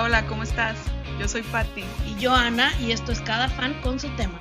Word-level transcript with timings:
Hola, 0.00 0.20
hola, 0.20 0.26
¿cómo 0.28 0.42
estás? 0.44 0.78
Yo 1.18 1.28
soy 1.28 1.42
Patti. 1.42 1.84
Y 2.06 2.18
yo 2.18 2.32
Ana, 2.32 2.72
y 2.80 2.92
esto 2.92 3.12
es 3.12 3.20
Cada 3.20 3.50
fan 3.50 3.78
con 3.82 4.00
su 4.00 4.08
tema. 4.16 4.38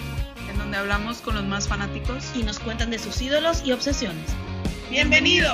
En 0.49 0.57
donde 0.57 0.77
hablamos 0.77 1.19
con 1.19 1.35
los 1.35 1.43
más 1.43 1.67
fanáticos 1.67 2.33
y 2.33 2.43
nos 2.43 2.59
cuentan 2.59 2.91
de 2.91 2.97
sus 2.97 3.21
ídolos 3.21 3.65
y 3.65 3.73
obsesiones. 3.73 4.23
¡Bienvenido! 4.89 5.51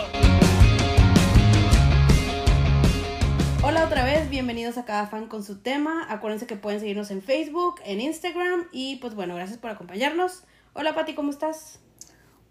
Hola 3.63 3.83
otra 3.83 4.05
vez, 4.05 4.29
bienvenidos 4.29 4.78
a 4.78 4.85
Cada 4.85 5.07
fan 5.07 5.28
con 5.28 5.44
su 5.44 5.57
tema. 5.57 6.06
Acuérdense 6.08 6.46
que 6.46 6.56
pueden 6.56 6.81
seguirnos 6.81 7.10
en 7.10 7.24
Facebook, 7.24 7.81
en 7.83 7.99
Instagram 7.99 8.67
y 8.72 8.97
pues 8.97 9.15
bueno, 9.15 9.33
gracias 9.33 9.58
por 9.58 9.72
acompañarnos. 9.72 10.44
Hola 10.74 10.94
Patti, 10.94 11.15
¿cómo 11.15 11.31
estás? 11.31 11.79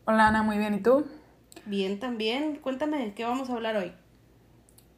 Hola 0.07 0.27
Ana, 0.27 0.43
muy 0.43 0.59
bien, 0.59 0.75
¿y 0.75 0.81
tú? 0.81 1.07
Bien 1.67 2.01
también. 2.01 2.57
Cuéntame, 2.57 3.15
¿qué 3.15 3.25
vamos 3.25 3.49
a 3.49 3.53
hablar 3.53 3.77
hoy? 3.77 3.93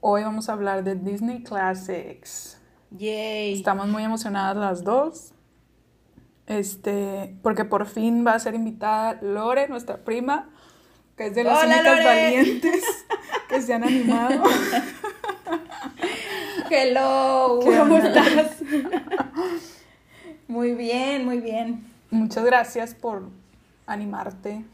Hoy 0.09 0.23
vamos 0.23 0.49
a 0.49 0.53
hablar 0.53 0.85
de 0.85 0.95
Disney 0.95 1.43
Classics. 1.43 2.59
Yay. 2.93 3.55
Estamos 3.55 3.89
muy 3.89 4.05
emocionadas 4.05 4.57
las 4.57 4.85
dos. 4.85 5.33
Este, 6.47 7.37
porque 7.43 7.65
por 7.65 7.87
fin 7.87 8.25
va 8.25 8.35
a 8.35 8.39
ser 8.39 8.55
invitada 8.55 9.19
Lore, 9.21 9.67
nuestra 9.67 9.97
prima, 10.05 10.49
que 11.17 11.27
es 11.27 11.35
de 11.35 11.43
las 11.43 11.65
únicas 11.65 12.05
valientes 12.05 12.85
que 13.49 13.61
se 13.61 13.75
han 13.75 13.83
animado. 13.83 14.45
Hello, 16.71 17.59
¿cómo 17.65 17.99
estás? 17.99 18.63
muy 20.47 20.75
bien, 20.75 21.25
muy 21.25 21.41
bien. 21.41 21.85
Muchas 22.13 22.45
gracias 22.45 22.95
por 22.95 23.25
animarte. 23.89 24.65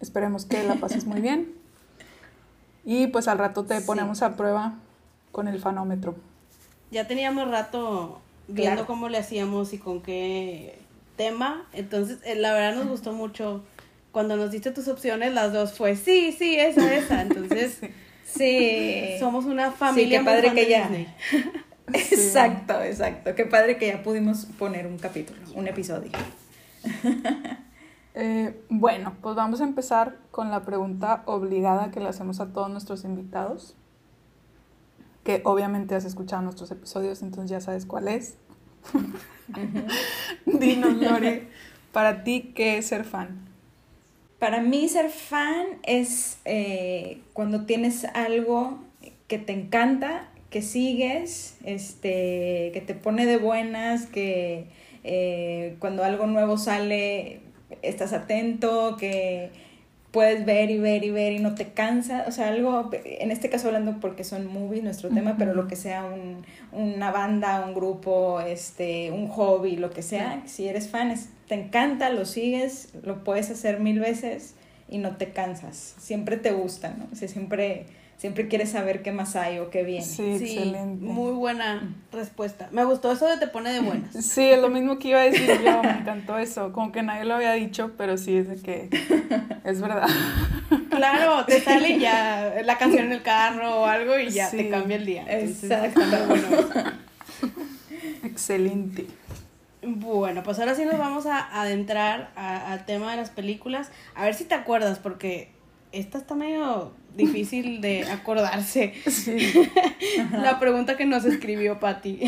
Esperemos 0.00 0.44
que 0.44 0.64
la 0.64 0.74
pases 0.74 1.06
muy 1.06 1.20
bien. 1.20 1.55
Y 2.86 3.08
pues 3.08 3.26
al 3.26 3.38
rato 3.38 3.64
te 3.64 3.80
ponemos 3.80 4.22
a 4.22 4.36
prueba 4.36 4.74
con 5.32 5.48
el 5.48 5.60
fanómetro. 5.60 6.14
Ya 6.92 7.08
teníamos 7.08 7.50
rato 7.50 8.20
viendo 8.46 8.86
cómo 8.86 9.08
le 9.08 9.18
hacíamos 9.18 9.72
y 9.72 9.78
con 9.78 10.00
qué 10.00 10.78
tema. 11.16 11.66
Entonces, 11.72 12.18
eh, 12.24 12.36
la 12.36 12.54
verdad 12.54 12.76
nos 12.76 12.88
gustó 12.88 13.12
mucho. 13.12 13.64
Cuando 14.12 14.36
nos 14.36 14.52
diste 14.52 14.70
tus 14.70 14.86
opciones, 14.86 15.34
las 15.34 15.52
dos 15.52 15.74
fue 15.74 15.96
sí, 15.96 16.32
sí, 16.32 16.56
esa, 16.56 16.94
esa. 16.94 17.22
Entonces, 17.22 17.80
sí. 18.24 19.16
Somos 19.18 19.44
una 19.44 19.72
familia. 19.72 20.20
Sí, 20.20 20.24
qué 20.24 20.30
padre 20.30 20.54
que 20.54 20.70
ya. 20.70 20.88
Exacto, 21.92 22.80
exacto. 22.82 23.34
Qué 23.34 23.46
padre 23.46 23.78
que 23.78 23.88
ya 23.88 24.02
pudimos 24.02 24.46
poner 24.58 24.86
un 24.86 24.98
capítulo, 24.98 25.40
un 25.54 25.66
episodio. 25.66 26.12
Eh, 28.18 28.58
bueno, 28.70 29.14
pues 29.20 29.36
vamos 29.36 29.60
a 29.60 29.64
empezar 29.64 30.16
con 30.30 30.50
la 30.50 30.62
pregunta 30.62 31.22
obligada 31.26 31.90
que 31.90 32.00
le 32.00 32.08
hacemos 32.08 32.40
a 32.40 32.50
todos 32.50 32.70
nuestros 32.70 33.04
invitados, 33.04 33.76
que 35.22 35.42
obviamente 35.44 35.94
has 35.94 36.06
escuchado 36.06 36.40
nuestros 36.40 36.70
episodios, 36.70 37.20
entonces 37.20 37.50
ya 37.50 37.60
sabes 37.60 37.84
cuál 37.84 38.08
es. 38.08 38.38
Dinos, 40.46 40.94
Lore, 40.94 41.48
para 41.92 42.24
ti, 42.24 42.52
¿qué 42.54 42.78
es 42.78 42.86
ser 42.86 43.04
fan? 43.04 43.46
Para 44.38 44.62
mí 44.62 44.88
ser 44.88 45.10
fan 45.10 45.66
es 45.82 46.38
eh, 46.46 47.20
cuando 47.34 47.66
tienes 47.66 48.06
algo 48.06 48.78
que 49.28 49.38
te 49.38 49.52
encanta, 49.52 50.30
que 50.48 50.62
sigues, 50.62 51.58
este, 51.64 52.70
que 52.72 52.82
te 52.86 52.94
pone 52.94 53.26
de 53.26 53.36
buenas, 53.36 54.06
que 54.06 54.68
eh, 55.04 55.76
cuando 55.80 56.02
algo 56.02 56.26
nuevo 56.26 56.56
sale 56.56 57.45
estás 57.82 58.12
atento, 58.12 58.96
que 58.98 59.50
puedes 60.16 60.46
ver 60.46 60.70
y 60.70 60.78
ver 60.78 61.04
y 61.04 61.10
ver 61.10 61.32
y 61.34 61.40
no 61.40 61.54
te 61.54 61.72
cansa, 61.72 62.24
o 62.26 62.30
sea, 62.30 62.48
algo, 62.48 62.90
en 63.04 63.30
este 63.30 63.50
caso 63.50 63.66
hablando 63.66 64.00
porque 64.00 64.24
son 64.24 64.46
movies 64.46 64.82
nuestro 64.82 65.10
tema, 65.10 65.36
pero 65.36 65.52
lo 65.52 65.68
que 65.68 65.76
sea 65.76 66.06
un, 66.06 66.42
una 66.72 67.10
banda, 67.10 67.62
un 67.66 67.74
grupo, 67.74 68.40
este, 68.40 69.10
un 69.10 69.28
hobby, 69.28 69.76
lo 69.76 69.90
que 69.90 70.00
sea, 70.00 70.42
si 70.46 70.68
eres 70.68 70.88
fan, 70.88 71.14
te 71.48 71.54
encanta, 71.54 72.08
lo 72.08 72.24
sigues, 72.24 72.94
lo 73.02 73.24
puedes 73.24 73.50
hacer 73.50 73.78
mil 73.78 74.00
veces 74.00 74.54
y 74.88 74.96
no 74.98 75.16
te 75.16 75.32
cansas, 75.32 75.94
siempre 75.98 76.38
te 76.38 76.52
gusta, 76.52 76.94
¿no? 76.96 77.08
O 77.12 77.14
sea, 77.14 77.28
siempre 77.28 77.84
siempre 78.16 78.48
quieres 78.48 78.70
saber 78.70 79.02
qué 79.02 79.12
más 79.12 79.36
hay 79.36 79.58
o 79.58 79.70
qué 79.70 79.82
viene. 79.82 80.04
Sí, 80.04 80.22
excelente. 80.22 81.04
Muy 81.04 81.32
buena 81.32 81.96
respuesta. 82.12 82.68
Me 82.72 82.84
gustó 82.84 83.12
eso 83.12 83.26
de 83.26 83.36
te 83.36 83.46
pone 83.46 83.72
de 83.72 83.80
buenas. 83.80 84.14
Sí, 84.26 84.42
es 84.42 84.60
lo 84.60 84.68
mismo 84.68 84.98
que 84.98 85.08
iba 85.08 85.20
a 85.20 85.24
decir 85.24 85.60
yo, 85.64 85.82
me 85.82 85.90
encantó 85.90 86.38
eso. 86.38 86.72
Como 86.72 86.92
que 86.92 87.02
nadie 87.02 87.24
lo 87.24 87.34
había 87.34 87.52
dicho, 87.52 87.92
pero 87.96 88.16
sí 88.16 88.36
es 88.36 88.48
de 88.48 88.56
que 88.56 88.88
es 89.64 89.80
verdad. 89.80 90.08
Claro, 90.90 91.44
te 91.44 91.60
sale 91.60 91.98
ya 91.98 92.54
la 92.64 92.78
canción 92.78 93.04
en 93.04 93.12
el 93.12 93.22
carro 93.22 93.82
o 93.82 93.84
algo 93.84 94.18
y 94.18 94.30
ya 94.30 94.50
te 94.50 94.70
cambia 94.70 94.96
el 94.96 95.04
día. 95.04 95.24
Exacto. 95.28 96.00
Excelente. 98.24 99.06
Bueno, 99.82 100.42
pues 100.42 100.58
ahora 100.58 100.74
sí 100.74 100.86
nos 100.86 100.98
vamos 100.98 101.26
a 101.26 101.60
adentrar 101.60 102.30
al 102.34 102.86
tema 102.86 103.10
de 103.10 103.18
las 103.18 103.28
películas. 103.28 103.90
A 104.14 104.24
ver 104.24 104.34
si 104.34 104.44
te 104.44 104.54
acuerdas, 104.54 104.98
porque 104.98 105.50
esta 105.92 106.16
está 106.16 106.34
medio 106.34 106.92
difícil 107.16 107.80
de 107.80 108.04
acordarse. 108.04 108.94
La 110.32 110.58
pregunta 110.58 110.96
que 110.96 111.06
nos 111.06 111.24
escribió 111.24 111.80
Patti. 111.80 112.20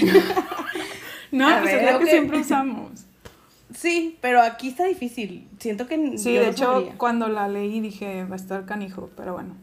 no, 1.30 1.48
pues 1.60 1.74
es 1.74 1.92
lo 1.92 1.98
que, 1.98 2.06
siempre 2.06 2.38
usamos. 2.38 3.06
Sí, 3.74 4.18
pero 4.20 4.40
aquí 4.40 4.68
está 4.68 4.84
difícil. 4.84 5.48
Siento 5.58 5.86
que. 5.86 6.18
Sí, 6.18 6.32
de 6.32 6.48
hecho, 6.48 6.92
cuando 6.96 7.28
la 7.28 7.48
leí 7.48 7.80
dije, 7.80 8.24
va 8.24 8.34
a 8.34 8.36
estar 8.36 8.64
canijo, 8.64 9.10
pero 9.16 9.34
bueno. 9.34 9.54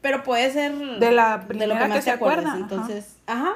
Pero 0.00 0.22
puede 0.22 0.50
ser. 0.52 0.74
De 0.98 1.10
la 1.10 1.46
primera 1.46 1.74
de 1.74 1.74
lo 1.74 1.86
que, 1.86 1.88
más 1.88 2.04
te 2.04 2.10
acuerdas. 2.10 2.56
Entonces, 2.56 3.16
ajá. 3.26 3.54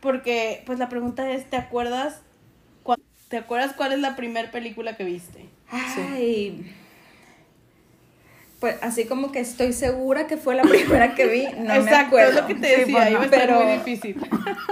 Porque, 0.00 0.62
pues 0.66 0.78
la 0.78 0.88
pregunta 0.88 1.30
es: 1.30 1.48
¿te 1.50 1.56
acuerdas? 1.56 2.22
¿Te 3.28 3.38
acuerdas 3.38 3.72
cuál 3.72 3.92
es 3.92 4.00
la 4.00 4.14
primera 4.14 4.50
película 4.50 4.94
que 4.94 5.04
viste? 5.04 5.48
Ay 5.70 6.70
pues 8.62 8.76
así 8.80 9.06
como 9.06 9.32
que 9.32 9.40
estoy 9.40 9.72
segura 9.72 10.28
que 10.28 10.36
fue 10.36 10.54
la 10.54 10.62
primera 10.62 11.16
que 11.16 11.26
vi, 11.26 11.46
no 11.58 11.82
me 11.82 11.90
acuerdo. 11.90 12.28
es 12.28 12.34
lo 12.36 12.46
que 12.46 12.54
te 12.54 12.78
decía, 12.78 13.10
iba 13.10 13.24
a 13.24 13.28
pero, 13.28 13.60
muy 13.60 13.72
difícil. 13.72 14.16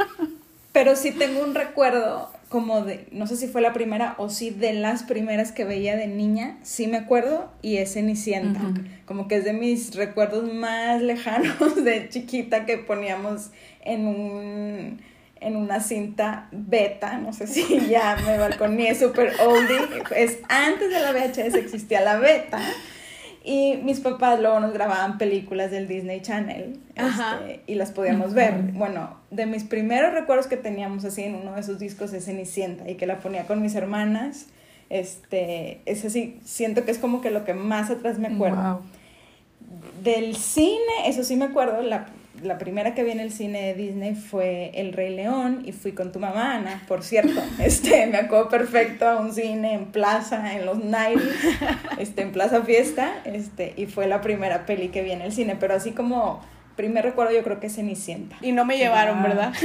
Pero 0.72 0.94
sí 0.94 1.10
tengo 1.10 1.42
un 1.42 1.56
recuerdo 1.56 2.30
como 2.48 2.82
de, 2.84 3.08
no 3.10 3.26
sé 3.26 3.36
si 3.36 3.48
fue 3.48 3.60
la 3.60 3.72
primera 3.72 4.14
o 4.18 4.30
sí 4.30 4.50
de 4.50 4.74
las 4.74 5.02
primeras 5.02 5.50
que 5.50 5.64
veía 5.64 5.96
de 5.96 6.06
niña, 6.06 6.56
sí 6.62 6.86
me 6.86 6.98
acuerdo, 6.98 7.50
y 7.62 7.78
es 7.78 7.94
Cenicienta. 7.94 8.60
Como 9.06 9.26
que 9.26 9.38
es 9.38 9.44
de 9.44 9.54
mis 9.54 9.96
recuerdos 9.96 10.52
más 10.54 11.02
lejanos 11.02 11.74
de 11.84 12.08
chiquita 12.10 12.66
que 12.66 12.78
poníamos 12.78 13.50
en 13.80 14.06
un 14.06 15.00
en 15.40 15.56
una 15.56 15.80
cinta 15.80 16.46
beta, 16.52 17.18
no 17.18 17.32
sé 17.32 17.48
si 17.48 17.88
ya 17.88 18.16
me 18.24 18.38
balconé 18.38 18.94
super 18.94 19.32
oldie, 19.40 19.80
es 20.14 20.38
antes 20.48 20.90
de 20.90 21.00
la 21.00 21.12
VHS 21.12 21.54
existía 21.54 22.02
la 22.02 22.18
beta 22.18 22.60
y 23.42 23.78
mis 23.82 24.00
papás 24.00 24.38
luego 24.40 24.60
nos 24.60 24.72
grababan 24.72 25.16
películas 25.16 25.70
del 25.70 25.88
Disney 25.88 26.20
Channel 26.20 26.78
este, 26.94 27.62
y 27.66 27.74
las 27.74 27.90
podíamos 27.90 28.34
ver. 28.34 28.54
Bueno, 28.72 29.16
de 29.30 29.46
mis 29.46 29.64
primeros 29.64 30.12
recuerdos 30.12 30.46
que 30.46 30.58
teníamos 30.58 31.04
así 31.04 31.22
en 31.22 31.34
uno 31.34 31.54
de 31.54 31.60
esos 31.60 31.78
discos 31.78 32.12
es 32.12 32.26
Cenicienta 32.26 32.88
y 32.90 32.96
que 32.96 33.06
la 33.06 33.18
ponía 33.18 33.46
con 33.46 33.62
mis 33.62 33.74
hermanas. 33.74 34.46
Este, 34.90 35.80
es 35.86 36.04
así, 36.04 36.38
siento 36.44 36.84
que 36.84 36.90
es 36.90 36.98
como 36.98 37.22
que 37.22 37.30
lo 37.30 37.44
que 37.44 37.54
más 37.54 37.90
atrás 37.90 38.18
me 38.18 38.28
acuerdo. 38.28 38.82
Del 40.02 40.36
cine, 40.36 41.06
eso 41.06 41.24
sí 41.24 41.36
me 41.36 41.46
acuerdo, 41.46 41.80
la 41.80 42.08
la 42.42 42.58
primera 42.58 42.94
que 42.94 43.04
vi 43.04 43.10
en 43.10 43.20
el 43.20 43.32
cine 43.32 43.62
de 43.62 43.74
Disney 43.74 44.14
fue 44.14 44.70
El 44.74 44.92
Rey 44.92 45.14
León 45.14 45.62
y 45.64 45.72
fui 45.72 45.92
con 45.92 46.12
tu 46.12 46.18
mamá, 46.18 46.56
Ana, 46.56 46.82
por 46.88 47.02
cierto. 47.02 47.40
Este, 47.58 48.06
me 48.06 48.18
acuerdo 48.18 48.48
perfecto 48.48 49.06
a 49.06 49.20
un 49.20 49.32
cine 49.32 49.74
en 49.74 49.86
plaza, 49.86 50.54
en 50.54 50.66
los 50.66 50.78
90 50.78 51.22
este, 51.98 52.22
en 52.22 52.32
Plaza 52.32 52.62
Fiesta, 52.62 53.20
este, 53.24 53.74
y 53.76 53.86
fue 53.86 54.06
la 54.06 54.20
primera 54.20 54.66
peli 54.66 54.88
que 54.88 55.02
vi 55.02 55.12
en 55.12 55.22
el 55.22 55.32
cine, 55.32 55.56
pero 55.58 55.74
así 55.74 55.92
como 55.92 56.40
primer 56.76 57.04
recuerdo 57.04 57.32
yo 57.32 57.42
creo 57.42 57.60
que 57.60 57.66
es 57.66 57.74
Cenicienta. 57.74 58.36
Y 58.40 58.52
no 58.52 58.64
me 58.64 58.78
llevaron, 58.78 59.22
¿verdad? 59.22 59.52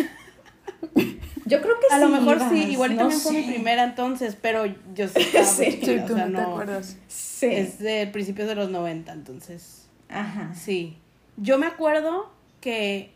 Yo 1.48 1.62
creo 1.62 1.76
que 1.80 1.86
a 1.94 1.98
sí. 1.98 2.04
A 2.04 2.08
lo 2.08 2.10
mejor 2.10 2.40
sí, 2.50 2.72
igual 2.72 2.96
también 2.96 3.20
fue 3.20 3.34
mi 3.34 3.44
primera 3.44 3.84
entonces, 3.84 4.36
pero 4.40 4.66
yo 4.66 5.08
sí 5.08 5.22
sí, 5.44 5.80
tú 6.08 6.18
no 6.18 6.32
te 6.32 6.42
acuerdas. 6.42 6.98
Sí. 7.08 7.46
Es 7.46 7.78
de 7.78 8.08
principios 8.08 8.48
de 8.48 8.56
los 8.56 8.72
90, 8.72 9.14
entonces. 9.14 9.88
Ajá. 10.10 10.54
Sí. 10.56 10.98
Yo 11.38 11.60
me 11.60 11.68
acuerdo 11.68 12.32
que 12.66 13.12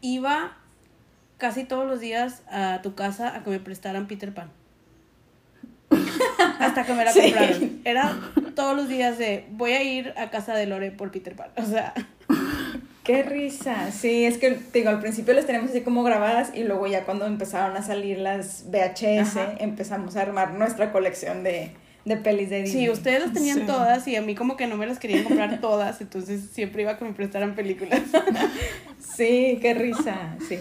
iba 0.00 0.56
casi 1.38 1.64
todos 1.64 1.88
los 1.88 1.98
días 1.98 2.44
a 2.48 2.82
tu 2.82 2.94
casa 2.94 3.34
a 3.34 3.42
que 3.42 3.50
me 3.50 3.58
prestaran 3.58 4.06
Peter 4.06 4.32
Pan. 4.32 4.52
Hasta 6.60 6.86
que 6.86 6.94
me 6.94 7.04
la 7.04 7.12
compraron. 7.12 7.80
Era 7.84 8.16
todos 8.54 8.76
los 8.76 8.88
días 8.88 9.18
de 9.18 9.44
voy 9.50 9.72
a 9.72 9.82
ir 9.82 10.14
a 10.16 10.30
casa 10.30 10.54
de 10.54 10.66
Lore 10.66 10.92
por 10.92 11.10
Peter 11.10 11.34
Pan. 11.34 11.50
O 11.56 11.64
sea. 11.64 11.94
Qué 13.02 13.24
risa. 13.24 13.90
Sí, 13.90 14.24
es 14.24 14.38
que 14.38 14.56
digo, 14.72 14.90
al 14.90 15.00
principio 15.00 15.34
las 15.34 15.46
teníamos 15.46 15.70
así 15.70 15.80
como 15.80 16.04
grabadas 16.04 16.52
y 16.54 16.62
luego 16.62 16.86
ya 16.86 17.04
cuando 17.04 17.26
empezaron 17.26 17.76
a 17.76 17.82
salir 17.82 18.18
las 18.18 18.66
VHS 18.70 19.36
empezamos 19.58 20.14
a 20.14 20.22
armar 20.22 20.54
nuestra 20.54 20.92
colección 20.92 21.42
de, 21.42 21.72
de 22.06 22.16
pelis 22.16 22.48
de 22.48 22.62
Disney. 22.62 22.84
Sí, 22.86 22.90
ustedes 22.90 23.20
las 23.20 23.32
tenían 23.34 23.66
todas 23.66 24.06
y 24.08 24.16
a 24.16 24.22
mí 24.22 24.34
como 24.34 24.56
que 24.56 24.66
no 24.66 24.76
me 24.76 24.86
las 24.86 24.98
querían 24.98 25.24
comprar 25.24 25.60
todas, 25.60 26.00
entonces 26.00 26.48
siempre 26.52 26.82
iba 26.82 26.92
a 26.92 26.98
que 26.98 27.04
me 27.04 27.12
prestaran 27.12 27.54
películas. 27.54 28.00
sí, 29.16 29.58
qué 29.60 29.74
risa, 29.74 30.36
sí. 30.48 30.58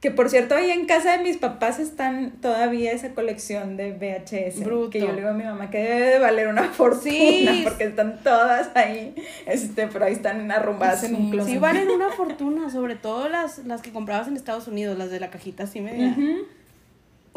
Que 0.00 0.10
por 0.10 0.30
cierto, 0.30 0.54
ahí 0.54 0.70
en 0.70 0.86
casa 0.86 1.18
de 1.18 1.22
mis 1.22 1.36
papás 1.36 1.78
están 1.78 2.32
todavía 2.40 2.90
esa 2.90 3.10
colección 3.10 3.76
de 3.76 3.92
VHS. 3.92 4.64
Bruto. 4.64 4.88
Que 4.90 5.00
yo 5.00 5.08
le 5.08 5.16
digo 5.16 5.28
a 5.28 5.34
mi 5.34 5.44
mamá 5.44 5.68
que 5.68 5.76
debe 5.76 6.06
de 6.06 6.18
valer 6.18 6.48
una 6.48 6.64
fortuna 6.72 7.02
Sí. 7.02 7.60
porque 7.64 7.84
están 7.84 8.22
todas 8.24 8.70
ahí. 8.74 9.14
Este, 9.46 9.88
pero 9.88 10.06
ahí 10.06 10.14
están 10.14 10.50
arrumbadas 10.50 11.04
en 11.04 11.14
un 11.16 11.30
closet. 11.30 11.52
Sí, 11.52 11.58
valen 11.58 11.90
una 11.90 12.08
fortuna, 12.10 12.70
sobre 12.70 12.96
todo 12.96 13.28
las, 13.28 13.58
las 13.66 13.82
que 13.82 13.92
comprabas 13.92 14.26
en 14.26 14.36
Estados 14.36 14.68
Unidos, 14.68 14.96
las 14.96 15.10
de 15.10 15.20
la 15.20 15.28
cajita 15.28 15.64
así 15.64 15.82
media. 15.82 16.14
Ujú. 16.16 16.46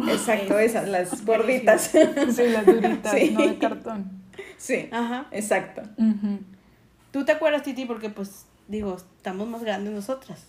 Exacto, 0.07 0.57
Es- 0.59 0.71
esas, 0.71 0.87
las 0.89 1.25
gorditas. 1.25 1.91
Sí, 1.91 2.43
las 2.49 2.65
duritas, 2.65 3.11
Sí. 3.13 3.31
no 3.31 3.41
de 3.47 3.57
cartón. 3.57 4.11
sí, 4.57 4.89
Ajá. 4.91 5.27
exacto. 5.31 5.81
¿Tú 7.11 7.23
te 7.25 7.31
acuerdas, 7.31 7.63
Titi? 7.63 7.85
Porque, 7.85 8.09
pues, 8.09 8.45
digo, 8.67 8.95
estamos 8.97 9.47
más 9.47 9.63
grandes 9.63 9.93
nosotras. 9.93 10.45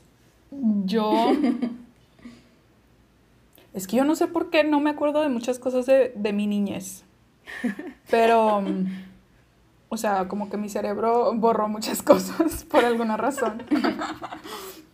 Yo. 0.51 1.33
Es 3.75 3.89
que 3.89 3.97
yo 3.97 4.05
no 4.05 4.15
sé 4.15 4.29
por 4.29 4.51
qué 4.51 4.63
no 4.63 4.79
me 4.79 4.91
acuerdo 4.91 5.21
de 5.21 5.29
muchas 5.29 5.59
cosas 5.59 5.85
de, 5.87 6.13
de 6.15 6.33
mi 6.33 6.47
niñez. 6.47 7.03
Pero. 8.09 8.61
mm, 8.61 8.87
O 9.89 9.97
sea, 9.97 10.29
como 10.29 10.49
que 10.49 10.57
mi 10.57 10.69
cerebro 10.69 11.33
borró 11.35 11.69
muchas 11.69 12.03
cosas 12.11 12.65
por 12.65 12.85
alguna 12.85 13.17
razón. 13.17 13.63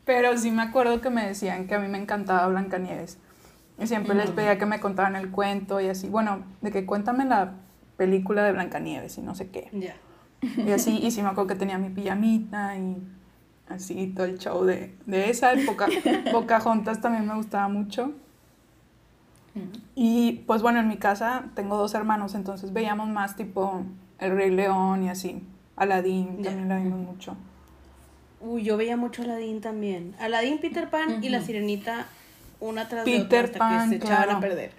Pero 0.06 0.36
sí 0.38 0.50
me 0.50 0.62
acuerdo 0.62 1.00
que 1.02 1.10
me 1.10 1.26
decían 1.26 1.66
que 1.66 1.74
a 1.74 1.78
mí 1.78 1.88
me 1.88 1.98
encantaba 1.98 2.48
Blancanieves. 2.48 3.18
Y 3.80 3.86
siempre 3.86 4.14
les 4.14 4.30
pedía 4.30 4.58
que 4.58 4.66
me 4.66 4.78
contaran 4.80 5.16
el 5.16 5.30
cuento 5.30 5.80
y 5.80 5.88
así. 5.88 6.08
Bueno, 6.08 6.44
de 6.60 6.70
que 6.70 6.84
cuéntame 6.86 7.24
la 7.24 7.54
película 7.96 8.44
de 8.44 8.52
Blancanieves 8.52 9.16
y 9.18 9.22
no 9.22 9.34
sé 9.34 9.50
qué. 9.50 9.70
Y 10.42 10.70
así, 10.70 10.98
y 10.98 11.10
sí 11.10 11.22
me 11.22 11.28
acuerdo 11.28 11.48
que 11.48 11.54
tenía 11.54 11.78
mi 11.78 11.90
pijamita 11.90 12.76
y 12.76 12.96
así 13.68 14.08
todo 14.14 14.26
el 14.26 14.38
show 14.38 14.64
de, 14.64 14.96
de 15.06 15.30
esa 15.30 15.52
época. 15.52 15.86
Pocahontas 16.32 17.00
también 17.00 17.26
me 17.26 17.34
gustaba 17.34 17.68
mucho. 17.68 18.12
Y 19.94 20.44
pues 20.46 20.62
bueno, 20.62 20.78
en 20.80 20.88
mi 20.88 20.96
casa 20.96 21.44
tengo 21.54 21.76
dos 21.76 21.94
hermanos, 21.94 22.34
entonces 22.34 22.72
veíamos 22.72 23.08
más 23.08 23.34
tipo 23.36 23.82
El 24.18 24.36
Rey 24.36 24.50
León 24.50 25.02
y 25.02 25.08
así. 25.10 25.42
Aladdin 25.76 26.38
Ya. 26.38 26.50
también 26.50 26.68
la 26.68 26.76
vimos 26.76 27.00
mucho. 27.00 27.36
Uy, 28.40 28.62
yo 28.62 28.76
veía 28.76 28.96
mucho 28.96 29.22
Aladdin 29.22 29.60
también. 29.60 30.14
Aladdin, 30.20 30.58
Peter 30.60 30.88
Pan 30.88 31.22
y 31.22 31.28
la 31.28 31.42
sirenita 31.42 32.06
una 32.60 32.88
tras 32.88 33.04
de 33.04 33.12
Peter 33.12 33.26
otra 33.26 33.40
hasta 33.44 33.58
Pan, 33.58 33.90
que 33.90 33.98
se 33.98 34.04
echaban 34.04 34.30
a 34.36 34.40
perder. 34.40 34.72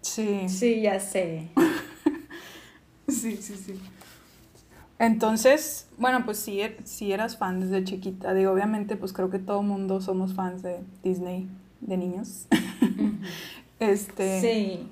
Sí, 0.00 0.48
Sí, 0.48 0.80
ya 0.82 1.00
sé. 1.00 1.48
sí, 3.08 3.36
sí, 3.36 3.54
sí. 3.56 3.80
Entonces, 4.98 5.86
bueno, 5.96 6.24
pues 6.24 6.38
sí, 6.38 6.58
er- 6.60 6.76
sí 6.84 7.12
eras 7.12 7.36
fan 7.36 7.60
desde 7.60 7.84
chiquita. 7.84 8.34
Digo, 8.34 8.52
obviamente, 8.52 8.96
pues 8.96 9.12
creo 9.12 9.30
que 9.30 9.38
todo 9.38 9.62
mundo 9.62 10.00
somos 10.00 10.34
fans 10.34 10.62
de 10.62 10.80
Disney 11.02 11.48
de 11.80 11.96
niños. 11.96 12.46
Este, 13.80 14.40
Sí. 14.40 14.88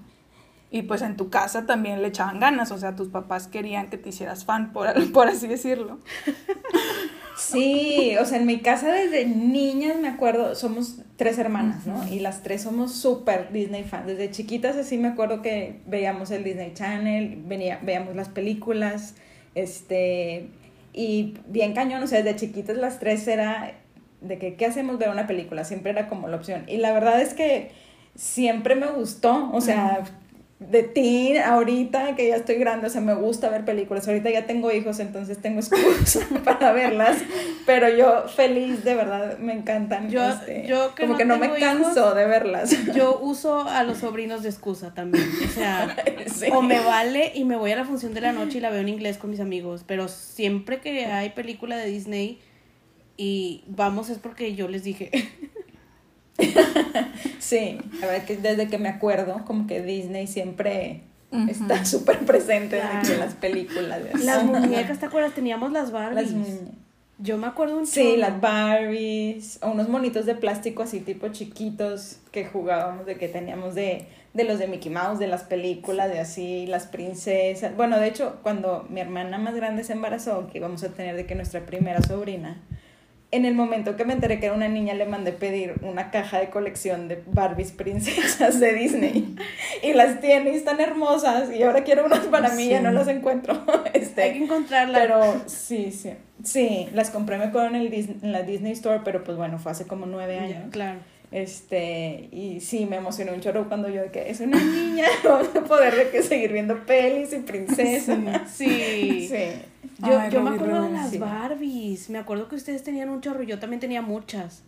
Y 0.70 0.82
pues 0.82 1.02
en 1.02 1.16
tu 1.16 1.28
casa 1.28 1.66
también 1.66 2.02
le 2.02 2.08
echaban 2.08 2.38
ganas, 2.38 2.70
o 2.70 2.78
sea, 2.78 2.94
tus 2.94 3.08
papás 3.08 3.48
querían 3.48 3.88
que 3.90 3.98
te 3.98 4.10
hicieras 4.10 4.44
fan, 4.44 4.72
por, 4.72 4.86
por 5.12 5.26
así 5.26 5.48
decirlo. 5.48 5.98
Sí, 7.36 8.16
o 8.18 8.24
sea, 8.24 8.38
en 8.38 8.46
mi 8.46 8.60
casa 8.60 8.90
desde 8.90 9.26
niñas 9.26 9.96
me 10.00 10.08
acuerdo, 10.08 10.54
somos 10.54 11.00
tres 11.16 11.38
hermanas, 11.38 11.86
¿no? 11.86 12.06
Y 12.08 12.20
las 12.20 12.42
tres 12.42 12.62
somos 12.62 12.92
súper 12.92 13.52
Disney 13.52 13.84
fans. 13.84 14.06
Desde 14.06 14.30
chiquitas 14.30 14.76
así 14.76 14.96
me 14.96 15.08
acuerdo 15.08 15.42
que 15.42 15.80
veíamos 15.86 16.30
el 16.30 16.44
Disney 16.44 16.72
Channel, 16.72 17.42
venía, 17.46 17.78
veíamos 17.82 18.16
las 18.16 18.30
películas, 18.30 19.14
este, 19.54 20.48
y 20.94 21.34
bien 21.48 21.74
cañón, 21.74 22.02
o 22.02 22.06
sea, 22.06 22.22
desde 22.22 22.36
chiquitas 22.36 22.76
las 22.78 22.98
tres 22.98 23.28
era 23.28 23.74
de 24.22 24.38
que, 24.38 24.54
¿qué 24.54 24.64
hacemos? 24.64 24.98
Ver 24.98 25.10
una 25.10 25.26
película, 25.26 25.64
siempre 25.64 25.90
era 25.90 26.08
como 26.08 26.28
la 26.28 26.36
opción. 26.36 26.64
Y 26.66 26.78
la 26.78 26.92
verdad 26.92 27.20
es 27.20 27.34
que 27.34 27.70
siempre 28.14 28.76
me 28.76 28.86
gustó, 28.86 29.50
o 29.52 29.60
sea, 29.60 30.04
de 30.58 30.82
teen, 30.84 31.42
ahorita 31.42 32.16
que 32.16 32.28
ya 32.28 32.36
estoy 32.36 32.54
grande, 32.56 32.86
o 32.86 32.90
sea, 32.90 33.02
me 33.02 33.12
gusta 33.14 33.50
ver 33.50 33.66
películas. 33.66 34.08
Ahorita 34.08 34.30
ya 34.30 34.46
tengo 34.46 34.72
hijos, 34.72 34.98
entonces 35.00 35.36
tengo 35.42 35.60
excusa 35.60 36.26
para 36.44 36.72
verlas. 36.72 37.18
Pero 37.66 37.94
yo 37.94 38.26
feliz, 38.28 38.82
de 38.82 38.94
verdad, 38.94 39.36
me 39.38 39.52
encantan. 39.52 40.08
Yo- 40.08 40.26
este, 40.26 40.66
yo 40.66 40.94
que 40.94 41.02
como 41.02 41.12
no 41.12 41.18
que 41.18 41.24
no 41.26 41.36
me 41.38 41.50
canso 41.58 42.14
de 42.14 42.26
verlas. 42.26 42.74
Yo 42.94 43.18
uso 43.22 43.68
a 43.68 43.82
los 43.84 43.98
sobrinos 43.98 44.42
de 44.42 44.48
excusa 44.48 44.94
también. 44.94 45.28
O 45.46 45.48
sea, 45.52 45.94
Sí. 46.34 46.46
o 46.50 46.62
me 46.62 46.80
vale 46.80 47.32
y 47.34 47.44
me 47.44 47.56
voy 47.56 47.72
a 47.72 47.76
la 47.76 47.84
función 47.84 48.14
de 48.14 48.22
la 48.22 48.32
noche 48.32 48.56
y 48.58 48.60
la 48.62 48.70
veo 48.70 48.80
en 48.80 48.88
inglés 48.88 49.18
con 49.18 49.28
mis 49.30 49.40
amigos. 49.40 49.84
Pero 49.86 50.08
siempre 50.08 50.80
que 50.80 51.04
hay 51.04 51.30
película 51.30 51.76
de 51.76 51.86
Disney 51.86 52.40
y 53.18 53.62
vamos 53.66 54.08
es 54.08 54.18
porque 54.18 54.54
yo 54.54 54.68
les 54.68 54.84
dije. 54.84 55.10
Sí, 57.38 57.78
a 58.02 58.06
ver, 58.06 58.24
que 58.24 58.36
desde 58.36 58.68
que 58.68 58.78
me 58.78 58.88
acuerdo, 58.88 59.42
como 59.46 59.66
que 59.66 59.82
Disney 59.82 60.26
siempre 60.26 61.02
está 61.48 61.84
súper 61.84 62.18
presente 62.20 62.78
Claro. 62.80 63.08
en 63.12 63.20
las 63.20 63.34
películas. 63.34 64.00
Las 64.24 64.44
muñecas, 64.44 64.98
¿te 64.98 65.06
acuerdas? 65.06 65.32
Teníamos 65.34 65.72
las 65.72 65.92
Barbies. 65.92 66.32
Las. 66.32 66.48
Yo 67.18 67.38
me 67.38 67.46
acuerdo 67.46 67.78
un 67.78 67.86
Sí, 67.86 68.16
las 68.18 68.40
Barbies, 68.40 69.58
o 69.62 69.70
unos 69.70 69.88
monitos 69.88 70.26
de 70.26 70.34
plástico 70.34 70.82
así 70.82 71.00
tipo 71.00 71.28
chiquitos 71.28 72.18
que 72.30 72.44
jugábamos 72.44 73.06
de 73.06 73.16
que 73.16 73.28
teníamos 73.28 73.74
de, 73.74 74.06
de 74.34 74.44
los 74.44 74.58
de 74.58 74.66
Mickey 74.66 74.90
Mouse, 74.92 75.18
de 75.18 75.26
las 75.26 75.42
películas, 75.44 76.10
de 76.10 76.18
así, 76.20 76.66
las 76.66 76.86
princesas. 76.86 77.74
Bueno, 77.74 77.98
de 77.98 78.08
hecho, 78.08 78.36
cuando 78.42 78.86
mi 78.90 79.00
hermana 79.00 79.38
más 79.38 79.54
grande 79.54 79.82
se 79.84 79.94
embarazó, 79.94 80.46
que 80.52 80.58
íbamos 80.58 80.82
a 80.84 80.90
tener 80.90 81.16
de 81.16 81.24
que 81.24 81.34
nuestra 81.34 81.64
primera 81.64 82.02
sobrina, 82.02 82.60
en 83.32 83.44
el 83.44 83.54
momento 83.54 83.96
que 83.96 84.04
me 84.04 84.12
enteré 84.12 84.38
que 84.38 84.46
era 84.46 84.54
una 84.54 84.68
niña, 84.68 84.94
le 84.94 85.04
mandé 85.04 85.32
pedir 85.32 85.74
una 85.82 86.10
caja 86.10 86.38
de 86.38 86.48
colección 86.48 87.08
de 87.08 87.22
Barbies 87.26 87.72
princesas 87.72 88.60
de 88.60 88.72
Disney. 88.72 89.34
Y 89.82 89.92
las 89.94 90.20
tiene 90.20 90.52
y 90.52 90.56
están 90.56 90.80
hermosas. 90.80 91.50
Y 91.52 91.62
ahora 91.62 91.82
quiero 91.84 92.06
unas 92.06 92.20
para 92.26 92.50
mí, 92.50 92.68
ya 92.68 92.78
Sí. 92.78 92.84
no 92.84 92.92
las 92.92 93.08
encuentro. 93.08 93.64
Este, 93.92 94.22
Hay 94.22 94.32
que 94.34 94.44
encontrarla. 94.44 94.98
pero 94.98 95.42
sí, 95.46 95.90
sí. 95.90 96.10
Sí, 96.44 96.88
las 96.92 97.10
compré 97.10 97.38
me 97.38 97.44
acuerdo 97.44 97.68
en, 97.68 97.76
el 97.76 97.90
Dis- 97.90 98.22
en 98.22 98.30
la 98.32 98.42
Disney 98.42 98.72
Store, 98.72 99.00
pero 99.04 99.24
pues 99.24 99.36
bueno, 99.36 99.58
fue 99.58 99.72
hace 99.72 99.86
como 99.86 100.06
nueve 100.06 100.36
Ya, 100.36 100.42
años. 100.42 100.70
claro. 100.70 100.98
Este, 101.32 102.28
y 102.32 102.60
sí, 102.60 102.86
me 102.86 102.96
emocionó 102.96 103.32
un 103.32 103.40
chorro 103.40 103.68
cuando 103.68 103.88
yo 103.88 104.02
de 104.02 104.10
que 104.10 104.30
es 104.30 104.40
una 104.40 104.62
niña, 104.62 105.06
vamos 105.24 105.54
a 105.54 105.64
poder 105.64 105.96
de 105.96 106.10
que 106.10 106.22
seguir 106.22 106.52
viendo 106.52 106.86
pelis 106.86 107.32
y 107.32 107.38
princesas. 107.38 108.50
Sí. 108.50 109.28
Sí. 109.28 109.36
Yo, 109.98 110.18
Ay, 110.20 110.30
yo 110.30 110.42
me 110.42 110.50
acuerdo 110.50 110.82
de 110.82 110.90
las 110.90 111.10
sí. 111.10 111.16
Barbies. 111.16 112.10
Me 112.10 112.18
acuerdo 112.18 112.48
que 112.48 112.56
ustedes 112.56 112.82
tenían 112.82 113.08
un 113.08 113.22
chorro 113.22 113.42
y 113.42 113.46
yo 113.46 113.58
también 113.58 113.80
tenía 113.80 114.02
muchas. 114.02 114.62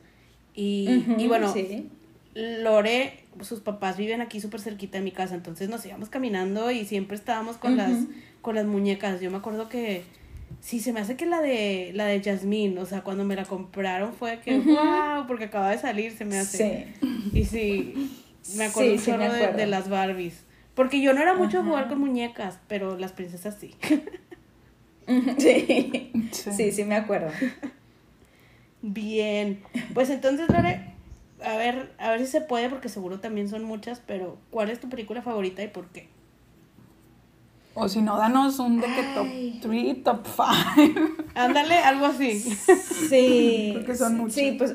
Y, 0.54 1.04
y 1.18 1.26
bueno, 1.26 1.52
sí. 1.52 1.90
Lore, 2.34 3.24
sus 3.42 3.60
papás 3.60 3.98
viven 3.98 4.22
aquí 4.22 4.40
súper 4.40 4.60
cerquita 4.60 4.96
de 4.96 5.04
mi 5.04 5.10
casa, 5.10 5.34
entonces 5.34 5.68
nos 5.68 5.84
íbamos 5.84 6.08
caminando 6.08 6.70
y 6.70 6.86
siempre 6.86 7.16
estábamos 7.16 7.58
con 7.58 7.76
las 7.76 7.92
con 8.40 8.54
las 8.54 8.64
muñecas. 8.64 9.20
Yo 9.20 9.30
me 9.30 9.36
acuerdo 9.36 9.68
que 9.68 10.04
sí 10.60 10.80
se 10.80 10.92
me 10.92 11.00
hace 11.00 11.16
que 11.16 11.26
la 11.26 11.40
de 11.40 11.92
la 11.94 12.06
de 12.06 12.22
Jasmine, 12.22 12.78
o 12.80 12.86
sea, 12.86 13.02
cuando 13.02 13.24
me 13.24 13.36
la 13.36 13.44
compraron 13.44 14.12
fue 14.14 14.40
que 14.40 14.58
wow, 14.58 15.26
porque 15.26 15.44
acaba 15.44 15.70
de 15.70 15.78
salir, 15.78 16.12
se 16.12 16.24
me 16.24 16.38
hace. 16.38 16.88
Sí. 17.00 17.30
Y 17.32 17.44
sí, 17.44 18.10
me 18.56 18.66
acuerdo 18.66 18.98
Sí, 18.98 19.12
de, 19.12 19.66
las 19.66 19.88
Barbies. 19.88 20.44
Porque 20.74 21.00
yo 21.00 21.12
no 21.12 21.20
era 21.20 21.34
mucho 21.34 21.60
a 21.60 21.64
jugar 21.64 21.88
con 21.88 21.98
muñecas, 21.98 22.58
pero 22.68 22.96
las 22.96 23.12
princesas 23.12 23.56
Sí. 23.60 23.74
Sí. 25.38 26.12
Sí, 26.30 26.72
sí 26.72 26.84
me 26.84 26.94
acuerdo. 26.94 27.30
Bien. 28.82 29.60
Pues 29.94 30.10
entonces, 30.10 30.48
Lore, 30.48 30.94
a 31.42 31.56
ver, 31.56 31.92
a 31.98 32.10
ver 32.10 32.20
si 32.20 32.26
se 32.26 32.40
puede, 32.40 32.68
porque 32.68 32.88
seguro 32.88 33.18
también 33.20 33.48
son 33.48 33.64
muchas, 33.64 34.00
pero 34.06 34.38
¿cuál 34.50 34.70
es 34.70 34.80
tu 34.80 34.88
película 34.88 35.22
favorita 35.22 35.62
y 35.62 35.68
por 35.68 35.88
qué? 35.88 36.08
O 37.78 37.88
si 37.88 38.00
no, 38.02 38.16
danos 38.18 38.58
un 38.58 38.80
de 38.80 38.86
que 38.86 39.00
Ay. 39.00 39.58
top 39.62 39.70
3, 39.70 40.02
top 40.04 40.26
5. 40.76 41.00
Ándale, 41.34 41.76
algo 41.78 42.06
así. 42.06 42.40
Sí. 43.08 43.70
Porque 43.74 43.94
son 43.96 44.16
muchas. 44.16 44.34
Sí, 44.34 44.54
pues 44.58 44.74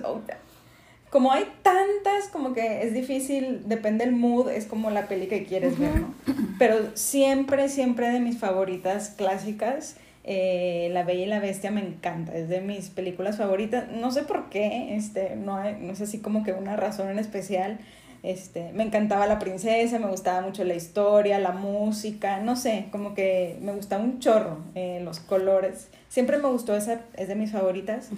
como 1.09 1.31
hay 1.31 1.43
tantas, 1.61 2.27
como 2.31 2.53
que 2.53 2.81
es 2.81 2.93
difícil, 2.95 3.61
depende 3.67 4.03
del 4.03 4.15
mood, 4.15 4.49
es 4.49 4.65
como 4.65 4.89
la 4.89 5.07
peli 5.07 5.27
que 5.27 5.43
quieres 5.45 5.77
ver, 5.77 5.99
¿no? 6.01 6.11
Pero 6.57 6.77
siempre, 6.95 7.69
siempre 7.69 8.09
de 8.09 8.19
mis 8.19 8.39
favoritas 8.39 9.09
clásicas, 9.15 9.97
eh, 10.23 10.89
La 10.91 11.03
Bella 11.03 11.21
y 11.23 11.27
la 11.27 11.39
Bestia 11.39 11.69
me 11.69 11.81
encanta, 11.81 12.33
es 12.35 12.49
de 12.49 12.61
mis 12.61 12.89
películas 12.89 13.37
favoritas. 13.37 13.85
No 13.91 14.09
sé 14.11 14.23
por 14.23 14.49
qué, 14.49 14.95
este, 14.95 15.35
no, 15.35 15.55
hay- 15.57 15.77
no 15.79 15.93
es 15.93 16.01
así 16.01 16.17
como 16.17 16.43
que 16.43 16.53
una 16.53 16.75
razón 16.77 17.09
en 17.09 17.19
especial. 17.19 17.77
Este, 18.23 18.71
me 18.71 18.83
encantaba 18.83 19.27
la 19.27 19.37
princesa, 19.37 19.99
me 19.99 20.07
gustaba 20.07 20.39
mucho 20.41 20.63
la 20.63 20.75
historia, 20.75 21.39
la 21.39 21.51
música, 21.51 22.39
no 22.39 22.55
sé, 22.55 22.85
como 22.89 23.13
que 23.13 23.57
me 23.61 23.73
gustaba 23.73 24.01
un 24.01 24.19
chorro, 24.19 24.59
eh, 24.75 25.01
los 25.03 25.19
colores. 25.19 25.89
Siempre 26.07 26.37
me 26.37 26.47
gustó 26.47 26.75
esa, 26.75 27.01
es 27.17 27.27
de 27.27 27.35
mis 27.35 27.51
favoritas. 27.51 28.09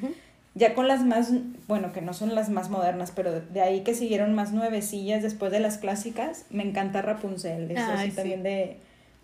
Ya 0.54 0.74
con 0.76 0.88
las 0.88 1.04
más, 1.04 1.32
bueno, 1.68 1.92
que 1.92 2.02
no 2.02 2.14
son 2.14 2.36
las 2.36 2.50
más 2.50 2.70
modernas, 2.70 3.12
pero 3.16 3.32
de- 3.34 3.42
de 3.42 3.62
ahí 3.62 3.82
que 3.82 3.94
siguieron 3.96 4.36
más 4.36 4.54
nuevecillas 4.54 5.24
después 5.24 5.52
de 5.52 5.60
las 5.60 5.80
clásicas, 5.80 6.46
me 6.52 6.64
encanta 6.64 7.02
Rapunzel, 7.02 7.72
es 7.72 7.78
Ay, 7.80 7.96
así 7.98 8.10
sí. 8.12 8.16
también 8.16 8.44
de, 8.44 8.78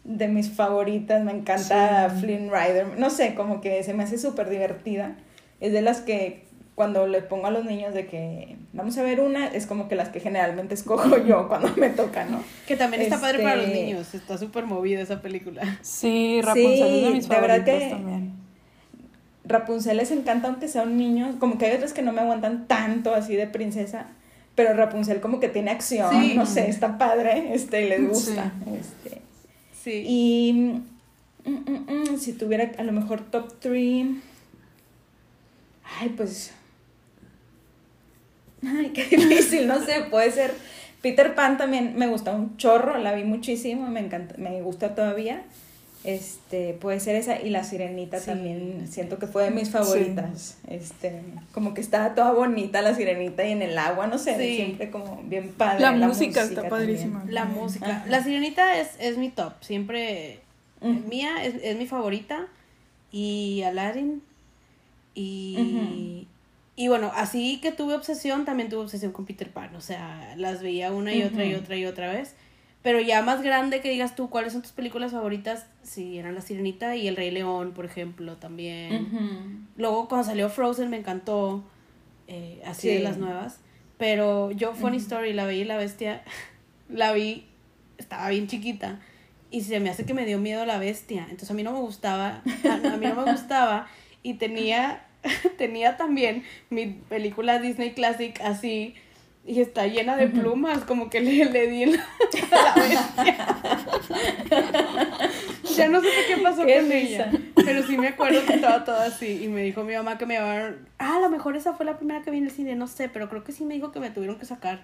de 0.03 0.27
mis 0.27 0.49
favoritas, 0.49 1.23
me 1.23 1.31
encanta 1.31 2.09
Sí. 2.09 2.21
Flynn 2.21 2.49
Rider, 2.51 2.97
no 2.97 3.09
sé, 3.11 3.35
como 3.35 3.61
que 3.61 3.81
se 3.83 3.93
me 3.93 4.03
hace 4.03 4.17
súper 4.17 4.49
divertida, 4.49 5.15
es 5.61 5.71
de 5.71 5.81
las 5.83 6.01
que 6.01 6.43
cuando 6.81 7.05
le 7.05 7.21
pongo 7.21 7.45
a 7.45 7.51
los 7.51 7.63
niños 7.63 7.93
de 7.93 8.07
que 8.07 8.55
vamos 8.73 8.97
a 8.97 9.03
ver 9.03 9.21
una, 9.21 9.45
es 9.45 9.67
como 9.67 9.87
que 9.87 9.95
las 9.95 10.09
que 10.09 10.19
generalmente 10.19 10.73
escojo 10.73 11.15
yo 11.27 11.47
cuando 11.47 11.71
me 11.77 11.89
toca, 11.91 12.25
¿no? 12.25 12.43
Que 12.67 12.75
también 12.75 13.03
está 13.03 13.21
padre 13.21 13.43
para 13.43 13.57
los 13.57 13.65
Este- 13.67 13.83
niños, 13.85 14.13
está 14.15 14.37
súper 14.39 14.65
movida 14.65 14.99
esa 15.01 15.21
película. 15.21 15.61
Sí, 15.83 16.41
Rapunzel 16.41 16.95
es 16.95 17.03
de 17.03 17.09
mis 17.11 17.29
de 17.29 17.35
verdad 17.35 17.57
favoritos 17.59 17.83
que- 17.83 17.89
también. 17.91 18.31
Rapunzel 19.45 19.97
les 19.97 20.09
encanta 20.11 20.47
aunque 20.47 20.67
sea 20.67 20.81
un 20.83 20.97
niño, 20.97 21.35
como 21.39 21.59
que 21.59 21.67
hay 21.67 21.75
otras 21.75 21.93
que 21.93 22.01
no 22.01 22.13
me 22.13 22.21
aguantan 22.21 22.65
tanto 22.67 23.13
así 23.13 23.35
de 23.35 23.45
princesa, 23.47 24.07
pero 24.55 24.73
Rapunzel 24.73 25.21
como 25.21 25.39
que 25.39 25.49
tiene 25.49 25.69
acción, 25.71 26.09
Sí. 26.11 26.33
no 26.35 26.45
sé, 26.47 26.67
está 26.69 26.97
padre, 26.97 27.53
este, 27.53 27.85
y 27.85 27.89
les 27.89 28.07
gusta. 28.07 28.51
Este. 28.79 29.21
Sí. 29.83 30.03
Y 30.05 30.53
mm, 31.45 31.49
mm, 31.51 32.11
mm, 32.13 32.17
si 32.17 32.33
tuviera 32.33 32.71
a 32.77 32.83
lo 32.83 32.91
mejor 32.91 33.21
top 33.21 33.51
3, 33.59 34.07
ay, 35.99 36.09
pues, 36.15 36.53
ay, 38.65 38.91
qué 38.93 39.05
difícil, 39.05 39.67
no 39.67 39.83
sé, 39.83 40.01
puede 40.09 40.31
ser. 40.31 40.53
Peter 41.01 41.33
Pan 41.33 41.57
también 41.57 41.95
me 41.97 42.07
gusta 42.07 42.31
un 42.31 42.57
chorro, 42.57 42.97
la 42.97 43.13
vi 43.13 43.23
muchísimo, 43.23 43.87
me 43.89 43.99
encanta, 44.01 44.35
me 44.37 44.61
gusta 44.61 44.93
todavía. 44.95 45.43
Este, 46.03 46.73
puede 46.73 46.99
ser 46.99 47.15
esa 47.15 47.39
y 47.39 47.51
la 47.51 47.63
sirenita 47.63 48.19
Sí. 48.19 48.25
también 48.27 48.87
siento 48.89 49.19
que 49.19 49.27
fue 49.27 49.43
de 49.43 49.51
mis 49.51 49.69
favoritas. 49.69 50.57
Este, 50.67 51.21
como 51.51 51.75
que 51.75 51.81
estaba 51.81 52.15
toda 52.15 52.31
bonita 52.31 52.81
la 52.81 52.95
sirenita 52.95 53.45
y 53.45 53.51
en 53.51 53.61
el 53.61 53.77
agua, 53.77 54.07
no 54.07 54.17
sé, 54.17 54.35
Sí. 54.37 54.55
siempre 54.55 54.89
como 54.89 55.21
bien 55.25 55.49
padre. 55.49 55.79
La 55.81 55.91
música 55.91 56.41
está 56.41 56.55
también. 56.61 56.69
padrísima. 56.71 57.23
La 57.27 57.45
música. 57.45 57.85
Ajá. 57.85 58.05
La 58.07 58.23
sirenita 58.23 58.79
es, 58.79 58.89
es 58.99 59.17
mi 59.17 59.29
top. 59.29 59.53
Siempre. 59.61 60.39
Mía 60.81 61.43
es, 61.43 61.53
es 61.63 61.77
mi 61.77 61.85
favorita. 61.85 62.47
Y 63.11 63.61
Aladdin. 63.63 64.23
Y. 65.13 66.27
Y 66.81 66.87
bueno, 66.87 67.11
así 67.15 67.59
que 67.61 67.71
tuve 67.71 67.93
obsesión, 67.93 68.43
también 68.43 68.69
tuve 68.69 68.81
obsesión 68.81 69.11
con 69.11 69.25
Peter 69.25 69.51
Pan. 69.51 69.75
O 69.75 69.81
sea, 69.81 70.33
las 70.35 70.63
veía 70.63 70.91
una 70.91 71.13
y 71.13 71.21
otra 71.21 71.45
y 71.45 71.53
otra 71.53 71.75
y 71.75 71.85
otra 71.85 72.11
vez. 72.11 72.35
Pero 72.81 72.99
ya 72.99 73.21
más 73.21 73.43
grande 73.43 73.81
que 73.81 73.89
digas 73.91 74.15
tú, 74.15 74.31
¿cuáles 74.31 74.53
son 74.53 74.63
tus 74.63 74.71
películas 74.71 75.11
favoritas? 75.11 75.67
Sí, 75.83 76.17
eran 76.17 76.33
La 76.33 76.41
Sirenita 76.41 76.95
y 76.95 77.07
El 77.07 77.15
Rey 77.15 77.29
León, 77.29 77.73
por 77.75 77.85
ejemplo, 77.85 78.37
también. 78.37 79.67
Luego 79.77 80.07
cuando 80.07 80.25
salió 80.25 80.49
Frozen 80.49 80.89
me 80.89 80.97
encantó, 80.97 81.63
eh, 82.27 82.63
así 82.65 82.87
Sí. 82.89 82.95
de 82.95 82.99
las 83.01 83.17
nuevas. 83.19 83.59
Pero 83.99 84.49
yo 84.49 84.73
Funny 84.73 84.97
Story, 84.97 85.33
la 85.33 85.45
Bella 85.45 85.61
y 85.61 85.65
la 85.65 85.77
Bestia, 85.77 86.23
la 86.89 87.13
vi, 87.13 87.45
estaba 87.99 88.27
bien 88.29 88.47
chiquita 88.47 88.99
y 89.51 89.61
se 89.61 89.79
me 89.79 89.91
hace 89.91 90.03
que 90.05 90.15
me 90.15 90.25
dio 90.25 90.39
miedo 90.39 90.65
la 90.65 90.79
bestia. 90.79 91.21
Entonces 91.25 91.51
a 91.51 91.53
mí 91.53 91.61
no 91.61 91.73
me 91.73 91.79
gustaba, 91.81 92.41
a, 92.67 92.73
a 92.73 92.97
mí 92.97 93.05
no 93.05 93.23
me 93.23 93.31
gustaba 93.31 93.87
y 94.23 94.35
tenía, 94.35 95.03
tenía 95.57 95.97
también 95.97 96.43
mi 96.69 96.87
película 96.87 97.59
Disney 97.59 97.91
Classic 97.93 98.39
así 98.41 98.95
y 99.45 99.59
está 99.59 99.87
llena 99.87 100.17
de 100.17 100.27
plumas, 100.27 100.83
como 100.83 101.09
que 101.09 101.19
le, 101.19 101.45
le 101.45 101.67
di 101.67 101.85
la, 101.87 101.97
la 102.51 102.75
bestia. 102.75 103.47
ya 105.75 105.87
no 105.89 106.01
sé 106.01 106.07
qué 106.27 106.37
pasó 106.37 106.65
Qué 106.65 106.75
con 106.77 106.89
risa. 106.91 107.29
ella. 107.29 107.31
Pero 107.55 107.83
sí 107.87 107.97
me 107.97 108.09
acuerdo 108.09 108.45
que 108.45 108.53
estaba 108.53 108.83
todo 108.83 108.99
así. 108.99 109.43
Y 109.43 109.47
me 109.47 109.61
dijo 109.63 109.83
mi 109.83 109.93
mamá 109.95 110.17
que 110.17 110.25
me 110.25 110.35
llevaron. 110.35 110.87
Ah, 110.99 111.17
a 111.17 111.19
lo 111.19 111.29
mejor 111.29 111.55
esa 111.55 111.73
fue 111.73 111.85
la 111.85 111.97
primera 111.97 112.21
que 112.21 112.29
vi 112.31 112.37
en 112.37 112.45
el 112.45 112.51
cine, 112.51 112.75
no 112.75 112.87
sé, 112.87 113.09
pero 113.09 113.29
creo 113.29 113.43
que 113.43 113.51
sí 113.51 113.65
me 113.65 113.73
dijo 113.73 113.91
que 113.91 113.99
me 113.99 114.11
tuvieron 114.11 114.37
que 114.37 114.45
sacar. 114.45 114.81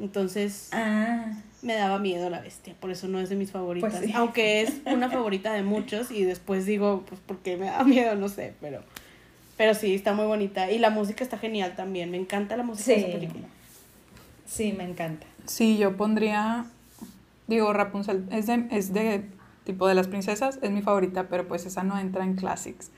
Entonces 0.00 0.70
Ah, 0.72 1.26
me 1.60 1.74
daba 1.74 1.98
miedo 1.98 2.30
la 2.30 2.40
bestia, 2.40 2.74
por 2.80 2.90
eso 2.90 3.08
no 3.08 3.20
es 3.20 3.28
de 3.28 3.36
mis 3.36 3.50
favoritas. 3.50 3.90
Pues 3.92 4.04
sí. 4.06 4.12
Aunque 4.14 4.62
es 4.62 4.74
una 4.86 5.10
favorita 5.10 5.52
de 5.52 5.62
muchos 5.62 6.10
y 6.10 6.24
después 6.24 6.66
digo, 6.66 7.04
pues 7.08 7.20
porque 7.26 7.56
me 7.56 7.66
da 7.66 7.82
miedo, 7.84 8.14
no 8.14 8.28
sé, 8.28 8.54
pero. 8.60 8.82
Pero 9.62 9.74
sí, 9.74 9.94
está 9.94 10.12
muy 10.12 10.26
bonita. 10.26 10.72
Y 10.72 10.80
la 10.80 10.90
música 10.90 11.22
está 11.22 11.38
genial 11.38 11.76
también. 11.76 12.10
Me 12.10 12.16
encanta 12.16 12.56
la 12.56 12.64
música 12.64 12.90
de 12.90 12.98
esa 12.98 13.12
película. 13.12 13.46
sí, 14.44 14.74
me 14.76 14.82
encanta. 14.82 15.24
Sí, 15.46 15.78
yo 15.78 15.96
pondría, 15.96 16.64
digo, 17.46 17.72
Rapunzel 17.72 18.26
es 18.32 18.48
de, 18.48 18.66
es 18.72 18.92
de 18.92 19.24
tipo 19.62 19.86
de 19.86 19.94
las 19.94 20.08
princesas, 20.08 20.58
es 20.62 20.70
mi 20.72 20.82
favorita, 20.82 21.28
pero 21.28 21.46
pues 21.46 21.64
esa 21.64 21.84
no 21.84 21.96
entra 21.96 22.24
en 22.24 22.34
classics. 22.34 22.90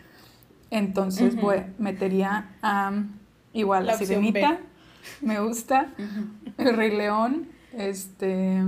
Entonces, 0.71 1.37
pues, 1.39 1.65
metería 1.79 2.57
a, 2.63 2.95
igual, 3.53 3.85
La 3.85 3.99
sirenita, 3.99 4.61
me 5.21 5.41
gusta, 5.41 5.93
el 6.57 6.77
Rey 6.79 6.97
León, 6.97 7.47
este, 7.77 8.63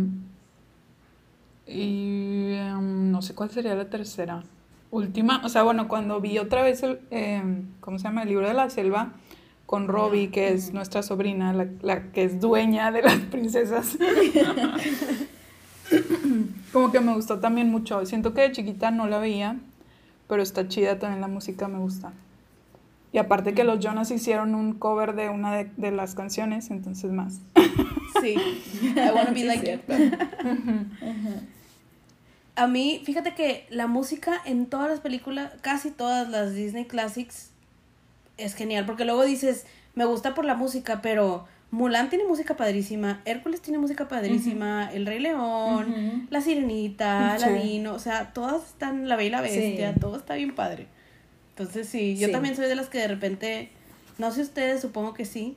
y 1.66 2.52
em, 2.52 3.10
no 3.10 3.22
sé 3.22 3.34
cuál 3.34 3.50
sería 3.50 3.74
la 3.74 3.88
tercera. 3.88 4.42
Última, 4.90 5.42
o 5.44 5.48
sea, 5.48 5.62
bueno, 5.62 5.88
cuando 5.88 6.20
vi 6.20 6.38
otra 6.38 6.62
vez 6.62 6.82
el, 6.82 7.00
em, 7.10 7.66
¿cómo 7.80 7.98
se 7.98 8.04
llama? 8.04 8.22
El 8.22 8.28
libro 8.28 8.46
de 8.46 8.54
la 8.54 8.70
selva 8.70 9.12
con 9.66 9.88
Robbie, 9.88 10.30
que 10.30 10.52
es 10.52 10.72
nuestra 10.72 11.02
sobrina, 11.02 11.52
la, 11.52 11.66
la 11.82 12.12
que 12.12 12.24
es 12.24 12.40
dueña 12.40 12.92
de 12.92 13.02
las 13.02 13.18
princesas. 13.30 13.98
Como 16.72 16.92
que 16.92 17.00
me 17.00 17.14
gustó 17.14 17.40
también 17.40 17.70
mucho. 17.70 18.04
Siento 18.06 18.34
que 18.34 18.42
de 18.42 18.52
chiquita 18.52 18.90
no 18.90 19.06
la 19.06 19.18
veía, 19.18 19.56
pero 20.28 20.42
está 20.42 20.68
chida 20.68 20.98
también 20.98 21.20
la 21.20 21.28
música, 21.28 21.68
me 21.68 21.78
gusta. 21.78 22.12
Y 23.12 23.18
aparte 23.18 23.54
que 23.54 23.64
los 23.64 23.80
Jonas 23.80 24.10
hicieron 24.10 24.54
un 24.54 24.74
cover 24.74 25.14
de 25.14 25.30
una 25.30 25.56
de, 25.56 25.70
de 25.76 25.90
las 25.90 26.14
canciones, 26.14 26.70
entonces 26.70 27.12
más. 27.12 27.40
Sí. 28.20 28.34
I 28.82 29.10
wanna 29.14 29.32
be 29.32 29.44
like 29.44 29.64
cierto. 29.64 29.94
A 32.56 32.66
mí, 32.66 33.02
fíjate 33.04 33.34
que 33.34 33.66
la 33.70 33.86
música 33.86 34.40
en 34.46 34.66
todas 34.66 34.90
las 34.90 35.00
películas, 35.00 35.52
casi 35.60 35.90
todas 35.90 36.28
las 36.28 36.54
Disney 36.54 36.86
Classics, 36.86 37.50
es 38.38 38.54
genial. 38.54 38.86
Porque 38.86 39.04
luego 39.04 39.24
dices, 39.24 39.66
me 39.94 40.04
gusta 40.06 40.34
por 40.34 40.44
la 40.44 40.54
música, 40.54 41.00
pero 41.02 41.46
Mulan 41.70 42.08
tiene 42.08 42.24
música 42.24 42.56
padrísima, 42.56 43.20
Hércules 43.24 43.60
tiene 43.60 43.78
música 43.78 44.08
padrísima, 44.08 44.90
El 44.92 45.04
Rey 45.04 45.18
León. 45.20 46.26
La 46.30 46.40
Sirenita, 46.40 47.36
Sí. 47.38 47.44
Aladino, 47.44 47.92
o 47.94 47.98
sea, 47.98 48.32
todas 48.32 48.64
están, 48.68 49.08
La 49.08 49.16
Bella 49.16 49.26
y 49.28 49.30
la 49.32 49.40
Bestia, 49.42 49.92
Sí. 49.92 50.00
todo 50.00 50.16
está 50.16 50.34
bien 50.34 50.54
padre. 50.54 50.86
Entonces 51.50 51.88
sí, 51.88 52.16
yo 52.16 52.26
Sí. 52.28 52.32
también 52.32 52.56
soy 52.56 52.68
de 52.68 52.74
las 52.76 52.88
que 52.88 52.98
de 52.98 53.08
repente, 53.08 53.70
no 54.18 54.30
sé 54.30 54.42
ustedes, 54.42 54.80
supongo 54.80 55.12
que 55.14 55.24
sí, 55.24 55.56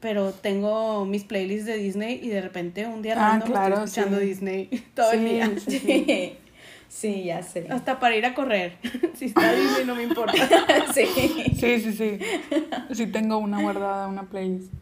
pero 0.00 0.32
tengo 0.32 1.04
mis 1.04 1.24
playlists 1.24 1.66
de 1.66 1.76
Disney 1.76 2.20
y 2.22 2.28
de 2.28 2.40
repente 2.40 2.86
un 2.86 3.02
día 3.02 3.14
Ah, 3.16 3.30
random 3.32 3.48
claro, 3.48 3.74
estoy 3.84 3.84
escuchando 3.84 4.18
sí. 4.20 4.24
Disney 4.26 4.66
todo 4.94 5.12
el 5.12 5.18
Sí, 5.58 5.78
día. 5.78 6.32
sí, 6.88 7.24
ya 7.24 7.42
sé. 7.42 7.66
Hasta 7.70 7.98
para 7.98 8.16
ir 8.16 8.24
a 8.26 8.34
correr. 8.34 8.76
si 9.14 9.26
está 9.26 9.52
Disney 9.52 9.84
no 9.84 9.94
me 9.94 10.02
importa. 10.04 10.32
sí. 10.94 11.06
Sí, 11.56 11.80
sí, 11.80 11.92
sí. 11.92 12.18
Sí 12.92 13.06
tengo 13.08 13.38
una 13.38 13.60
guardada, 13.60 14.06
una 14.08 14.24
playlist. 14.24 14.72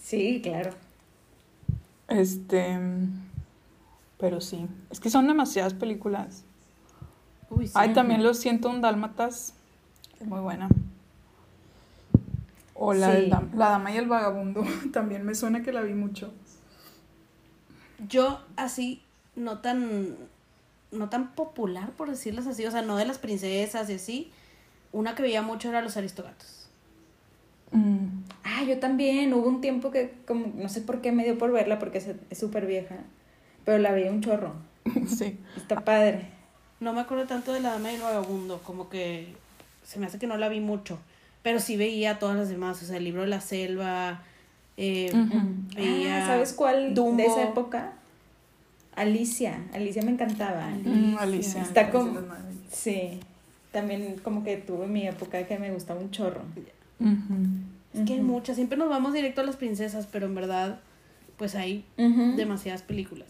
Sí, 0.00 0.40
claro. 0.42 0.70
Este, 2.08 2.78
pero 4.18 4.40
sí, 4.40 4.66
es 4.90 5.00
que 5.00 5.10
son 5.10 5.26
demasiadas 5.26 5.74
películas. 5.74 6.44
Uy, 7.50 7.66
sí. 7.66 7.72
Ay, 7.76 7.92
también 7.92 8.22
lo 8.22 8.32
siento 8.34 8.70
un 8.70 8.80
Dálmatas, 8.80 9.54
es 10.20 10.26
muy 10.26 10.40
buena. 10.40 10.68
O 12.78 12.92
la, 12.92 13.10
del 13.12 13.24
Sí. 13.24 13.30
dam- 13.30 13.52
la 13.54 13.70
Dama 13.70 13.90
y 13.92 13.96
el 13.96 14.06
Vagabundo, 14.06 14.64
también 14.92 15.24
me 15.24 15.34
suena 15.34 15.62
que 15.62 15.72
la 15.72 15.80
vi 15.82 15.94
mucho. 15.94 16.32
Yo 18.08 18.40
así, 18.56 19.02
no 19.34 19.58
tan, 19.58 20.16
no 20.92 21.08
tan 21.08 21.32
popular, 21.34 21.90
por 21.92 22.10
decirles 22.10 22.46
así, 22.46 22.66
o 22.66 22.70
sea, 22.70 22.82
no 22.82 22.96
de 22.96 23.06
las 23.06 23.18
princesas 23.18 23.88
y 23.88 23.94
así, 23.94 24.30
una 24.92 25.14
que 25.14 25.22
veía 25.22 25.42
mucho 25.42 25.68
era 25.70 25.80
Los 25.82 25.96
Aristogatos. 25.96 26.68
Mm, 27.72 28.06
Ah, 28.44 28.62
yo 28.64 28.78
también. 28.78 29.34
Hubo 29.34 29.48
un 29.48 29.60
tiempo 29.60 29.90
que, 29.90 30.14
como, 30.26 30.52
no 30.54 30.68
sé 30.68 30.80
por 30.80 31.00
qué 31.00 31.10
me 31.12 31.24
dio 31.24 31.36
por 31.36 31.50
verla, 31.52 31.78
porque 31.78 31.98
es 31.98 32.08
es 32.30 32.38
súper 32.38 32.64
vieja. 32.66 32.96
Pero 33.64 33.78
la 33.78 33.90
veía 33.90 34.10
un 34.12 34.20
chorro. 34.22 34.52
sí. 35.08 35.38
Está 35.56 35.80
padre. 35.80 36.28
No 36.78 36.92
me 36.92 37.00
acuerdo 37.00 37.26
tanto 37.26 37.52
de 37.52 37.60
La 37.60 37.72
Dama 37.72 37.90
y 37.90 37.96
el 37.96 38.02
Vagabundo, 38.02 38.60
como 38.62 38.88
que 38.88 39.34
se 39.82 39.98
me 39.98 40.06
hace 40.06 40.18
que 40.18 40.26
no 40.28 40.36
la 40.36 40.48
vi 40.48 40.60
mucho, 40.60 40.98
pero 41.46 41.60
sí 41.60 41.76
veía 41.76 42.18
todas 42.18 42.34
las 42.36 42.48
demás, 42.48 42.82
o 42.82 42.86
sea, 42.86 42.96
el 42.96 43.04
libro 43.04 43.20
de 43.20 43.28
la 43.28 43.40
selva, 43.40 44.20
eh, 44.76 45.12
veía 45.76 46.24
Ah, 46.24 46.26
¿sabes 46.26 46.52
cuál 46.52 46.92
Dumbo. 46.92 47.18
de 47.18 47.26
esa 47.26 47.44
época? 47.44 47.92
Alicia. 48.96 49.62
Alicia 49.72 50.02
me 50.02 50.10
encantaba. 50.10 50.68
Mm, 50.70 51.16
Alicia. 51.16 51.62
Está 51.62 51.82
Alicia 51.82 51.92
como-. 51.92 52.18
Sí. 52.68 53.20
También 53.70 54.16
como 54.24 54.42
que 54.42 54.56
tuve 54.56 54.88
mi 54.88 55.06
época 55.06 55.46
que 55.46 55.56
me 55.60 55.70
gustaba 55.70 56.00
un 56.00 56.10
chorro. 56.10 56.42
Es 57.94 58.04
que 58.04 58.14
hay 58.14 58.22
muchas, 58.22 58.56
siempre 58.56 58.76
nos 58.76 58.88
vamos 58.88 59.12
directo 59.12 59.40
a 59.40 59.44
las 59.44 59.54
princesas, 59.54 60.08
pero 60.10 60.26
en 60.26 60.34
verdad, 60.34 60.80
pues 61.36 61.54
hay 61.54 61.84
demasiadas 62.34 62.82
películas. 62.82 63.28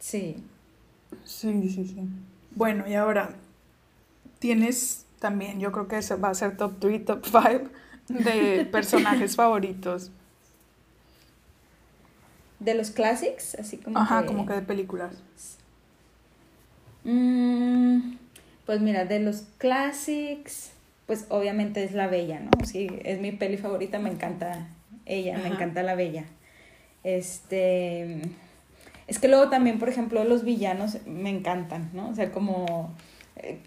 Sí. 0.00 0.34
Sí, 1.24 1.70
sí, 1.70 1.84
sí. 1.86 2.00
Bueno, 2.56 2.88
y 2.88 2.94
ahora 2.94 3.36
tienes 4.40 5.04
también, 5.18 5.60
yo 5.60 5.72
creo 5.72 5.88
que 5.88 5.98
ese 5.98 6.16
va 6.16 6.30
a 6.30 6.34
ser 6.34 6.56
top 6.56 6.78
3, 6.78 7.04
top 7.04 7.24
5 7.24 7.70
de 8.08 8.64
personajes 8.72 9.36
favoritos. 9.36 10.10
De 12.60 12.74
los 12.74 12.90
classics, 12.90 13.54
así 13.54 13.78
como 13.78 13.98
Ajá, 13.98 14.22
que... 14.22 14.26
como 14.26 14.46
que 14.46 14.54
de 14.54 14.62
películas. 14.62 15.14
Mm, 17.04 18.16
pues 18.66 18.80
mira, 18.80 19.04
de 19.04 19.20
los 19.20 19.44
classics, 19.58 20.72
pues 21.06 21.26
obviamente 21.28 21.84
es 21.84 21.92
La 21.92 22.08
Bella, 22.08 22.40
¿no? 22.40 22.50
Sí, 22.66 22.88
es 23.04 23.20
mi 23.20 23.32
peli 23.32 23.56
favorita, 23.56 23.98
me 23.98 24.10
encanta 24.10 24.68
ella, 25.06 25.38
me 25.38 25.48
encanta 25.48 25.82
La 25.82 25.94
Bella. 25.94 26.24
Este, 27.04 28.20
es 29.06 29.18
que 29.18 29.28
luego 29.28 29.48
también, 29.48 29.78
por 29.78 29.88
ejemplo, 29.88 30.22
los 30.24 30.44
villanos 30.44 30.98
me 31.06 31.30
encantan, 31.30 31.90
¿no? 31.94 32.10
O 32.10 32.14
sea, 32.14 32.30
como, 32.30 32.94
eh, 33.36 33.58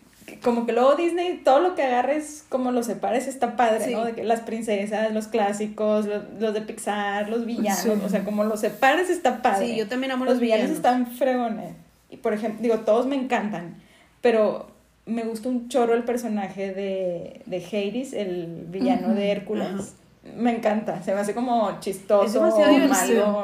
como 0.43 0.65
que 0.65 0.73
luego 0.73 0.95
Disney, 0.95 1.41
todo 1.43 1.59
lo 1.59 1.75
que 1.75 1.83
agarres, 1.83 2.45
como 2.49 2.71
lo 2.71 2.83
separes, 2.83 3.27
está 3.27 3.55
padre, 3.55 3.91
¿no? 3.91 4.05
De 4.05 4.13
que 4.13 4.23
las 4.23 4.41
princesas, 4.41 5.13
los 5.13 5.27
clásicos, 5.27 6.07
los, 6.39 6.53
de 6.53 6.61
Pixar, 6.61 7.29
los 7.29 7.45
villanos, 7.45 8.03
o 8.03 8.09
sea, 8.09 8.23
como 8.23 8.43
los 8.43 8.59
separes 8.59 9.09
está 9.09 9.41
padre. 9.41 9.67
Sí, 9.67 9.75
yo 9.75 9.87
también 9.87 10.11
amo 10.11 10.25
los, 10.25 10.35
los 10.35 10.41
villanos. 10.41 10.69
están 10.69 11.07
fregones. 11.07 11.73
Y 12.09 12.17
por 12.17 12.33
ejemplo, 12.33 12.61
digo, 12.61 12.79
todos 12.79 13.05
me 13.05 13.15
encantan, 13.15 13.75
pero 14.21 14.71
me 15.05 15.23
gusta 15.23 15.49
un 15.49 15.69
chorro 15.69 15.93
el 15.93 16.03
personaje 16.03 16.73
de, 16.73 17.41
de 17.45 17.57
Hades, 17.57 18.13
el 18.13 18.65
villano 18.67 19.13
de 19.13 19.31
Hércules. 19.31 19.95
Me 20.37 20.55
encanta, 20.55 21.01
se 21.01 21.13
me 21.15 21.21
hace 21.21 21.33
como 21.33 21.79
chistoso, 21.79 22.41
malo. 22.41 23.43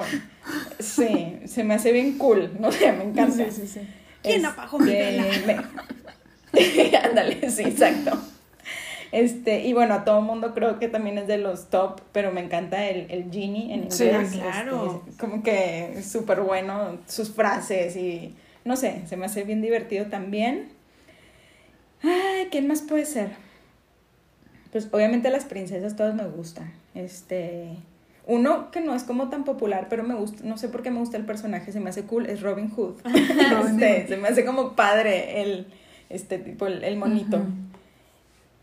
Sí, 0.79 1.39
se 1.45 1.63
me 1.63 1.73
hace 1.73 1.91
bien 1.91 2.17
cool, 2.17 2.51
no 2.59 2.71
sé, 2.71 2.91
me 2.91 3.05
encanta. 3.05 3.45
Sí, 3.45 3.51
sí, 3.51 3.67
sí. 3.67 3.79
¿Quién 4.21 4.45
apagó 4.45 4.77
mi 4.79 4.91
vela? 4.91 5.25
Ándale, 7.03 7.49
sí, 7.49 7.63
exacto. 7.63 8.17
Este, 9.11 9.65
y 9.65 9.73
bueno, 9.73 9.93
a 9.93 10.05
todo 10.05 10.21
mundo 10.21 10.53
creo 10.53 10.79
que 10.79 10.89
también 10.89 11.17
es 11.17 11.27
de 11.27 11.37
los 11.37 11.69
top, 11.69 12.01
pero 12.11 12.31
me 12.31 12.41
encanta 12.41 12.87
el, 12.87 13.09
el 13.09 13.31
Genie 13.31 13.73
en 13.73 13.83
inglés. 13.83 14.29
Sí, 14.29 14.39
claro. 14.39 15.03
Este, 15.07 15.17
como 15.17 15.43
que 15.43 16.01
súper 16.03 16.41
bueno, 16.41 16.97
sus 17.07 17.31
frases 17.31 17.95
y 17.95 18.35
no 18.65 18.75
sé, 18.75 19.03
se 19.07 19.15
me 19.15 19.25
hace 19.25 19.43
bien 19.43 19.61
divertido 19.61 20.07
también. 20.07 20.69
Ay, 22.03 22.47
¿quién 22.51 22.67
más 22.67 22.81
puede 22.81 23.05
ser? 23.05 23.31
Pues 24.71 24.89
obviamente 24.91 25.29
las 25.29 25.45
princesas 25.45 25.95
todas 25.95 26.13
me 26.13 26.27
gustan. 26.27 26.73
Este, 26.93 27.69
uno 28.25 28.71
que 28.71 28.81
no 28.81 28.93
es 28.93 29.03
como 29.03 29.29
tan 29.29 29.45
popular, 29.45 29.87
pero 29.89 30.03
me 30.03 30.15
gusta, 30.15 30.43
no 30.43 30.57
sé 30.57 30.67
por 30.67 30.83
qué 30.83 30.91
me 30.91 30.99
gusta 30.99 31.15
el 31.15 31.25
personaje, 31.25 31.71
se 31.71 31.79
me 31.79 31.89
hace 31.89 32.03
cool, 32.03 32.25
es 32.25 32.41
Robin 32.41 32.69
Hood. 32.69 32.95
este, 33.65 34.07
se 34.07 34.17
me 34.17 34.27
hace 34.27 34.43
como 34.43 34.75
padre 34.75 35.41
el, 35.41 35.67
este 36.09 36.37
tipo, 36.39 36.67
el, 36.67 36.97
monito. 36.97 37.45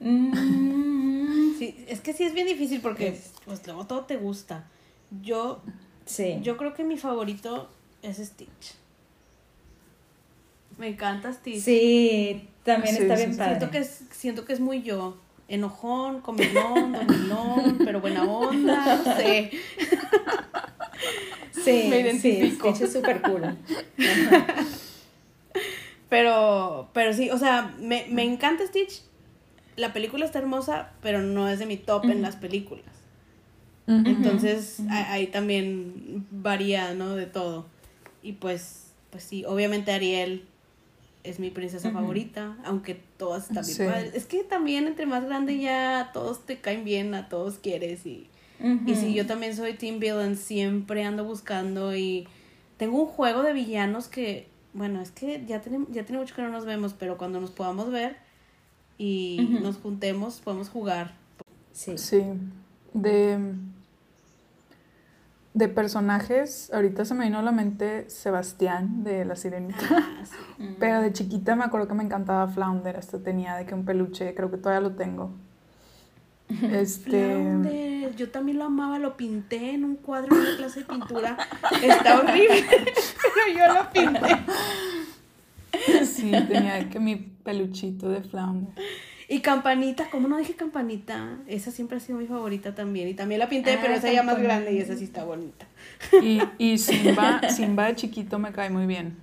Mm. 0.00 1.58
Sí, 1.58 1.84
es 1.88 2.00
que 2.00 2.12
sí 2.12 2.24
es 2.24 2.34
bien 2.34 2.46
difícil 2.46 2.80
porque 2.80 3.18
pues 3.44 3.66
luego 3.66 3.86
todo 3.86 4.04
te 4.04 4.16
gusta. 4.16 4.66
Yo, 5.22 5.62
sí. 6.04 6.38
yo 6.42 6.56
creo 6.56 6.74
que 6.74 6.84
mi 6.84 6.96
favorito 6.96 7.68
es 8.02 8.18
Stitch. 8.18 8.74
Me 10.78 10.88
encanta 10.88 11.32
Stitch. 11.32 11.62
Sí, 11.62 12.48
también 12.64 12.96
está 12.96 13.14
bien 13.16 13.36
padre. 13.36 13.56
Siento 13.58 13.70
que, 13.70 13.78
es, 13.78 14.02
siento 14.10 14.44
que 14.44 14.52
es 14.52 14.60
muy 14.60 14.82
yo. 14.82 15.18
Enojón, 15.46 16.22
comilón, 16.22 16.92
domilón, 16.92 17.78
pero 17.84 18.00
buena 18.00 18.24
onda, 18.24 18.96
no 18.96 19.16
sé. 19.16 19.50
Sí, 21.52 21.86
me 21.90 22.00
identifico. 22.00 22.68
Sí, 22.68 22.76
Stitch 22.76 22.88
es 22.88 22.92
súper 22.92 23.20
cool. 23.22 23.56
pero, 26.08 26.88
pero 26.92 27.12
sí, 27.12 27.30
o 27.30 27.38
sea, 27.38 27.74
me, 27.78 28.06
me 28.10 28.22
encanta 28.22 28.66
Stitch. 28.66 29.02
La 29.76 29.92
película 29.92 30.24
está 30.24 30.38
hermosa, 30.38 30.92
pero 31.02 31.20
no 31.22 31.48
es 31.48 31.58
de 31.58 31.66
mi 31.66 31.76
top 31.76 32.04
en 32.04 32.22
las 32.22 32.36
películas. 32.36 32.84
Entonces, 33.86 34.80
ahí 34.88 35.26
también 35.26 36.26
varía, 36.30 36.94
¿no? 36.94 37.16
De 37.16 37.26
todo. 37.26 37.66
Y 38.22 38.32
pues, 38.32 38.92
pues 39.10 39.24
sí, 39.24 39.44
obviamente 39.44 39.92
Ariel 39.92 40.46
es 41.22 41.38
mi 41.38 41.50
princesa 41.50 41.90
favorita, 41.90 42.56
aunque 42.64 43.00
todas 43.18 43.50
están 43.50 43.64
bien 43.66 43.92
padres. 43.92 44.14
Es 44.14 44.26
que 44.26 44.42
también 44.44 44.86
entre 44.86 45.06
más 45.06 45.24
grande 45.24 45.58
ya 45.58 46.10
todos 46.12 46.46
te 46.46 46.58
caen 46.58 46.84
bien, 46.84 47.14
a 47.14 47.28
todos 47.28 47.58
quieres 47.58 48.06
y... 48.06 48.28
Y 48.86 48.94
si 48.94 49.12
yo 49.12 49.26
también 49.26 49.54
soy 49.54 49.74
Team 49.74 49.98
Villain, 49.98 50.36
siempre 50.36 51.04
ando 51.04 51.24
buscando 51.24 51.94
y 51.94 52.26
tengo 52.78 53.02
un 53.02 53.06
juego 53.06 53.42
de 53.42 53.52
villanos 53.52 54.08
que, 54.08 54.46
bueno, 54.74 55.00
es 55.00 55.10
que 55.10 55.44
ya 55.46 55.60
tiene, 55.60 55.86
ya 55.90 56.04
tiene 56.04 56.20
mucho 56.20 56.34
que 56.34 56.42
no 56.42 56.50
nos 56.50 56.66
vemos, 56.66 56.92
pero 56.92 57.16
cuando 57.16 57.40
nos 57.40 57.50
podamos 57.50 57.90
ver 57.90 58.16
y 58.98 59.58
nos 59.62 59.78
juntemos, 59.78 60.40
podemos 60.40 60.68
jugar. 60.68 61.14
Sí. 61.72 61.96
Sí. 61.96 62.22
De 62.92 63.38
de 65.54 65.68
personajes, 65.68 66.70
ahorita 66.74 67.04
se 67.04 67.14
me 67.14 67.24
vino 67.26 67.38
a 67.38 67.42
la 67.42 67.52
mente 67.52 68.10
Sebastián 68.10 69.04
de 69.04 69.24
La 69.24 69.36
Sirenita. 69.36 69.78
Ah, 69.88 70.24
Pero 70.80 71.00
de 71.00 71.12
chiquita 71.12 71.54
me 71.54 71.62
acuerdo 71.62 71.86
que 71.86 71.94
me 71.94 72.02
encantaba 72.02 72.48
Flounder, 72.48 72.96
hasta 72.96 73.20
tenía 73.20 73.54
de 73.54 73.64
que 73.64 73.72
un 73.72 73.84
peluche, 73.84 74.34
creo 74.34 74.50
que 74.50 74.56
todavía 74.56 74.80
lo 74.80 74.96
tengo. 74.96 75.30
Este... 76.48 77.10
Flounder, 77.10 78.16
yo 78.16 78.30
también 78.30 78.58
lo 78.58 78.64
amaba, 78.64 78.98
lo 78.98 79.16
pinté 79.16 79.70
en 79.70 79.84
un 79.84 79.96
cuadro 79.96 80.34
en 80.34 80.42
una 80.42 80.56
clase 80.56 80.80
de 80.80 80.86
pintura. 80.86 81.38
Está 81.82 82.20
horrible, 82.20 82.64
pero 82.68 83.58
yo 83.58 83.74
lo 83.74 83.90
pinté. 83.90 84.36
Sí, 86.04 86.30
tenía 86.30 86.88
que 86.88 87.00
mi 87.00 87.16
peluchito 87.16 88.08
de 88.08 88.22
Flounder. 88.22 88.72
Y 89.28 89.40
Campanita, 89.40 90.10
¿cómo 90.10 90.28
no 90.28 90.36
dije 90.36 90.54
Campanita? 90.54 91.38
Esa 91.46 91.70
siempre 91.70 91.96
ha 91.96 92.00
sido 92.00 92.18
mi 92.18 92.26
favorita 92.26 92.74
también. 92.74 93.08
Y 93.08 93.14
también 93.14 93.38
la 93.38 93.48
pinté, 93.48 93.78
pero 93.80 93.94
esa 93.94 94.12
ya 94.12 94.22
más 94.22 94.40
grande 94.40 94.72
y 94.72 94.78
esa 94.78 94.96
sí 94.96 95.04
está 95.04 95.24
bonita. 95.24 95.66
Y, 96.22 96.40
y 96.58 96.78
Simba, 96.78 97.40
Simba 97.48 97.86
de 97.86 97.96
chiquito 97.96 98.38
me 98.38 98.52
cae 98.52 98.70
muy 98.70 98.86
bien. 98.86 99.16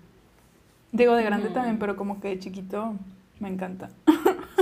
Digo, 0.92 1.16
de 1.16 1.24
grande 1.24 1.50
también, 1.50 1.78
pero 1.78 1.96
como 1.96 2.20
que 2.20 2.30
de 2.30 2.40
chiquito 2.40 2.96
me 3.40 3.50
encanta. 3.50 3.90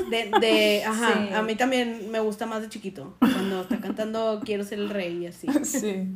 De, 0.09 0.31
de 0.39 0.83
ajá, 0.83 1.37
a 1.37 1.41
mí 1.41 1.55
también 1.55 2.09
me 2.11 2.19
gusta 2.19 2.45
más 2.45 2.61
de 2.61 2.69
chiquito. 2.69 3.15
Cuando 3.19 3.61
está 3.61 3.79
cantando 3.79 4.41
Quiero 4.43 4.63
ser 4.63 4.79
el 4.79 4.89
rey 4.89 5.23
y 5.23 5.27
así. 5.27 5.47
Sí. 5.63 6.07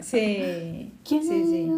Sí. 0.00 0.92
Sí, 1.04 1.20
sí. 1.22 1.70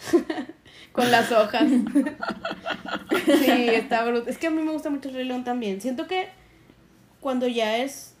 con 0.92 1.10
las 1.10 1.30
hojas. 1.32 1.64
sí, 3.26 3.50
está 3.50 4.04
bruto. 4.04 4.30
Es 4.30 4.38
que 4.38 4.48
a 4.48 4.50
mí 4.50 4.62
me 4.62 4.72
gusta 4.72 4.90
mucho 4.90 5.08
el 5.08 5.14
Rey 5.14 5.24
León 5.24 5.44
también. 5.44 5.80
Siento 5.80 6.06
que 6.06 6.28
cuando 7.20 7.46
ya 7.48 7.78
es. 7.78 8.14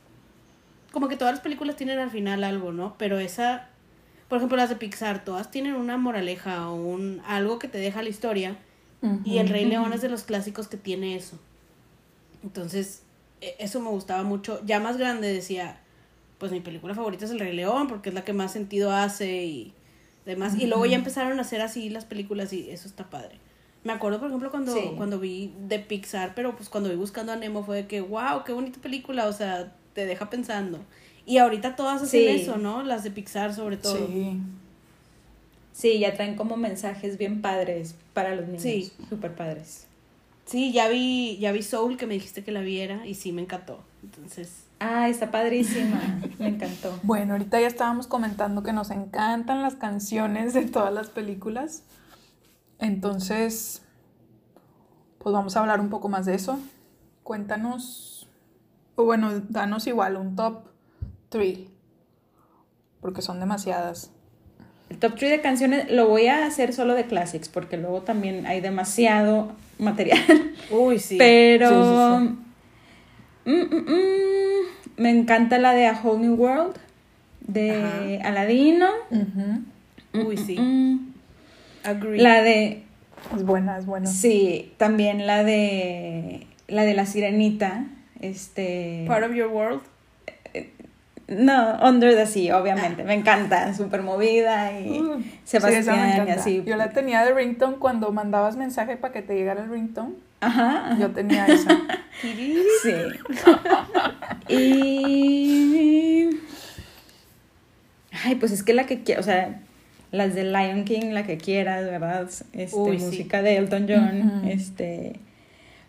Como 0.92 1.08
que 1.08 1.16
todas 1.16 1.34
las 1.34 1.40
películas 1.40 1.76
tienen 1.76 1.98
al 1.98 2.10
final 2.10 2.44
algo, 2.44 2.72
¿no? 2.72 2.94
Pero 2.98 3.18
esa. 3.18 3.68
Por 4.28 4.38
ejemplo, 4.38 4.56
las 4.56 4.68
de 4.68 4.76
Pixar, 4.76 5.24
todas 5.24 5.50
tienen 5.50 5.74
una 5.74 5.96
moraleja 5.96 6.70
o 6.70 6.76
un 6.76 7.20
algo 7.26 7.58
que 7.58 7.68
te 7.68 7.78
deja 7.78 8.02
la 8.02 8.08
historia. 8.08 8.56
Y 9.24 9.38
el 9.38 9.48
Rey 9.48 9.64
León 9.64 9.92
es 9.92 10.02
de 10.02 10.08
los 10.08 10.24
clásicos 10.24 10.68
que 10.68 10.76
tiene 10.76 11.16
eso. 11.16 11.38
Entonces, 12.42 13.02
e, 13.40 13.56
eso 13.58 13.80
me 13.80 13.88
gustaba 13.88 14.22
mucho. 14.22 14.60
Ya 14.64 14.80
más 14.80 14.96
grande 14.96 15.32
decía, 15.32 15.80
pues 16.38 16.52
mi 16.52 16.60
película 16.60 16.94
favorita 16.94 17.24
es 17.24 17.30
El 17.30 17.40
Rey 17.40 17.54
León, 17.54 17.88
porque 17.88 18.10
es 18.10 18.14
la 18.14 18.24
que 18.24 18.32
más 18.32 18.52
sentido 18.52 18.92
hace 18.92 19.44
y 19.44 19.72
demás. 20.26 20.54
Y 20.58 20.66
luego 20.66 20.86
ya 20.86 20.96
empezaron 20.96 21.38
a 21.38 21.42
hacer 21.42 21.60
así 21.60 21.88
las 21.88 22.04
películas 22.04 22.52
y 22.52 22.70
eso 22.70 22.88
está 22.88 23.08
padre. 23.08 23.38
Me 23.82 23.92
acuerdo, 23.92 24.18
por 24.18 24.28
ejemplo, 24.28 24.50
cuando, 24.50 24.74
cuando 24.96 25.18
vi 25.18 25.54
de 25.66 25.78
Pixar, 25.78 26.34
pero 26.34 26.54
pues 26.54 26.68
cuando 26.68 26.90
vi 26.90 26.96
buscando 26.96 27.32
a 27.32 27.36
Nemo 27.36 27.64
fue 27.64 27.76
de 27.76 27.86
que, 27.86 28.02
wow, 28.02 28.44
qué 28.44 28.52
bonita 28.52 28.78
película, 28.80 29.26
o 29.26 29.32
sea, 29.32 29.74
te 29.94 30.04
deja 30.04 30.28
pensando. 30.28 30.80
Y 31.24 31.38
ahorita 31.38 31.76
todas 31.76 32.02
hacen 32.02 32.28
eso, 32.28 32.58
¿no? 32.58 32.82
Las 32.82 33.04
de 33.04 33.10
Pixar 33.10 33.54
sobre 33.54 33.78
todo. 33.78 34.06
Sí. 34.06 34.38
Sí, 35.72 35.98
ya 35.98 36.14
traen 36.14 36.36
como 36.36 36.56
mensajes 36.56 37.16
bien 37.18 37.42
padres 37.42 37.94
para 38.12 38.34
los 38.34 38.46
niños. 38.46 38.62
Sí. 38.62 38.92
Súper 39.08 39.34
padres. 39.34 39.86
Sí, 40.46 40.72
ya 40.72 40.88
vi, 40.88 41.38
ya 41.38 41.52
vi 41.52 41.62
Soul, 41.62 41.96
que 41.96 42.06
me 42.06 42.14
dijiste 42.14 42.42
que 42.42 42.52
la 42.52 42.60
viera, 42.60 43.06
y 43.06 43.14
sí 43.14 43.32
me 43.32 43.42
encantó. 43.42 43.80
Entonces, 44.02 44.64
Ah, 44.82 45.10
está 45.10 45.30
padrísima. 45.30 46.00
Me 46.38 46.48
encantó. 46.48 46.98
Bueno, 47.02 47.34
ahorita 47.34 47.60
ya 47.60 47.66
estábamos 47.66 48.06
comentando 48.06 48.62
que 48.62 48.72
nos 48.72 48.90
encantan 48.90 49.60
las 49.60 49.74
canciones 49.74 50.54
de 50.54 50.64
todas 50.64 50.92
las 50.92 51.10
películas. 51.10 51.82
Entonces, 52.78 53.82
pues 55.18 55.34
vamos 55.34 55.54
a 55.54 55.60
hablar 55.60 55.80
un 55.80 55.90
poco 55.90 56.08
más 56.08 56.24
de 56.24 56.34
eso. 56.34 56.58
Cuéntanos, 57.24 58.26
o 58.96 59.04
bueno, 59.04 59.38
danos 59.50 59.86
igual 59.86 60.16
un 60.16 60.34
top 60.34 60.62
3, 61.28 61.58
porque 63.02 63.20
son 63.20 63.38
demasiadas. 63.38 64.10
El 64.90 64.98
top 64.98 65.14
3 65.16 65.30
de 65.30 65.40
canciones 65.40 65.90
lo 65.90 66.08
voy 66.08 66.26
a 66.26 66.44
hacer 66.44 66.72
solo 66.72 66.94
de 66.94 67.04
classics, 67.04 67.48
porque 67.48 67.76
luego 67.76 68.02
también 68.02 68.44
hay 68.46 68.60
demasiado 68.60 69.52
material. 69.78 70.20
Uy, 70.70 70.98
sí. 70.98 71.16
Pero... 71.16 72.18
Mm, 73.44 73.52
mm, 73.52 73.76
mm, 73.76 75.00
me 75.00 75.10
encanta 75.10 75.58
la 75.58 75.72
de 75.72 75.86
A 75.86 75.98
Whole 76.02 76.26
New 76.26 76.34
World, 76.34 76.74
de 77.40 78.20
Aladino. 78.24 78.88
Uy, 80.12 80.36
sí. 80.36 80.58
Agree. 81.84 82.20
La 82.20 82.42
de... 82.42 82.82
Es 83.36 83.44
buena, 83.44 83.78
es 83.78 83.86
buena. 83.86 84.08
Sí, 84.08 84.72
también 84.76 85.26
la 85.26 85.44
de... 85.44 86.46
La 86.66 86.82
de 86.82 86.94
La 86.94 87.06
Sirenita. 87.06 87.86
Este... 88.20 89.04
Part 89.06 89.24
of 89.24 89.36
Your 89.36 89.48
World. 89.48 89.82
No, 91.30 91.78
Under 91.80 92.16
the 92.16 92.26
Sea, 92.26 92.58
obviamente. 92.60 93.04
Me 93.04 93.14
encanta, 93.14 93.72
súper 93.72 94.02
movida 94.02 94.78
y 94.80 95.00
Sebastián 95.44 96.26
y 96.26 96.30
así. 96.32 96.64
Yo 96.66 96.74
la 96.74 96.90
tenía 96.90 97.24
de 97.24 97.32
ringtone 97.32 97.76
cuando 97.76 98.10
mandabas 98.10 98.56
mensaje 98.56 98.96
para 98.96 99.12
que 99.12 99.22
te 99.22 99.34
llegara 99.36 99.62
el 99.62 99.70
ringtone. 99.70 100.14
Ajá. 100.40 100.96
Yo 100.98 101.10
tenía 101.10 101.46
esa. 101.46 101.70
Sí. 102.82 102.92
y. 104.48 106.30
Ay, 108.24 108.34
pues 108.34 108.52
es 108.52 108.62
que 108.62 108.74
la 108.74 108.84
que 108.84 109.02
quiero, 109.02 109.20
o 109.20 109.24
sea, 109.24 109.60
las 110.10 110.34
de 110.34 110.44
Lion 110.44 110.84
King, 110.84 111.12
la 111.12 111.22
que 111.22 111.38
quieras, 111.38 111.84
¿verdad? 111.86 112.28
Este, 112.52 112.76
Uy, 112.76 112.98
sí. 112.98 113.04
música 113.06 113.40
de 113.40 113.56
Elton 113.56 113.86
John, 113.88 114.42
este. 114.48 115.20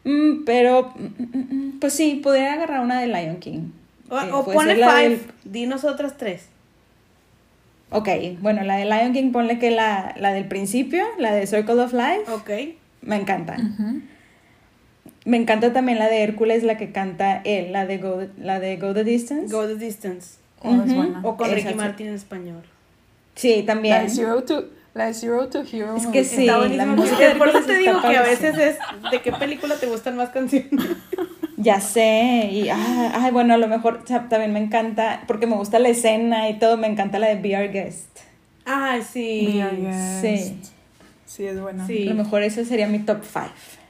mm, 0.05 0.45
pero, 0.45 0.93
mm, 0.95 1.37
mm, 1.37 1.79
pues 1.81 1.93
sí, 1.93 2.21
podría 2.23 2.53
agarrar 2.53 2.81
una 2.81 3.01
de 3.01 3.07
Lion 3.07 3.37
King. 3.37 3.71
O, 4.11 4.19
Eh, 4.19 4.29
o 4.31 4.45
ponle 4.45 4.75
la 4.75 4.89
five, 4.91 5.09
del- 5.09 5.21
dinos 5.45 5.83
otras 5.85 6.17
tres. 6.17 6.43
Ok, 7.91 8.07
bueno, 8.39 8.63
la 8.63 8.75
de 8.77 8.85
Lion 8.85 9.13
King, 9.13 9.31
ponle 9.31 9.57
que 9.57 9.71
la, 9.71 10.13
la 10.17 10.31
del 10.33 10.45
principio, 10.47 11.03
la 11.17 11.33
de 11.33 11.47
Circle 11.47 11.81
of 11.81 11.93
Life, 11.93 12.29
Ok. 12.31 12.49
me 13.01 13.15
encanta. 13.15 13.57
Me 15.25 15.37
encanta 15.37 15.71
también 15.73 15.99
la 15.99 16.07
de 16.07 16.23
Hércules, 16.23 16.63
la 16.63 16.77
que 16.77 16.91
canta 16.91 17.41
él, 17.43 17.71
la 17.71 17.85
de 17.85 17.97
Go, 17.97 18.27
la 18.37 18.59
de 18.59 18.77
Go 18.77 18.93
the 18.93 19.03
Distance. 19.03 19.53
Go 19.53 19.67
the 19.67 19.75
distance. 19.75 20.37
Oh, 20.61 20.73
es 20.73 20.79
Ujú. 20.91 20.95
buena. 20.95 21.21
O 21.23 21.37
con 21.37 21.49
Ricky 21.51 21.69
sí. 21.69 21.73
Martin 21.75 22.07
en 22.07 22.15
español. 22.15 22.63
Sí, 23.35 23.57
La 23.61 23.73
también. 23.73 24.03
de 24.03 24.09
Zero 24.09 24.43
to, 24.43 24.65
la 24.93 25.05
de 25.07 25.13
Zero 25.13 25.47
to 25.49 25.63
Hero. 25.71 25.95
Es 25.95 26.07
que 26.07 26.23
sí, 26.23 26.45
la 26.45 26.85
música 26.85 27.33
Por 27.37 27.49
eso 27.49 27.61
te 27.61 27.77
digo 27.77 28.01
que 28.01 28.17
a 28.17 28.21
veces 28.23 28.57
es 28.57 28.77
de 29.11 29.21
qué 29.21 29.31
película 29.31 29.75
te 29.75 29.87
gustan 29.87 30.15
más 30.17 30.29
canciones. 30.29 30.69
Ya 31.63 31.79
sé, 31.79 32.49
y 32.51 32.69
ah, 32.69 33.11
ay, 33.13 33.31
bueno, 33.31 33.53
a 33.53 33.57
lo 33.57 33.67
mejor 33.67 34.03
también 34.03 34.51
me 34.53 34.59
encanta, 34.59 35.23
porque 35.27 35.45
me 35.47 35.55
gusta 35.55 35.77
la 35.79 35.89
escena 35.89 36.49
y 36.49 36.57
todo, 36.57 36.77
me 36.77 36.87
encanta 36.87 37.19
la 37.19 37.27
de 37.27 37.35
Be 37.35 37.55
Our 37.55 37.71
Guest. 37.71 38.19
Ay, 38.65 39.01
sí. 39.03 39.51
Be 39.53 39.63
Our 39.65 39.75
Guest. 39.75 40.21
Sí. 40.21 40.61
Sí, 41.25 41.45
es 41.45 41.59
buena. 41.61 41.85
Sí. 41.87 42.07
A 42.07 42.13
lo 42.13 42.23
mejor 42.23 42.41
ese 42.43 42.65
sería 42.65 42.87
mi 42.87 42.99
top 42.99 43.23
5 43.23 43.45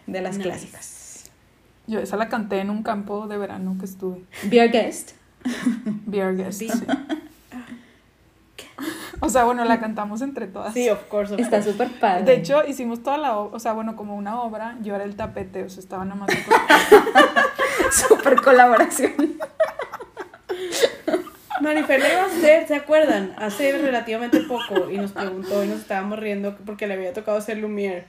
de 0.08 0.22
las 0.22 0.38
Nice. 0.38 0.50
clásicas. 0.50 1.32
Yo 1.88 2.00
esa 2.00 2.18
la 2.18 2.30
canté 2.30 2.60
en 2.60 2.70
un 2.70 2.84
campo 2.84 3.28
de 3.28 3.38
verano 3.38 3.76
que 3.80 3.86
estuve. 3.86 4.22
Be 4.44 4.60
Our 4.62 4.70
Guest. 4.72 5.12
Be 6.06 6.24
Our 6.24 6.36
Guest. 6.36 6.60
Be- 6.62 6.68
sí. 6.70 6.84
O 9.24 9.30
sea, 9.30 9.44
bueno, 9.44 9.64
la 9.66 9.80
cantamos 9.80 10.22
entre 10.24 10.48
todas. 10.48 10.74
Sí, 10.74 10.90
of 10.90 11.04
course. 11.04 11.34
of 11.36 11.40
Está 11.40 11.58
course. 11.58 11.72
súper 11.72 11.90
padre. 12.00 12.24
De 12.24 12.34
hecho, 12.36 12.66
hicimos 12.68 13.04
toda 13.04 13.18
la 13.18 13.38
obra, 13.38 13.56
o 13.56 13.60
sea, 13.60 13.74
bueno, 13.74 13.96
como 13.96 14.16
una 14.16 14.42
obra, 14.42 14.78
yo 14.82 14.96
era 14.96 15.04
el 15.04 15.16
tapete, 15.16 15.64
o 15.64 15.70
sea, 15.70 15.80
estaba 15.80 16.04
nada 16.06 16.22
más. 16.22 16.30
súper 17.92 18.36
colaboración. 18.42 19.14
Marifer 21.62 22.00
le 22.02 22.12
iba 22.12 22.24
a 22.24 22.26
hacer, 22.26 22.68
¿se 22.68 22.76
acuerdan? 22.76 23.34
Hace 23.38 23.78
relativamente 23.78 24.40
poco 24.42 24.90
y 24.90 24.98
nos 24.98 25.12
preguntó 25.12 25.64
y 25.64 25.68
nos 25.68 25.80
estábamos 25.82 26.18
riendo 26.20 26.58
porque 26.66 26.88
le 26.88 26.96
había 26.96 27.14
tocado 27.14 27.38
hacer 27.38 27.58
Lumière. 27.58 28.06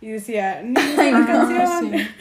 Y 0.00 0.08
decía, 0.08 0.62
ni 0.64 0.74
Ay, 0.98 1.08
una 1.12 1.20
no, 1.20 1.26
canción. 1.26 1.92
sí. 1.92 2.08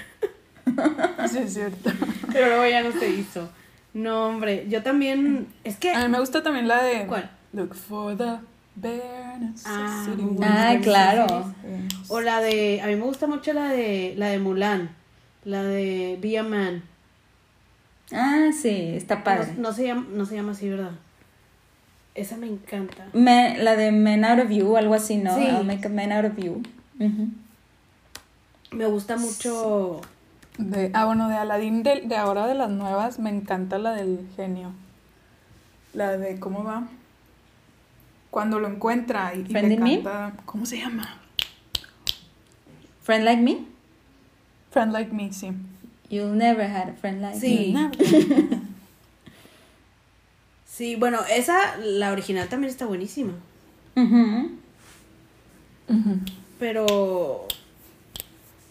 Sí, 1.31 1.37
es 1.39 1.53
cierto. 1.53 1.91
Pero 2.31 2.47
luego 2.47 2.67
ya 2.67 2.83
no 2.83 2.91
se 2.91 3.09
hizo. 3.09 3.49
No, 3.93 4.27
hombre, 4.27 4.65
yo 4.69 4.83
también. 4.83 5.47
Es 5.63 5.77
que. 5.77 5.91
A 5.91 6.03
mí 6.03 6.09
me 6.09 6.19
gusta 6.19 6.43
también 6.43 6.67
la 6.67 6.83
de. 6.83 7.07
¿Cuál? 7.07 7.31
Look 7.53 7.73
for 7.73 8.15
the 8.17 8.37
bare 8.75 9.39
Ah. 9.65 10.05
Ah, 10.43 10.75
claro. 10.83 11.53
O 12.09 12.19
la 12.21 12.41
de. 12.41 12.81
A 12.83 12.87
mí 12.87 12.95
me 12.95 13.03
gusta 13.03 13.25
mucho 13.27 13.53
la 13.53 13.69
de. 13.69 14.13
La 14.17 14.27
de 14.27 14.39
Mulan. 14.39 14.89
La 15.45 15.63
de 15.63 16.19
Be 16.21 16.37
a 16.37 16.43
Man. 16.43 16.83
Ah, 18.11 18.49
sí, 18.59 18.91
está 18.95 19.23
padre. 19.23 19.53
No, 19.57 19.63
no 19.63 19.73
se 19.73 19.85
llama, 19.87 20.05
no 20.11 20.25
se 20.25 20.35
llama 20.35 20.51
así, 20.53 20.69
¿verdad? 20.69 20.91
Esa 22.15 22.37
me 22.37 22.47
encanta. 22.47 23.07
Me- 23.13 23.57
la 23.61 23.75
de 23.75 23.91
Men 23.91 24.25
Out 24.25 24.39
of 24.45 24.49
You, 24.49 24.75
algo 24.77 24.93
así, 24.93 25.17
¿no? 25.17 25.35
Sí. 25.35 25.43
I'll 25.45 25.63
make 25.65 25.85
a 25.85 25.89
Man 25.89 26.11
Out 26.11 26.25
of 26.31 26.37
You. 26.37 26.63
Me 28.71 28.85
gusta 28.85 29.17
mucho. 29.17 30.01
De, 30.57 30.89
ah, 30.93 31.05
bueno, 31.05 31.29
de 31.29 31.35
Aladdin, 31.35 31.83
de, 31.83 32.01
de 32.01 32.15
ahora 32.17 32.47
de 32.47 32.55
las 32.55 32.69
nuevas, 32.71 33.19
me 33.19 33.29
encanta 33.29 33.77
la 33.77 33.91
del 33.93 34.27
genio. 34.35 34.71
La 35.93 36.17
de, 36.17 36.39
¿cómo 36.39 36.63
va? 36.63 36.87
Cuando 38.31 38.59
lo 38.59 38.67
encuentra 38.67 39.35
y, 39.35 39.41
y 39.41 39.45
Friend 39.45 39.69
le 39.69 39.77
Me? 39.77 40.03
¿Cómo 40.45 40.65
se 40.65 40.77
llama? 40.79 41.19
Friend 43.03 43.23
Like 43.23 43.41
Me? 43.41 43.65
Friend 44.71 44.91
Like 44.91 45.13
Me, 45.13 45.31
sí. 45.31 45.51
You'll 46.09 46.35
never 46.35 46.63
had 46.65 46.89
a 46.89 46.93
friend 46.93 47.21
like 47.21 47.39
Sí. 47.39 47.73
me. 47.73 47.89
Sí, 50.65 50.95
bueno, 50.95 51.19
esa, 51.29 51.75
la 51.77 52.11
original 52.11 52.47
también 52.49 52.69
está 52.69 52.85
buenísima. 52.85 53.33
Ujú. 53.95 54.51
Ujú. 55.89 56.19
Pero. 56.59 57.47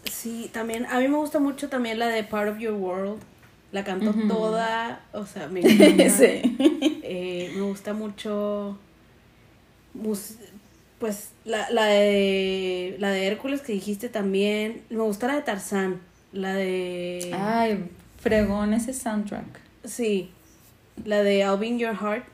Sí, 0.05 0.49
también. 0.53 0.87
A 0.87 1.01
mí 1.01 1.09
me 1.09 1.17
gusta 1.17 1.41
mucho 1.41 1.69
también 1.69 1.99
la 1.99 2.07
de 2.07 2.23
Part 2.23 2.51
of 2.53 2.59
Your 2.59 2.75
World. 2.75 3.21
La 3.73 3.83
canto 3.83 4.15
toda. 4.29 5.01
O 5.13 5.27
sea, 5.27 5.49
me 5.49 5.61
encanta. 5.65 6.09
sí. 6.11 6.57
Eh, 7.03 7.53
me 7.57 7.63
gusta 7.63 7.93
mucho. 7.93 8.79
Pues 11.01 11.31
la, 11.45 11.69
la 11.71 11.87
de. 11.87 12.97
La 13.01 13.11
de 13.11 13.27
Hércules 13.27 13.63
que 13.63 13.73
dijiste 13.73 14.09
también. 14.09 14.83
Me 14.91 15.03
gusta 15.03 15.27
la 15.27 15.35
de 15.35 15.43
Tarzán. 15.43 16.01
La 16.37 16.55
de. 16.55 17.31
Ay, 17.35 17.89
fregón 18.19 18.75
ese 18.75 18.93
soundtrack. 18.93 19.45
Sí. 19.85 20.31
La 21.05 21.23
de 21.23 21.39
I'll 21.41 21.59
Be 21.59 21.67
in 21.67 21.79
Your 21.79 21.95
Heart. 21.95 22.25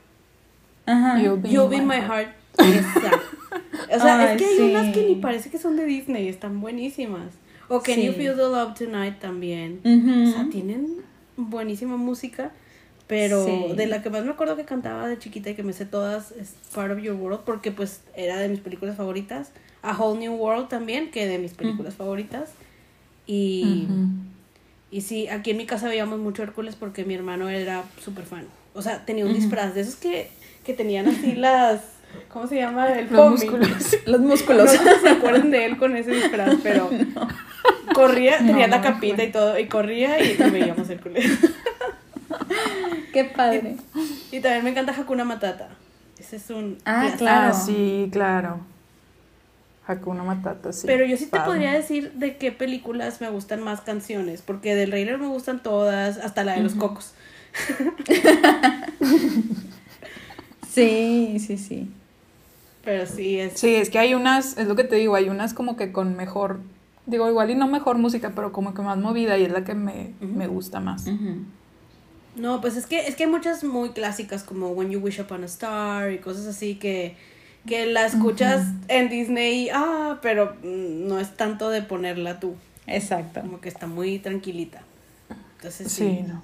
Ajá. 0.87 1.21
You'll 1.23 1.41
be 1.41 1.49
You'll 1.51 1.65
in 1.65 1.71
Be 1.71 1.77
in 1.77 1.87
my 1.87 1.97
heart. 2.01 2.29
Heart. 2.29 2.33
Esa. 2.59 3.21
O 3.97 4.01
sea, 4.01 4.19
Ay, 4.21 4.37
es 4.37 4.43
que 4.43 4.47
hay 4.49 4.57
sí. 4.57 4.63
unas 4.63 4.95
que 4.95 5.07
ni 5.07 5.15
parece 5.17 5.51
que 5.51 5.59
son 5.59 5.77
de 5.77 5.85
Disney, 5.85 6.29
están 6.29 6.61
buenísimas. 6.61 7.33
O 7.69 7.81
Can 7.81 7.97
You. 8.01 8.13
Feel 8.13 8.35
the 8.37 8.43
Love 8.43 8.75
Tonight 8.79 9.19
también. 9.21 9.81
O 9.85 10.31
sea, 10.33 10.49
tienen 10.51 10.97
buenísima 11.37 11.97
música. 11.97 12.51
Pero 13.07 13.45
Sí. 13.45 13.75
de 13.77 13.87
la 13.87 14.03
que 14.03 14.09
más 14.11 14.25
me 14.25 14.31
acuerdo 14.31 14.57
que 14.57 14.65
cantaba 14.65 15.07
de 15.07 15.19
chiquita 15.19 15.51
y 15.51 15.55
que 15.55 15.63
me 15.63 15.73
sé 15.75 15.85
todas 15.85 16.31
es 16.33 16.55
Part 16.75 16.93
of 16.93 16.99
Your 17.03 17.15
World, 17.17 17.41
porque 17.45 17.71
pues 17.71 18.01
era 18.17 18.39
de 18.39 18.49
mis 18.49 18.61
películas 18.61 18.97
favoritas. 18.97 19.51
A 19.83 19.97
Whole 19.97 20.19
New 20.21 20.35
World 20.35 20.69
también, 20.69 21.11
que 21.11 21.27
de 21.27 21.39
mis 21.39 21.53
películas 21.53 21.95
favoritas. 21.95 22.51
Y, 23.27 23.87
y 24.91 25.01
sí, 25.01 25.29
aquí 25.29 25.51
en 25.53 25.57
mi 25.57 25.67
casa 25.67 25.89
veíamos 25.89 26.19
mucho 26.19 26.43
Hércules 26.43 26.77
porque 26.77 27.05
mi 27.05 27.15
hermano 27.15 27.49
era 27.49 27.85
súper 28.03 28.25
fan. 28.25 28.47
O 28.75 28.83
sea, 28.83 29.05
tenía 29.05 29.27
un 29.27 29.35
disfraz 29.35 29.75
de 29.75 29.83
esos 29.83 29.97
que, 29.97 30.31
que 30.65 30.75
tenían 30.75 31.09
así 31.09 31.35
las... 31.37 31.81
¿Cómo 32.29 32.47
se 32.47 32.57
llama? 32.57 32.93
El 32.93 33.11
Los 33.11 33.31
músculos. 33.31 33.97
Los 34.07 34.21
músculos. 34.21 34.71
se 35.03 35.09
acuerdan 35.09 35.51
de 35.51 35.65
él 35.65 35.79
con 35.79 35.97
ese 35.97 36.11
disfraz, 36.11 36.57
pero 36.63 36.91
corría, 37.95 38.39
tenía 38.39 38.67
No, 38.67 38.77
la 38.77 38.83
capita 38.83 39.25
y 39.25 39.33
todo, 39.33 39.59
y 39.59 39.67
corría 39.67 40.23
y, 40.23 40.33
y 40.33 40.51
veíamos 40.51 40.91
Hércules. 40.91 41.25
Qué 43.15 43.25
padre. 43.25 43.77
Y 44.31 44.41
también 44.41 44.65
me 44.65 44.71
encanta 44.71 44.93
Hakuna 44.93 45.25
Matata. 45.25 45.69
Ese 46.19 46.37
es 46.37 46.51
un... 46.51 46.79
Ah, 46.85 47.11
claro. 47.17 47.55
Ah, 47.55 47.55
sí, 47.55 48.09
claro. 48.13 48.61
Hakuna 49.87 50.23
Matata, 50.23 50.73
sí. 50.73 50.87
Pero 50.87 51.05
yo 51.05 51.17
sí 51.17 51.27
te 51.27 51.41
podría 51.41 51.73
decir 51.73 52.13
de 52.13 52.37
qué 52.37 52.53
películas 52.53 53.21
me 53.21 53.29
gustan 53.31 53.63
más 53.63 53.81
canciones, 53.81 54.43
porque 54.43 54.75
del 54.75 54.93
Rey 54.93 55.05
León 55.05 55.21
me 55.21 55.27
gustan 55.29 55.63
todas, 55.63 56.19
hasta 56.19 56.45
la 56.45 56.55
de 56.55 56.63
los 56.63 56.75
cocos. 56.75 57.15
Sí, 60.73 61.37
sí, 61.39 61.59
sí. 61.59 61.91
Pero 62.83 63.07
sí, 63.07 63.39
es... 63.39 63.61
Sí, 63.61 63.75
es 63.75 63.91
que 63.91 63.99
hay 63.99 64.15
unas, 64.15 64.57
es 64.57 64.67
lo 64.67 64.75
que 64.75 64.85
te 64.85 64.97
digo, 64.97 65.15
hay 65.15 65.29
unas 65.29 65.53
como 65.53 65.77
que 65.77 65.93
con 65.93 66.17
mejor, 66.17 66.61
digo, 67.05 67.29
igual 67.29 67.51
y 67.51 67.55
no 67.55 67.69
mejor 67.69 67.99
música, 67.99 68.33
pero 68.35 68.53
como 68.53 68.73
que 68.73 68.81
más 68.81 68.97
movida 68.97 69.37
y 69.37 69.45
es 69.45 69.53
la 69.53 69.65
que 69.65 69.75
me, 69.75 70.15
me 70.21 70.47
gusta 70.47 70.81
más. 70.81 71.05
No, 72.37 72.63
pues 72.63 72.77
es 72.77 72.87
que, 72.87 73.07
es 73.07 73.17
que 73.17 73.25
hay 73.25 73.31
muchas 73.31 73.63
muy 73.65 73.91
clásicas 73.91 74.45
como 74.45 74.69
When 74.69 74.91
You 74.91 75.01
Wish 75.01 75.21
Upon 75.21 75.43
a 75.43 75.47
Star 75.47 76.11
y 76.11 76.19
cosas 76.19 76.47
así 76.47 76.77
que, 76.77 77.17
que 77.67 77.87
la 77.87 78.07
escuchas 78.07 78.67
en 78.89 79.09
Disney, 79.09 79.69
ah, 79.73 80.19
pero 80.23 80.57
no 80.63 81.19
es 81.21 81.37
tanto 81.37 81.71
de 81.71 81.83
ponerla 81.83 82.41
tú, 82.41 82.55
Exacto. 82.87 83.41
como 83.41 83.61
que 83.61 83.69
está 83.69 83.87
muy 83.87 84.19
tranquilita. 84.19 84.83
Entonces 85.57 85.91
Sí, 85.93 86.19
sí. 86.19 86.25
no. 86.27 86.43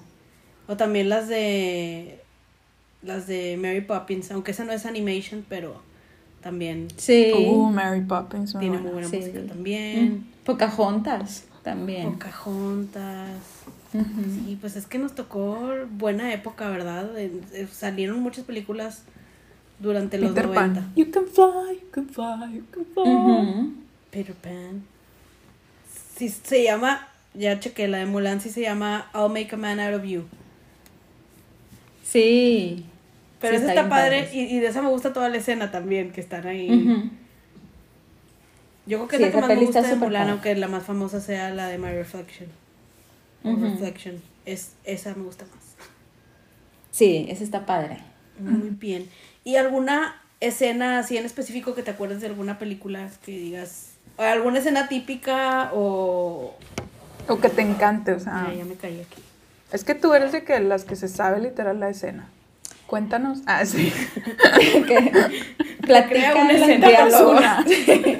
O 0.67 0.77
también 0.77 1.09
las 1.09 1.27
de 1.27 2.21
las 3.01 3.27
de 3.27 3.57
Mary 3.57 3.81
Poppins, 3.81 4.31
aunque 4.31 4.51
esa 4.51 4.63
no 4.65 4.71
es 4.73 4.85
animation, 4.85 5.45
pero 5.47 5.81
también 6.41 6.87
Sí. 6.97 7.31
Uh, 7.33 7.65
Mary 7.69 8.01
Poppins, 8.01 8.55
tiene 8.59 8.77
muy 8.77 8.91
buena 8.91 9.07
Sí. 9.07 9.17
música 9.17 9.39
también. 9.47 10.13
Mm. 10.13 10.25
Pocahontas 10.45 11.45
también. 11.63 12.13
Pocahontas. 12.13 13.29
Ujú. 13.93 14.05
Sí, 14.45 14.57
pues 14.61 14.75
es 14.75 14.85
que 14.85 14.99
nos 14.99 15.15
tocó 15.15 15.59
buena 15.91 16.31
época, 16.33 16.69
¿verdad? 16.69 17.17
Eh, 17.17 17.31
eh, 17.53 17.67
salieron 17.71 18.19
muchas 18.21 18.45
películas 18.45 19.03
durante 19.79 20.17
los 20.17 20.31
Peter 20.31 20.47
90. 20.47 20.81
Pan. 20.81 20.91
You 20.95 21.11
can 21.11 21.25
fly, 21.27 21.73
you 21.73 21.87
can 21.91 22.07
fly, 22.09 22.53
you 22.53 22.63
can 22.71 22.85
fly. 22.93 23.03
Ujú. 23.03 23.73
Peter 24.11 24.35
Pan. 24.35 24.83
Sí, 26.17 26.29
se 26.29 26.63
llama, 26.63 27.07
ya 27.33 27.59
chequé, 27.59 27.87
la 27.87 27.99
de 27.99 28.05
Mulan 28.05 28.41
sí 28.41 28.49
se 28.49 28.61
llama 28.61 29.09
I'll 29.13 29.29
Make 29.29 29.49
a 29.53 29.57
Man 29.57 29.79
Out 29.79 29.95
of 30.01 30.03
You. 30.05 30.23
Sí. 32.03 32.85
Pero 33.39 33.53
Sí, 33.57 33.63
esa 33.63 33.69
está 33.69 33.81
está 33.83 33.89
padre 33.89 34.29
y, 34.33 34.39
y 34.55 34.59
de 34.59 34.67
esa 34.67 34.81
me 34.81 34.89
gusta 34.89 35.13
toda 35.13 35.29
la 35.29 35.37
escena 35.37 35.71
también, 35.71 36.11
que 36.11 36.19
están 36.21 36.45
ahí. 36.45 36.69
Ujú. 36.69 37.09
Yo 38.85 38.97
creo 38.97 39.07
que 39.07 39.17
Sí, 39.17 39.23
es 39.23 39.27
la 39.27 39.31
que 39.31 39.37
esa 39.37 39.47
más 39.47 39.57
me 39.57 39.65
gusta 39.65 39.81
de 39.81 39.95
Mulan, 39.95 40.21
padre. 40.21 40.31
aunque 40.31 40.55
la 40.55 40.67
más 40.67 40.83
famosa 40.83 41.21
sea 41.21 41.51
la 41.51 41.67
de 41.67 41.77
My 41.77 41.91
Reflection. 41.91 42.49
O 43.43 43.51
Ujú. 43.51 43.61
Reflection. 43.65 44.21
Es, 44.45 44.73
esa 44.83 45.13
me 45.15 45.23
gusta 45.23 45.45
más. 45.45 45.75
Sí, 46.91 47.27
ese 47.29 47.43
está 47.43 47.65
padre. 47.65 47.99
Muy 48.39 48.69
bien. 48.71 49.07
¿Y 49.49 49.55
alguna 49.55 50.21
escena 50.41 50.99
así 50.99 51.17
en 51.17 51.25
específico 51.25 51.73
que 51.73 51.81
te 51.81 51.89
acuerdes 51.89 52.21
de 52.21 52.27
alguna 52.27 52.59
película 52.59 53.09
que 53.25 53.31
digas? 53.31 53.93
o 54.15 54.21
¿Alguna 54.21 54.59
escena 54.59 54.87
típica 54.87 55.71
o...? 55.73 56.55
O 57.27 57.39
que 57.39 57.49
te 57.49 57.63
encante, 57.63 58.13
o 58.13 58.19
sea. 58.19 58.53
Ya 58.55 58.63
me 58.63 58.75
caí 58.75 59.01
aquí. 59.01 59.23
Es 59.73 59.83
que 59.83 59.95
tú 59.95 60.13
eres 60.13 60.33
de 60.33 60.43
que 60.43 60.59
las 60.59 60.83
que 60.83 60.95
se 60.95 61.07
sabe 61.07 61.39
literal 61.39 61.79
la 61.79 61.89
escena. 61.89 62.29
Cuéntanos. 62.85 63.39
Ah, 63.47 63.65
sí. 63.65 63.91
que 64.87 65.11
platica 65.81 66.35
una 66.35 66.53
escena. 66.53 67.65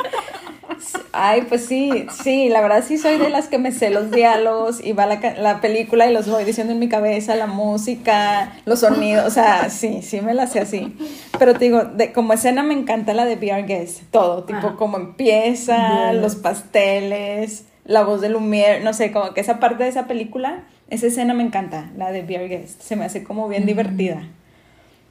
Ay, 1.12 1.44
pues 1.50 1.65
sí, 1.65 2.08
sí, 2.24 2.50
la 2.50 2.62
verdad 2.62 2.84
sí 2.86 2.98
soy 2.98 3.18
de 3.18 3.30
las 3.30 3.48
que 3.48 3.58
me 3.58 3.72
sé 3.72 3.89
los 3.89 4.12
diálogos 4.12 4.84
y 4.84 4.94
va 4.94 5.06
la, 5.06 5.20
la 5.38 5.62
película 5.62 6.10
y 6.10 6.13
los 6.13 6.30
voy 6.30 6.44
diciendo 6.44 6.74
en 6.74 6.80
mi 6.80 6.89
cabeza, 6.89 7.36
la 7.36 7.48
música, 7.48 8.54
los 8.65 8.80
sonidos, 8.80 9.26
o 9.26 9.30
sea, 9.30 9.70
sí, 9.70 10.02
sí 10.02 10.22
me 10.22 10.34
la 10.34 10.48
sé 10.48 10.60
así. 10.60 10.96
Pero 11.38 11.54
te 11.54 11.65
digo, 11.65 11.84
de, 11.84 12.12
como 12.12 12.34
escena 12.34 12.63
me 12.63 12.74
encanta 12.74 13.13
la 13.13 13.26
de 13.26 13.36
Our 13.52 13.65
Guest, 13.65 14.04
todo, 14.12 14.44
tipo 14.44 14.76
como 14.76 14.98
empieza, 14.98 16.13
los 16.13 16.36
pasteles, 16.36 17.65
la 17.86 18.04
voz 18.04 18.22
de 18.22 18.30
Lumière, 18.30 18.82
no 18.84 18.94
sé, 18.94 19.12
como 19.12 19.34
que 19.34 19.42
esa 19.42 19.60
parte 19.60 19.84
de 19.84 19.89
esa 19.89 20.08
película, 20.08 20.63
esa 20.89 21.08
escena 21.08 21.34
me 21.34 21.44
encanta, 21.44 21.89
la 21.98 22.12
de 22.12 22.22
Be 22.22 22.39
Our 22.39 22.50
Guest, 22.50 22.82
se 22.82 22.96
me 22.96 23.06
hace 23.06 23.24
como 23.24 23.48
bien 23.48 23.65
divertida. 23.65 24.24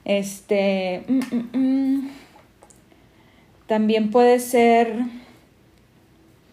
Este, 0.05 1.03
mm, 1.07 1.19
mm, 1.35 1.57
mm. 1.57 2.09
también 3.67 4.11
puede 4.11 4.39
ser, 4.39 4.95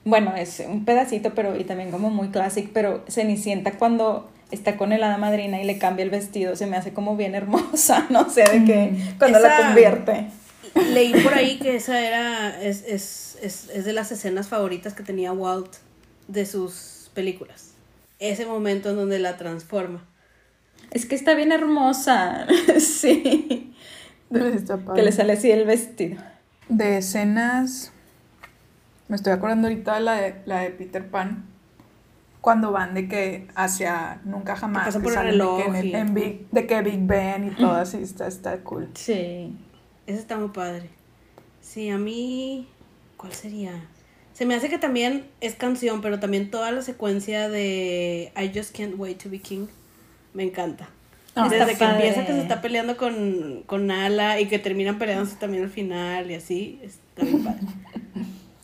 bueno, 0.06 0.34
es 0.36 0.62
un 0.66 0.84
pedacito, 0.84 1.34
pero 1.34 1.58
y 1.58 1.64
también 1.64 1.90
como 1.90 2.10
muy 2.10 2.28
clásico, 2.28 2.70
pero 2.72 3.04
Cenicienta 3.08 3.72
cuando 3.72 4.30
está 4.52 4.76
con 4.76 4.92
el 4.92 5.02
hada 5.02 5.18
madrina 5.18 5.60
y 5.60 5.64
le 5.64 5.78
cambia 5.78 6.04
el 6.04 6.10
vestido, 6.10 6.54
se 6.54 6.66
me 6.66 6.76
hace 6.76 6.92
como 6.92 7.16
bien 7.16 7.34
hermosa, 7.34 8.06
no 8.10 8.30
sé, 8.30 8.44
de 8.44 8.64
que 8.64 9.14
cuando 9.18 9.40
la 9.40 9.56
convierte. 9.56 10.28
Leí 10.92 11.12
por 11.22 11.34
ahí 11.34 11.58
que 11.58 11.74
esa 11.74 12.00
era... 12.00 12.62
Es, 12.62 12.84
es, 12.86 13.36
es, 13.42 13.68
es 13.70 13.84
de 13.84 13.92
las 13.92 14.12
escenas 14.12 14.46
favoritas 14.46 14.94
que 14.94 15.02
tenía 15.02 15.32
Walt 15.32 15.74
de 16.28 16.46
sus 16.46 17.10
películas. 17.12 17.72
Ese 18.20 18.46
momento 18.46 18.90
en 18.90 18.96
donde 18.96 19.18
la 19.18 19.36
transforma. 19.36 20.04
Es 20.92 21.04
que 21.04 21.16
está 21.16 21.34
bien 21.34 21.50
hermosa, 21.50 22.46
sí, 22.78 23.74
Está 24.30 24.76
padre. 24.76 25.00
que 25.00 25.04
le 25.04 25.12
sale 25.12 25.32
así 25.32 25.50
el 25.50 25.64
vestido. 25.64 26.22
De 26.68 26.98
escenas. 26.98 27.90
Me 29.08 29.16
estoy 29.16 29.32
acordando 29.32 29.68
ahorita 29.68 29.94
de 29.94 30.00
la 30.00 30.14
de, 30.14 30.34
la 30.46 30.60
de 30.60 30.70
Peter 30.70 31.08
Pan. 31.08 31.44
Cuando 32.40 32.70
van 32.70 32.94
de 32.94 33.08
que 33.08 33.48
hacia 33.56 34.20
nunca 34.24 34.54
jamás. 34.56 34.86
pasan 34.86 35.02
que 35.02 35.04
por 35.04 35.12
el 35.12 35.16
salen 35.16 35.32
de 35.32 35.38
que 35.38 35.44
reloj 35.64 35.74
en- 35.76 35.86
y- 35.86 35.94
en 35.94 36.14
Big- 36.14 36.46
de 36.50 36.66
que 36.66 36.82
Big 36.82 37.00
Ben 37.06 37.46
y 37.48 37.50
todo 37.56 37.72
así. 37.72 37.98
Está, 37.98 38.26
está 38.26 38.58
cool. 38.58 38.88
Sí. 38.94 39.52
Ese 40.06 40.18
está 40.20 40.36
muy 40.36 40.48
padre. 40.48 40.88
Sí, 41.60 41.88
a 41.90 41.98
mí. 41.98 42.68
¿Cuál 43.16 43.32
sería? 43.32 43.72
Se 44.34 44.44
me 44.44 44.54
hace 44.54 44.68
que 44.68 44.78
también 44.78 45.26
es 45.40 45.54
canción, 45.54 46.02
pero 46.02 46.20
también 46.20 46.50
toda 46.50 46.70
la 46.70 46.82
secuencia 46.82 47.48
de 47.48 48.30
I 48.36 48.52
Just 48.56 48.76
Can't 48.76 48.94
Wait 48.98 49.22
to 49.22 49.30
Be 49.30 49.38
King 49.40 49.66
me 50.34 50.42
encanta. 50.44 50.88
Ah, 51.34 51.48
Desde 51.48 51.64
que 51.76 51.84
empieza 51.84 52.16
padre. 52.16 52.26
que 52.26 52.32
se 52.34 52.40
está 52.42 52.60
peleando 52.60 52.96
con, 52.98 53.62
con 53.66 53.86
Nala 53.86 54.38
y 54.40 54.46
que 54.48 54.58
terminan 54.58 54.98
peleándose 54.98 55.36
también 55.36 55.64
al 55.64 55.70
final 55.70 56.30
y 56.30 56.34
así, 56.34 56.78
está 56.82 57.24
bien 57.24 57.42
padre. 57.44 57.60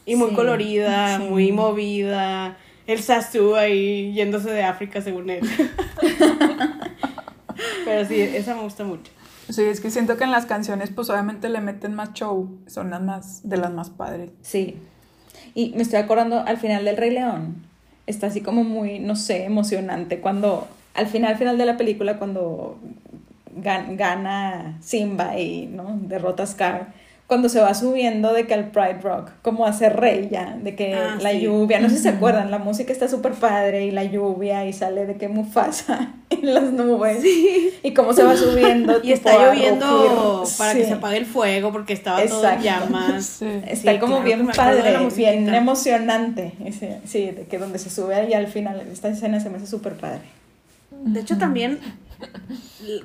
Y 0.06 0.16
muy 0.16 0.30
Sí, 0.30 0.34
colorida, 0.34 1.18
sí. 1.18 1.24
muy 1.24 1.52
movida. 1.52 2.56
El 2.86 3.00
Sasu 3.00 3.54
ahí 3.54 4.12
yéndose 4.12 4.50
de 4.50 4.64
África 4.64 5.00
según 5.00 5.30
él. 5.30 5.42
Pero 7.84 8.06
sí, 8.08 8.20
esa 8.20 8.54
me 8.54 8.62
gusta 8.62 8.84
mucho. 8.84 9.10
Sí, 9.48 9.62
es 9.62 9.80
que 9.80 9.90
siento 9.90 10.16
que 10.16 10.24
en 10.24 10.30
las 10.30 10.46
canciones, 10.46 10.90
pues 10.90 11.10
obviamente 11.10 11.48
le 11.48 11.60
meten 11.60 11.94
más 11.94 12.12
show. 12.14 12.58
Son 12.66 12.90
las 12.90 13.02
más, 13.02 13.48
de 13.48 13.56
las 13.56 13.72
más 13.72 13.90
padres. 13.90 14.30
Sí. 14.40 14.76
Y 15.54 15.72
me 15.76 15.82
estoy 15.82 15.98
acordando 15.98 16.40
al 16.40 16.56
final 16.58 16.84
del 16.84 16.96
Rey 16.96 17.10
León. 17.10 17.56
Está 18.06 18.28
así 18.28 18.40
como 18.40 18.64
muy, 18.64 18.98
no 18.98 19.14
sé, 19.16 19.44
emocionante. 19.44 20.20
Cuando, 20.20 20.66
al 20.94 21.06
final, 21.06 21.36
final 21.36 21.58
de 21.58 21.66
la 21.66 21.76
película, 21.76 22.18
cuando 22.18 22.78
gan- 23.60 23.96
gana 23.96 24.78
Simba 24.80 25.38
y 25.38 25.66
¿no? 25.66 25.98
derrota 26.02 26.44
a 26.44 26.46
Scar. 26.46 26.94
Cuando 27.32 27.48
se 27.48 27.60
va 27.60 27.72
subiendo 27.72 28.34
de 28.34 28.46
que 28.46 28.52
al 28.52 28.70
Pride 28.72 29.00
Rock, 29.02 29.30
como 29.40 29.64
a 29.64 29.72
ser 29.72 29.96
rey 29.96 30.28
ya, 30.30 30.54
de 30.62 30.76
que 30.76 30.92
Ah, 30.94 31.16
la 31.18 31.30
sí. 31.30 31.40
lluvia, 31.40 31.80
no 31.80 31.88
sé 31.88 31.96
si 31.96 32.02
se 32.02 32.10
acuerdan, 32.10 32.50
la 32.50 32.58
música 32.58 32.92
está 32.92 33.08
súper 33.08 33.32
padre 33.32 33.86
y 33.86 33.90
la 33.90 34.04
lluvia 34.04 34.66
y 34.66 34.74
sale 34.74 35.06
de 35.06 35.16
que 35.16 35.28
Mufasa 35.28 36.12
en 36.30 36.52
las 36.52 36.64
nubes 36.72 37.24
y 37.82 37.94
cómo 37.94 38.12
se 38.12 38.22
va 38.22 38.36
subiendo. 38.36 39.00
Y 39.02 39.12
está 39.12 39.32
lloviendo 39.46 40.40
rugir. 40.40 40.56
para 40.58 40.74
que 40.74 40.82
Sí. 40.82 40.88
se 40.88 40.92
apague 40.92 41.16
el 41.16 41.24
fuego 41.24 41.72
porque 41.72 41.94
estaba 41.94 42.22
todo 42.26 42.46
en 42.46 42.60
llamas. 42.60 43.24
Sí. 43.38 43.46
Está 43.66 43.92
Sí, 43.92 43.98
como 43.98 44.16
claro 44.20 44.24
bien 44.26 44.46
padre, 44.54 44.98
bien 45.16 45.54
emocionante. 45.54 46.52
Sí, 47.06 47.30
de 47.30 47.46
que 47.48 47.58
donde 47.58 47.78
se 47.78 47.88
sube 47.88 48.14
ahí 48.14 48.34
al 48.34 48.48
final, 48.48 48.78
esta 48.92 49.08
escena 49.08 49.40
se 49.40 49.48
me 49.48 49.56
hace 49.56 49.66
súper 49.66 49.94
padre. 49.94 50.20
De 50.90 51.20
hecho, 51.20 51.38
también 51.38 51.78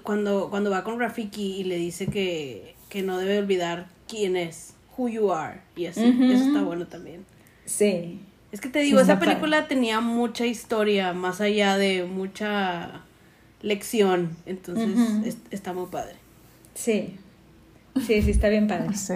cuando, 0.04 0.50
cuando 0.50 0.70
va 0.70 0.84
con 0.84 1.00
Rafiki 1.00 1.62
y 1.62 1.64
le 1.64 1.78
dice 1.78 2.08
que, 2.08 2.76
que 2.90 3.02
no 3.04 3.18
debe 3.18 3.40
olvidar 3.40 3.86
quién 4.08 4.36
es, 4.38 4.74
who 4.98 5.08
you 5.10 5.32
are, 5.32 5.60
y 5.76 5.86
así. 5.88 6.04
Eso 6.32 6.46
está 6.48 6.62
bueno 6.64 6.88
también. 6.88 7.26
Sí. 7.66 8.20
Es 8.52 8.62
que 8.62 8.70
te 8.70 8.80
Sí, 8.80 8.86
digo, 8.88 9.00
esa 9.02 9.20
película 9.20 9.68
tenía 9.68 10.00
mucha 10.00 10.46
historia, 10.46 11.14
más 11.14 11.42
allá 11.42 11.78
de 11.78 12.06
mucha 12.06 13.02
lección. 13.62 14.36
Entonces, 14.46 14.90
es- 15.26 15.38
está 15.52 15.74
muy 15.74 15.88
padre. 15.88 16.16
Sí. 16.74 17.16
Sí, 18.06 18.22
sí, 18.22 18.32
está 18.32 18.50
bien 18.50 18.68
padre. 18.68 18.88
Sí. 18.96 19.16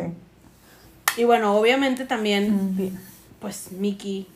Y 1.17 1.23
bueno, 1.25 1.56
obviamente 1.56 2.06
también, 2.06 2.97
pues, 3.39 3.71
Mickey 3.71 4.27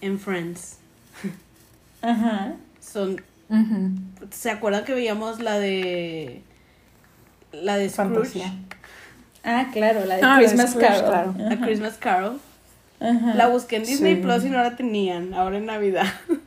en 0.00 0.18
Friends. 0.18 0.78
Ajá. 2.02 2.56
Son. 2.80 3.20
¿Se 4.30 4.50
acuerdan 4.50 4.84
que 4.84 4.94
veíamos 4.94 5.40
la 5.40 5.58
de. 5.58 6.42
La 7.52 7.76
de 7.76 7.88
Scrooge? 7.88 8.14
Fantasía. 8.14 8.54
Ah, 9.44 9.66
claro, 9.72 10.04
la 10.06 10.16
de 10.16 10.22
Ah, 10.24 10.36
Christmas 10.38 10.74
Carol. 10.74 11.14
A 11.14 11.46
Ajá. 11.52 11.60
Christmas 11.64 11.94
Carol. 11.98 12.40
Ajá. 13.00 13.34
La 13.34 13.48
busqué 13.48 13.76
en 13.76 13.84
Disney 13.84 14.16
Sí. 14.16 14.22
Plus 14.22 14.44
y 14.44 14.48
no 14.48 14.58
la 14.62 14.76
tenían. 14.76 15.34
Ahora 15.34 15.58
en 15.58 15.66
Navidad. 15.66 16.06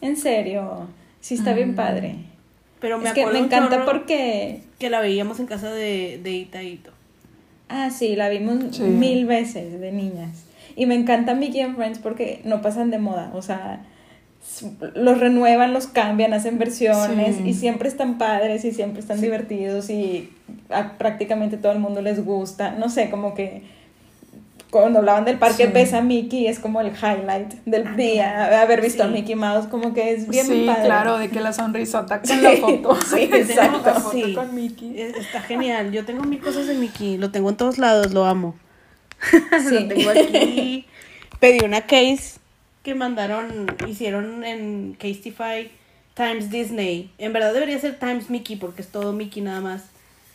En 0.00 0.16
serio. 0.18 0.86
Sí, 1.20 1.34
está 1.34 1.54
bien 1.54 1.74
padre. 1.74 2.16
Pero 2.80 2.98
me 2.98 3.08
es 3.08 3.14
que 3.14 3.24
me 3.26 3.38
encanta 3.38 3.86
porque. 3.86 4.60
que 4.78 4.90
la 4.90 5.00
veíamos 5.00 5.40
en 5.40 5.46
casa 5.46 5.70
de, 5.70 6.20
de 6.22 6.30
Ita 6.32 6.60
e 6.60 6.64
Ito. 6.66 6.90
Ah, 7.70 7.88
sí, 7.90 8.14
la 8.14 8.28
vimos 8.28 8.76
Sí. 8.76 8.82
mil 8.82 9.24
veces 9.24 9.80
de 9.80 9.92
niñas. 9.92 10.44
Y 10.76 10.84
me 10.84 10.94
encanta 10.94 11.34
Mickey 11.34 11.62
and 11.62 11.76
Friends 11.76 11.98
porque 12.00 12.42
no 12.44 12.60
pasan 12.60 12.90
de 12.90 12.98
moda. 12.98 13.30
O 13.32 13.40
sea, 13.40 13.80
los 14.94 15.18
renuevan, 15.20 15.72
los 15.72 15.86
cambian, 15.86 16.32
hacen 16.34 16.58
versiones 16.58 17.36
Sí. 17.36 17.48
y 17.48 17.54
siempre 17.54 17.88
están 17.88 18.18
padres 18.18 18.64
y 18.64 18.72
siempre 18.72 19.00
están 19.00 19.20
divertidos 19.20 19.90
y 19.90 20.30
a 20.70 20.92
prácticamente 20.98 21.56
todo 21.56 21.72
el 21.72 21.78
mundo 21.78 22.02
les 22.02 22.24
gusta. 22.24 22.72
No 22.72 22.88
sé, 22.88 23.10
como 23.10 23.34
que 23.34 23.62
cuando 24.70 24.98
hablaban 24.98 25.24
del 25.24 25.38
parque 25.38 25.66
Sí. 25.66 25.72
ves 25.72 25.92
a 25.92 26.00
Mickey 26.02 26.46
es 26.48 26.58
como 26.58 26.80
el 26.80 26.88
highlight 26.88 27.52
del 27.64 27.96
día. 27.96 28.60
Haber 28.62 28.80
visto 28.80 29.04
a. 29.04 29.06
Mickey 29.06 29.34
Mouse 29.36 29.66
como 29.66 29.94
que 29.94 30.12
es 30.12 30.28
bien 30.28 30.46
sí, 30.46 30.64
padre. 30.66 30.84
claro, 30.84 31.18
de 31.18 31.28
que 31.30 31.40
la 31.40 31.52
sonrisota 31.52 32.20
con 32.20 32.28
Sí, 32.28 32.40
la 32.40 32.52
foto. 32.56 32.98
sí, 33.16 33.26
La 33.30 33.36
exacto. 33.38 33.94
foto 33.94 34.10
Sí. 34.12 34.34
con 34.34 34.54
Mickey. 34.54 35.00
Es- 35.00 35.16
Está 35.16 35.40
genial. 35.42 35.90
Yo 35.92 36.04
tengo 36.04 36.24
mil 36.24 36.40
cosas 36.40 36.66
de 36.66 36.74
Mickey. 36.74 37.16
Lo 37.18 37.30
tengo 37.30 37.50
en 37.50 37.56
todos 37.56 37.78
lados. 37.78 38.12
Lo 38.12 38.24
amo. 38.24 38.54
Sí. 39.68 39.74
Lo 39.80 39.88
tengo 39.88 40.10
aquí. 40.10 40.86
Pedí 41.40 41.64
una 41.64 41.82
case 41.82 42.34
que 42.84 42.94
mandaron. 42.94 43.66
Hicieron 43.88 44.44
en 44.44 44.94
Casetify 44.94 45.70
Times 46.14 46.50
Disney. 46.50 47.10
En 47.18 47.32
verdad 47.32 47.52
debería 47.52 47.78
ser 47.80 47.98
Times 47.98 48.30
Mickey 48.30 48.54
porque 48.54 48.82
es 48.82 48.88
todo 48.88 49.12
Mickey 49.12 49.42
nada 49.42 49.60
más. 49.60 49.86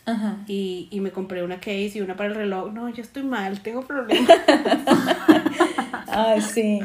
Ajá. 0.06 0.38
Y, 0.48 0.90
y 0.92 1.00
me 1.00 1.12
compré 1.12 1.44
una 1.44 1.60
case 1.60 1.92
y 1.96 2.02
una 2.02 2.18
para 2.18 2.30
el 2.30 2.36
reloj. 2.36 2.74
No, 2.74 2.90
yo 2.90 3.02
estoy 3.02 3.24
mal, 3.24 3.62
tengo 3.62 3.84
problemas. 3.84 4.38
Ay, 6.08 6.42
sí. 6.54 6.82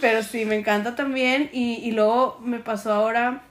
Pero 0.00 0.22
sí, 0.22 0.44
me 0.46 0.54
encanta 0.54 0.94
también. 0.94 1.50
Y, 1.52 1.74
y 1.82 1.90
luego 1.90 2.40
me 2.42 2.60
pasó 2.60 2.92
ahora 2.92 3.42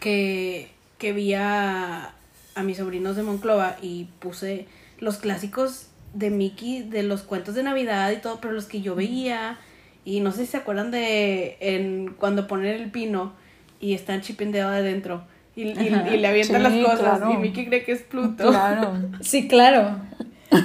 que, 0.00 0.70
que 0.98 1.12
vi 1.12 1.34
a, 1.34 2.12
a 2.54 2.62
mis 2.62 2.76
sobrinos 2.78 3.16
de 3.16 3.24
Monclova 3.24 3.76
y 3.82 4.04
puse 4.20 4.66
los 5.00 5.16
clásicos 5.16 5.88
de 6.14 6.30
Mickey, 6.30 6.84
de 6.84 7.02
los 7.02 7.22
cuentos 7.22 7.56
de 7.56 7.64
Navidad 7.64 8.10
y 8.12 8.16
todo, 8.16 8.40
pero 8.40 8.54
los 8.54 8.66
que 8.66 8.80
yo 8.80 8.94
veía. 8.94 9.58
Y 10.08 10.20
no 10.20 10.32
sé 10.32 10.46
si 10.46 10.52
se 10.52 10.56
acuerdan 10.56 10.90
de 10.90 11.58
en, 11.60 12.14
cuando 12.18 12.46
ponen 12.46 12.74
el 12.80 12.90
pino 12.90 13.34
y 13.78 13.92
están 13.92 14.22
chipendeado 14.22 14.70
adentro. 14.70 15.22
Y, 15.54 15.64
y, 15.64 15.90
le 15.90 16.26
avientan 16.26 16.62
Sí, 16.72 16.80
las 16.80 16.90
cosas 16.92 17.18
claro. 17.18 17.34
y 17.34 17.36
Mickey 17.36 17.66
cree 17.66 17.84
que 17.84 17.92
es 17.92 18.04
Pluto. 18.04 18.48
Claro. 18.48 18.94
Sí, 19.20 19.48
claro. 19.48 20.00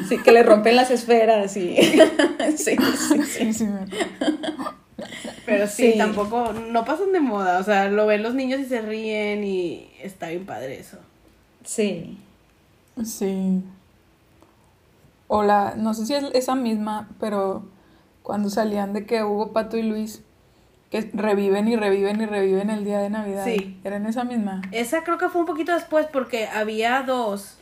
Sí, 0.07 0.17
que 0.19 0.31
le 0.31 0.43
rompen 0.43 0.77
las 0.77 0.91
esferas 0.91 1.57
y... 1.57 1.75
sí, 2.55 2.77
sí, 3.25 3.53
sí. 3.53 3.53
Sí, 3.53 3.67
Pero 5.45 5.67
sí, 5.67 5.91
Sí. 5.91 5.97
tampoco, 5.97 6.53
no 6.53 6.85
pasan 6.85 7.11
de 7.11 7.19
moda, 7.19 7.59
o 7.59 7.63
sea, 7.63 7.89
lo 7.89 8.05
ven 8.05 8.23
los 8.23 8.35
niños 8.35 8.61
y 8.61 8.65
se 8.65 8.81
ríen 8.81 9.43
y 9.43 9.89
está 10.01 10.29
bien 10.29 10.45
padre 10.45 10.79
eso. 10.79 10.99
Sí. 11.65 12.17
Sí. 13.03 13.61
O 15.27 15.43
la, 15.43 15.73
no 15.75 15.93
sé 15.93 16.05
si 16.05 16.13
es 16.13 16.23
esa 16.33 16.55
misma, 16.55 17.09
pero 17.19 17.72
cuando 18.23 18.49
salían 18.49 18.93
de 18.93 19.05
que 19.05 19.23
Hugo, 19.23 19.53
Pato 19.53 19.77
y 19.77 19.83
Luis, 19.83 20.23
que 20.89 21.09
reviven 21.13 21.67
y 21.67 21.75
reviven 21.75 22.21
y 22.21 22.25
reviven 22.25 22.69
el 22.69 22.85
día 22.85 22.99
de 22.99 23.09
Navidad. 23.09 23.45
Sí. 23.45 23.77
¿Eran 23.83 24.05
esa 24.05 24.23
misma? 24.23 24.61
Esa 24.71 25.03
creo 25.03 25.17
que 25.17 25.29
fue 25.29 25.41
un 25.41 25.47
poquito 25.47 25.73
después 25.73 26.07
porque 26.11 26.47
había 26.47 27.03
dos, 27.03 27.57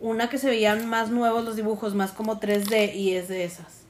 una 0.00 0.28
que 0.28 0.38
se 0.38 0.48
veían 0.48 0.88
más 0.88 1.10
nuevos 1.10 1.44
los 1.44 1.56
dibujos, 1.56 1.94
más 1.94 2.12
como 2.12 2.40
3D 2.40 2.94
y 2.94 3.12
es 3.12 3.28
de 3.28 3.44
esas. 3.44 3.82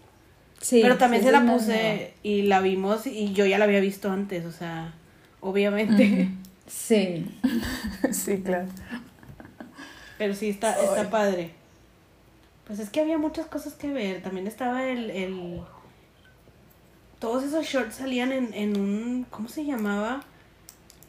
Sí. 0.60 0.80
Pero 0.82 0.98
también 0.98 1.22
sí, 1.22 1.28
se 1.28 1.32
la 1.32 1.46
puse 1.46 2.14
y 2.22 2.42
la 2.42 2.60
vimos 2.60 3.06
y 3.06 3.32
yo 3.32 3.46
ya 3.46 3.58
la 3.58 3.64
había 3.64 3.80
visto 3.80 4.10
antes, 4.10 4.44
o 4.44 4.52
sea, 4.52 4.94
obviamente. 5.40 6.28
Sí. 6.66 7.24
sí, 8.10 8.42
claro. 8.42 8.66
Pero 10.18 10.34
sí, 10.34 10.48
está, 10.48 10.72
está 10.82 11.10
padre. 11.10 11.52
Pues 12.66 12.80
es 12.80 12.90
que 12.90 13.00
había 13.00 13.18
muchas 13.18 13.46
cosas 13.46 13.74
que 13.74 13.92
ver. 13.92 14.22
También 14.22 14.46
estaba 14.46 14.84
el... 14.84 15.10
el... 15.10 15.60
Todos 17.18 17.44
esos 17.44 17.64
shorts 17.66 17.96
salían 17.96 18.32
en, 18.32 18.52
en 18.54 18.78
un... 18.78 19.26
¿Cómo 19.30 19.48
se 19.48 19.64
llamaba? 19.64 20.22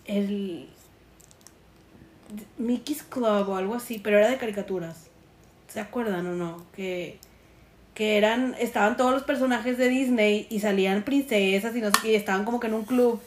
El... 0.05 0.69
Mickey's 2.57 3.03
Club 3.03 3.49
o 3.49 3.55
algo 3.55 3.75
así, 3.75 3.99
pero 3.99 4.17
era 4.17 4.29
de 4.29 4.37
caricaturas. 4.37 5.07
¿Se 5.67 5.79
acuerdan 5.79 6.25
o 6.27 6.33
no? 6.35 6.63
Que, 6.75 7.19
que 7.93 8.17
eran... 8.17 8.55
Estaban 8.59 8.95
todos 8.97 9.11
los 9.13 9.23
personajes 9.23 9.77
de 9.77 9.89
Disney 9.89 10.47
y 10.49 10.59
salían 10.59 11.03
princesas 11.03 11.75
y 11.75 11.81
no 11.81 11.87
sé 11.91 11.97
qué, 12.01 12.11
y 12.13 12.15
estaban 12.15 12.45
como 12.45 12.59
que 12.59 12.67
en 12.67 12.73
un 12.75 12.83
club. 12.85 13.19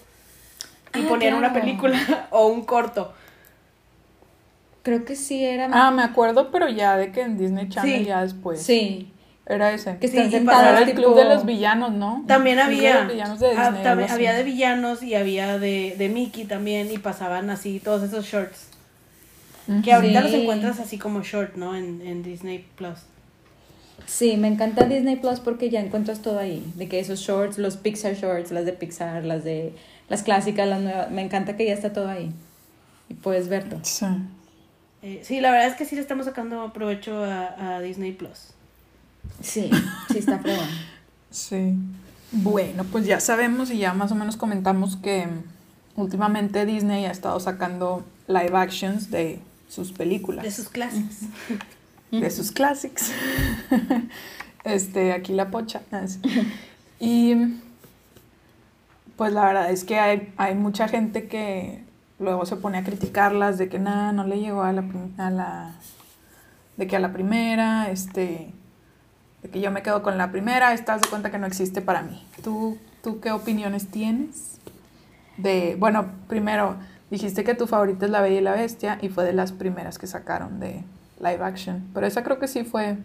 Y 0.95 1.05
Ah, 1.05 1.09
ponían 1.09 1.35
una 1.35 1.53
película 1.53 2.29
o 2.31 2.47
un 2.49 2.65
corto. 2.65 3.13
Creo 4.83 5.05
que 5.05 5.15
sí 5.17 5.45
era... 5.45 5.69
Ah, 5.73 5.91
me 5.91 6.03
acuerdo, 6.03 6.51
pero 6.51 6.69
ya 6.69 6.97
de 6.97 7.13
que 7.13 7.21
en 7.21 7.37
Disney 7.37 7.69
Channel 7.69 7.99
Sí. 8.01 8.05
ya 8.07 8.23
después. 8.23 8.63
Sí. 8.63 9.13
Era 9.51 9.73
ese. 9.73 9.97
Que 9.99 10.07
Sí, 10.09 10.17
están 10.17 10.29
y 10.29 10.33
sentados 10.33 10.63
Era 10.67 10.79
el 10.79 10.85
tipo... 10.87 11.03
club 11.03 11.17
de 11.17 11.25
los 11.25 11.45
villanos, 11.45 11.93
¿no? 11.93 12.25
También 12.27 12.59
El 12.59 12.67
club 12.69 12.81
de 12.81 12.89
había. 12.89 13.03
los 13.05 13.13
villanos 13.13 13.41
de 13.41 13.51
ah, 13.57 13.81
también 13.83 14.11
había 14.11 14.33
de 14.35 14.43
villanos 14.45 15.03
y 15.03 15.15
había 15.17 15.59
de, 15.59 15.97
de 15.99 16.09
Mickey 16.09 16.45
también 16.45 16.91
y 16.93 16.99
pasaban 16.99 17.51
así 17.51 17.81
todos 17.81 18.03
esos 18.03 18.25
shorts. 18.27 18.69
Que 19.85 19.93
ahorita 19.93 20.21
Sí. 20.23 20.25
los 20.27 20.35
encuentras 20.35 20.81
así 20.81 20.99
como 20.99 21.23
short, 21.23 21.55
¿no? 21.57 21.75
En, 21.77 22.01
en 22.03 22.23
Disney 22.23 22.65
Plus. 22.77 22.99
Sí, 24.07 24.37
me 24.37 24.49
encanta 24.49 24.85
Disney 24.87 25.17
Plus 25.17 25.39
porque 25.41 25.71
ya 25.71 25.81
encuentras 25.81 26.21
todo 26.23 26.39
ahí. 26.41 26.65
De 26.77 26.89
que 26.89 26.99
esos 26.99 27.21
shorts, 27.21 27.59
los 27.59 27.77
Pixar 27.77 28.15
shorts, 28.15 28.51
las 28.51 28.65
de 28.65 28.73
Pixar, 28.73 29.25
las 29.25 29.45
de 29.45 29.73
las 30.09 30.23
clásicas, 30.23 30.67
las 30.69 30.81
nuevas. 30.81 31.11
Me 31.11 31.23
encanta 31.23 31.57
que 31.57 31.67
ya 31.67 31.75
está 31.75 31.93
todo 31.93 32.09
ahí. 32.09 32.33
Y 33.09 33.15
puedes 33.15 33.49
ver 33.49 33.69
todo. 33.69 33.81
Sí. 33.83 34.07
Eh, 35.03 35.21
sí, 35.23 35.41
la 35.41 35.51
verdad 35.53 35.69
es 35.69 35.75
que 35.77 35.85
sí 35.85 35.95
le 35.95 36.01
estamos 36.03 36.27
sacando 36.27 36.73
provecho 36.73 37.23
a, 37.25 37.77
a 37.77 37.81
Disney 37.81 38.13
Plus. 38.13 38.53
Sí, 39.43 39.71
sí 40.11 40.19
está 40.19 40.39
fregón. 40.39 40.69
Sí. 41.31 41.77
Bueno, 42.33 42.83
pues 42.83 43.07
ya 43.07 43.21
sabemos 43.21 43.71
y 43.71 43.79
ya 43.79 43.95
más 43.95 44.11
o 44.11 44.17
menos 44.17 44.37
comentamos 44.37 44.97
que 44.97 45.29
últimamente 45.95 46.67
Disney 46.67 47.05
ha 47.05 47.13
estado 47.13 47.39
sacando 47.39 48.05
live 48.27 48.57
actions 48.57 49.13
de 49.13 49.39
sus 49.69 49.93
películas. 49.93 50.45
De 50.45 50.51
sus 50.51 50.69
clases. 50.69 51.21
de 52.11 52.31
sus 52.31 52.51
clásicos. 52.51 53.13
este, 54.65 55.13
aquí 55.13 55.33
la 55.33 55.53
pocha. 55.53 55.83
Ah. 55.93 56.05
Y 56.99 57.37
pues 59.17 59.33
la 59.33 59.45
verdad 59.45 59.71
es 59.71 59.85
que 59.85 59.99
hay, 59.99 60.33
hay 60.37 60.55
mucha 60.55 60.89
gente 60.89 61.29
que 61.29 61.85
luego 62.19 62.45
se 62.47 62.57
pone 62.57 62.79
a 62.79 62.85
criticarlas 62.85 63.59
de 63.59 63.69
que 63.69 63.79
nada, 63.79 64.13
no 64.13 64.27
le 64.27 64.41
llegó 64.41 64.63
a 64.63 64.73
la, 64.73 64.85
a 65.19 65.31
la 65.31 65.75
de 66.77 66.87
que 66.87 66.97
a 66.97 67.01
la 67.01 67.13
primera, 67.13 67.91
este 67.91 68.53
de 69.43 69.49
que 69.49 69.61
yo 69.61 69.71
me 69.71 69.83
quedo 69.83 70.03
con 70.03 70.19
la 70.19 70.31
primera, 70.31 70.73
estás 70.73 71.01
de 71.01 71.09
cuenta 71.09 71.31
que 71.31 71.39
no 71.39 71.47
existe 71.47 71.81
para 71.81 72.03
mí. 72.03 72.25
¿Tú, 72.43 72.79
tú 73.03 73.21
qué 73.21 73.33
opiniones 73.33 73.91
tienes? 73.91 74.59
De, 75.37 75.77
bueno, 75.79 76.11
primero, 76.29 76.77
dijiste 77.11 77.45
que 77.45 77.55
tu 77.55 77.67
favorita 77.67 78.05
es 78.05 78.11
La 78.11 78.21
Bella 78.21 78.39
y 78.39 78.43
la 78.43 78.53
Bestia 78.53 78.99
y 79.01 79.09
fue 79.09 79.25
de 79.25 79.33
las 79.33 79.53
primeras 79.53 79.99
que 79.99 80.07
sacaron 80.07 80.61
de 80.61 80.85
live 81.19 81.43
action. 81.43 81.89
Pero 81.95 82.07
esa 82.07 82.23
creo 82.23 82.39
que 82.39 82.49
sí 82.49 82.65
fue, 82.65 82.99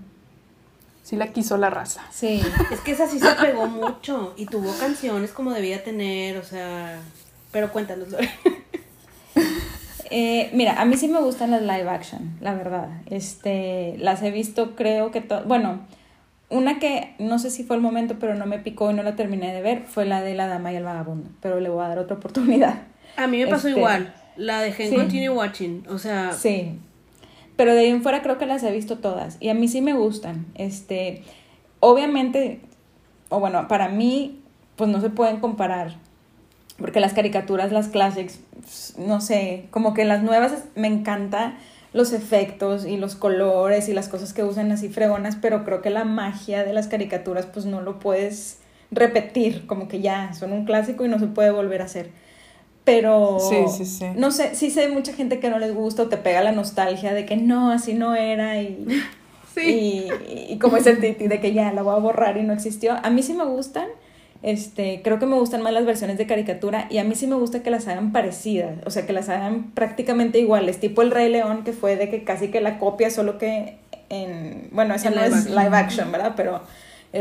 sí 1.04 1.16
la 1.16 1.28
quiso 1.28 1.58
la 1.58 1.70
raza. 1.70 2.02
Sí. 2.12 2.42
Es 2.72 2.82
que 2.82 2.92
esa 2.92 3.08
sí 3.08 3.20
se 3.20 3.32
pegó 3.36 3.68
mucho 3.68 4.34
y 4.36 4.46
tuvo 4.46 4.74
canciones 4.78 5.32
como 5.32 5.52
debía 5.52 5.84
tener, 5.84 6.38
o 6.38 6.44
sea... 6.44 7.00
Pero 7.52 7.72
cuéntanos. 7.72 8.10
Lore. 8.10 8.30
Eh, 10.12 10.50
mira, 10.54 10.80
a 10.80 10.86
mí 10.86 10.98
sí 10.98 11.08
me 11.08 11.20
gustan 11.20 11.52
las 11.52 11.62
live 11.62 11.90
action, 11.90 12.38
la 12.40 12.54
verdad. 12.54 12.90
Este, 13.08 13.96
las 13.98 14.22
he 14.22 14.32
visto, 14.32 14.76
creo 14.76 15.12
que 15.12 15.22
bueno, 15.46 15.80
una 16.50 16.80
que 16.80 17.16
no 17.20 17.40
sé 17.40 17.50
si 17.50 17.64
fue 17.64 17.76
el 17.76 17.82
momento, 17.82 18.18
pero 18.20 18.36
no 18.36 18.46
me 18.46 18.60
picó 18.60 18.92
y 18.92 18.94
no 18.94 19.04
la 19.04 19.16
terminé 19.16 19.54
de 19.54 19.62
ver, 19.62 19.84
fue 19.86 20.06
la 20.06 20.22
de 20.22 20.36
La 20.36 20.48
Dama 20.48 20.72
y 20.72 20.76
el 20.76 20.84
Vagabundo, 20.84 21.30
pero 21.42 21.60
le 21.60 21.70
voy 21.70 21.84
a 21.84 21.90
dar 21.90 22.00
otra 22.00 22.18
oportunidad. 22.18 22.84
A 23.18 23.28
mí 23.28 23.38
me 23.38 23.48
pasó 23.48 23.68
Este, 23.68 23.80
igual. 23.80 24.14
La 24.36 24.62
dejé 24.62 24.86
en 24.86 24.90
sí. 24.92 24.96
Continue 24.96 25.30
Watching. 25.30 25.86
O 25.90 25.98
sea, 25.98 26.34
Sí. 26.34 26.78
Pero 27.56 27.74
de 27.74 27.80
ahí 27.82 27.88
en 27.88 28.04
fuera 28.04 28.22
creo 28.22 28.38
que 28.38 28.46
las 28.46 28.64
he 28.64 28.72
visto 28.72 28.98
todas 28.98 29.38
y 29.40 29.48
a 29.50 29.54
mí 29.54 29.68
sí 29.70 29.82
me 29.82 29.94
gustan. 29.94 30.46
Este, 30.56 31.24
obviamente, 31.80 32.60
o 33.30 33.40
bueno, 33.40 33.68
para 33.70 33.88
mí, 33.88 34.42
pues 34.76 34.90
no 34.90 35.00
se 35.00 35.10
pueden 35.10 35.40
comparar. 35.40 35.96
Porque 36.78 37.00
las 37.00 37.14
caricaturas, 37.14 37.72
las 37.72 37.88
classics, 37.88 38.42
no 38.98 39.22
sé, 39.22 39.68
como 39.72 39.94
que 39.94 40.04
las 40.04 40.22
nuevas 40.22 40.66
me 40.76 40.88
encanta 40.88 41.56
los 41.96 42.12
efectos 42.12 42.86
y 42.86 42.98
los 42.98 43.16
colores 43.16 43.88
y 43.88 43.94
las 43.94 44.10
cosas 44.10 44.34
que 44.34 44.44
usan 44.44 44.70
así 44.74 44.90
fregonas, 44.90 45.38
pero 45.38 45.64
creo 45.64 45.82
que 45.82 45.90
la 45.90 46.04
magia 46.04 46.66
de 46.66 46.74
las 46.74 46.88
caricaturas 46.90 47.46
pues 47.46 47.66
no 47.66 47.80
lo 47.82 48.00
puedes 48.00 48.60
repetir, 48.92 49.66
como 49.66 49.88
que 49.88 50.02
ya 50.02 50.34
son 50.34 50.52
un 50.52 50.66
clásico 50.66 51.06
y 51.06 51.08
no 51.08 51.20
se 51.20 51.28
puede 51.28 51.52
volver 51.52 51.82
a 51.82 51.86
hacer. 51.86 52.10
Pero 52.84 53.40
Sí, 53.40 53.56
sí, 53.78 53.86
sí. 53.86 54.06
no 54.16 54.30
sé, 54.32 54.56
sí 54.56 54.70
sé 54.70 54.90
mucha 54.90 55.14
gente 55.14 55.40
que 55.40 55.50
no 55.50 55.58
les 55.58 55.74
gusta 55.74 56.04
o 56.04 56.08
te 56.08 56.18
pega 56.18 56.44
la 56.44 56.52
nostalgia 56.52 57.14
de 57.14 57.26
que 57.26 57.38
no, 57.38 57.72
así 57.72 57.94
no 57.94 58.14
era 58.14 58.62
y, 58.62 58.86
sí. 59.56 60.10
y, 60.30 60.54
y 60.54 60.60
como 60.60 60.76
ese 60.78 60.98
titi 60.98 61.28
de 61.30 61.40
que 61.40 61.54
ya 61.54 61.72
la 61.72 61.82
voy 61.82 61.96
a 61.96 62.00
borrar 62.00 62.38
y 62.38 62.44
no 62.44 62.52
existió. 62.54 62.98
A 63.02 63.10
mí 63.10 63.24
sí 63.24 63.34
me 63.34 63.46
gustan, 63.46 63.88
este, 64.46 65.02
creo 65.04 65.18
que 65.18 65.26
me 65.26 65.38
gustan 65.38 65.64
más 65.64 65.74
las 65.74 65.86
versiones 65.88 66.20
de 66.20 66.28
caricatura 66.28 66.86
y 66.92 67.00
a 67.00 67.04
mí 67.04 67.16
sí 67.16 67.26
me 67.26 67.34
gusta 67.36 67.64
que 67.64 67.72
las 67.72 67.88
hagan 67.88 68.12
parecidas, 68.12 68.76
o 68.86 68.92
sea, 68.92 69.08
que 69.08 69.12
las 69.12 69.28
hagan 69.28 69.72
prácticamente 69.72 70.38
iguales, 70.38 70.80
tipo 70.80 71.02
el 71.02 71.10
Rey 71.10 71.30
León 71.30 71.64
que 71.64 71.74
fue 71.74 71.96
de 71.96 72.12
que 72.12 72.24
casi 72.24 72.50
que 72.50 72.62
la 72.62 72.78
copia, 72.78 73.10
solo 73.10 73.40
que 73.40 73.80
en, 74.10 74.70
bueno, 74.72 74.94
esa 74.94 75.08
En 75.08 75.16
no 75.16 75.22
live 75.22 75.36
es 75.36 75.42
action. 75.48 75.56
live 75.64 75.78
action, 75.78 76.12
¿verdad? 76.12 76.34
Pero... 76.38 76.62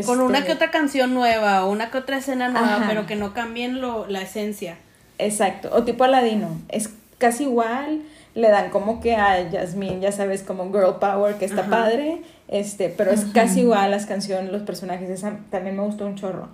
Con 0.05 0.21
una 0.21 0.39
este, 0.41 0.49
que 0.49 0.53
otra 0.53 0.71
canción 0.71 1.15
nueva 1.15 1.65
o 1.65 1.71
una 1.71 1.91
que 1.91 1.97
otra 1.97 2.19
escena 2.19 2.49
nueva, 2.51 2.77
Ajá. 2.77 2.87
pero 2.89 3.07
que 3.07 3.17
no 3.17 3.33
cambien 3.33 3.81
lo, 3.81 4.07
la 4.07 4.21
esencia. 4.21 4.77
Exacto, 5.19 5.71
o 5.73 5.85
tipo 5.85 6.05
Aladino, 6.05 6.49
es 6.69 6.91
casi 7.17 7.45
igual, 7.45 8.03
le 8.35 8.51
dan 8.51 8.69
como 8.69 9.01
que 9.01 9.15
a 9.17 9.49
Jasmine, 9.51 10.01
ya 10.01 10.13
sabes, 10.13 10.43
como 10.43 10.71
girl 10.71 10.97
power, 11.01 11.37
que 11.37 11.47
está 11.47 11.63
Ajá. 11.63 11.71
padre, 11.71 12.21
este, 12.49 12.91
pero 12.91 13.13
es 13.13 13.25
casi 13.33 13.61
igual 13.61 13.93
las 13.93 14.05
canciones, 14.05 14.53
los 14.53 14.61
personajes, 14.63 15.09
esa 15.09 15.39
también 15.51 15.77
me 15.77 15.83
gustó 15.85 16.05
un 16.05 16.17
chorro. 16.17 16.49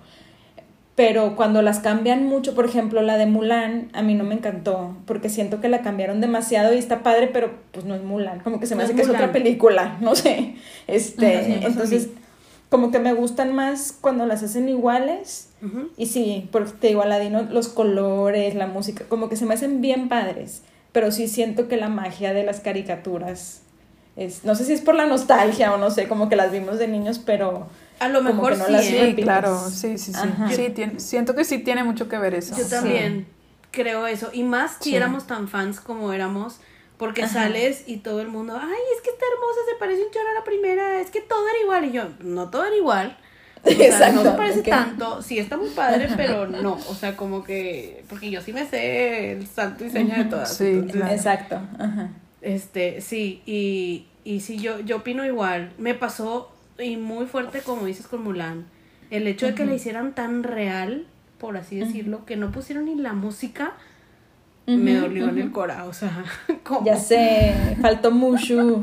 Pero 0.95 1.35
cuando 1.35 1.61
las 1.61 1.79
cambian 1.79 2.25
mucho, 2.25 2.53
por 2.53 2.65
ejemplo, 2.65 3.01
la 3.01 3.17
de 3.17 3.25
Mulan, 3.25 3.89
a 3.93 4.01
mí 4.01 4.13
no 4.13 4.23
me 4.23 4.35
encantó, 4.35 4.97
porque 5.05 5.29
siento 5.29 5.61
que 5.61 5.69
la 5.69 5.81
cambiaron 5.81 6.19
demasiado 6.19 6.73
y 6.73 6.77
está 6.77 7.01
padre, 7.01 7.27
pero 7.27 7.51
pues 7.71 7.85
no 7.85 7.95
es 7.95 8.03
Mulan, 8.03 8.41
como 8.41 8.59
que 8.59 8.67
se 8.67 8.75
me 8.75 8.79
No 8.79 8.85
hace 8.85 8.95
que 8.95 9.01
es 9.03 9.09
otra 9.09 9.31
película, 9.31 9.97
no 10.01 10.15
sé. 10.15 10.55
Este, 10.87 11.65
entonces, 11.65 12.09
como 12.69 12.91
que 12.91 12.99
me 12.99 13.13
gustan 13.13 13.53
más 13.55 13.97
cuando 13.99 14.25
las 14.25 14.43
hacen 14.43 14.67
iguales 14.67 15.49
y 15.95 16.07
sí, 16.07 16.49
porque 16.51 16.71
te 16.71 16.87
digo, 16.87 17.03
Aladino, 17.03 17.43
los 17.43 17.67
colores, 17.67 18.55
la 18.55 18.67
música, 18.67 19.05
como 19.07 19.29
que 19.29 19.35
se 19.35 19.45
me 19.45 19.53
hacen 19.53 19.81
bien 19.81 20.09
padres. 20.09 20.63
Pero 20.91 21.11
sí 21.11 21.27
siento 21.27 21.67
que 21.67 21.77
la 21.77 21.87
magia 21.87 22.33
de 22.33 22.43
las 22.43 22.59
caricaturas 22.59 23.61
es, 24.15 24.43
no 24.43 24.55
sé 24.55 24.65
si 24.65 24.73
es 24.73 24.81
por 24.81 24.95
la 24.95 25.05
nostalgia 25.05 25.73
o 25.73 25.77
no 25.77 25.89
sé, 25.89 26.07
como 26.07 26.29
que 26.29 26.35
las 26.35 26.51
vimos 26.51 26.79
de 26.79 26.87
niños, 26.87 27.19
pero 27.19 27.67
A 27.99 28.09
lo 28.09 28.21
mejor 28.23 28.57
no 28.57 28.65
sí, 28.65 28.71
las 28.71 28.85
¿eh? 28.87 29.15
Claro, 29.21 29.57
sí, 29.69 29.97
sí, 29.97 30.11
sí. 30.13 30.19
Ajá. 30.19 30.49
Sí, 30.51 30.69
tiene- 30.69 30.99
siento 30.99 31.35
que 31.35 31.43
sí 31.45 31.59
tiene 31.59 31.83
mucho 31.83 32.07
que 32.09 32.17
ver 32.17 32.33
eso. 32.33 32.55
Yo 32.57 32.63
Sí. 32.63 32.69
también 32.71 33.27
creo 33.71 34.07
eso. 34.07 34.29
Y 34.33 34.43
más 34.43 34.77
si 34.81 34.91
Sí. 34.91 34.95
éramos 34.95 35.27
tan 35.27 35.47
fans 35.47 35.79
como 35.79 36.11
éramos. 36.13 36.59
Porque 36.97 37.23
Ajá. 37.23 37.33
sales 37.45 37.83
y 37.87 37.97
todo 37.97 38.21
el 38.21 38.27
mundo, 38.27 38.55
ay, 38.61 38.77
es 38.95 39.01
que 39.01 39.09
está 39.09 39.25
hermosa, 39.33 39.59
se 39.71 39.75
parece 39.79 40.03
un 40.05 40.11
chorro 40.11 40.29
a 40.29 40.33
la 40.39 40.43
primera, 40.43 41.01
es 41.01 41.09
que 41.09 41.19
todo 41.21 41.47
era 41.47 41.57
igual. 41.63 41.85
Y 41.85 41.91
yo, 41.93 42.03
no 42.23 42.49
todo 42.51 42.63
era 42.63 42.75
igual. 42.75 43.17
O 43.63 43.69
sea, 43.69 43.85
Exacto, 43.87 44.23
no 44.23 44.31
se 44.31 44.37
parece 44.37 44.61
tanto. 44.61 45.21
Sí, 45.23 45.39
está 45.39 45.57
muy 45.57 45.69
padre, 45.69 46.09
pero 46.15 46.45
no. 46.47 46.73
O 46.89 46.93
sea, 46.95 47.15
como 47.17 47.43
que. 47.43 48.03
Porque 48.07 48.29
yo 48.29 48.41
sí 48.41 48.53
me 48.53 48.67
sé 48.67 49.31
el 49.33 49.47
santo 49.47 49.83
diseño 49.83 50.15
de 50.15 50.25
todas. 50.25 50.55
Sí, 50.55 50.65
entonces, 50.67 50.95
claro. 50.95 51.13
exacto. 51.15 51.55
Ajá. 51.79 52.09
Este, 52.41 53.01
sí, 53.01 53.41
y, 53.47 54.07
y 54.23 54.39
sí, 54.41 54.57
yo, 54.59 54.79
yo 54.81 54.97
opino 54.97 55.25
igual. 55.25 55.73
Me 55.79 55.93
pasó 55.95 56.51
y 56.81 56.97
muy 56.97 57.25
fuerte, 57.25 57.61
como 57.61 57.85
dices 57.85 58.07
con 58.07 58.23
Mulan. 58.23 58.65
El 59.09 59.27
hecho 59.27 59.45
de 59.45 59.55
que 59.55 59.65
la 59.65 59.73
hicieran 59.75 60.13
tan 60.15 60.43
real, 60.43 61.05
por 61.37 61.57
así 61.57 61.75
decirlo, 61.77 62.25
que 62.25 62.37
no 62.37 62.51
pusieron 62.51 62.85
ni 62.85 62.95
la 62.95 63.13
música, 63.13 63.73
me 64.67 64.95
dolió 64.95 65.27
en 65.29 65.37
el 65.39 65.51
corazón. 65.51 65.89
O 65.89 65.93
sea. 65.93 66.23
Ya 66.85 66.95
sé, 66.95 67.53
faltó 67.81 68.11
Mushu. 68.11 68.81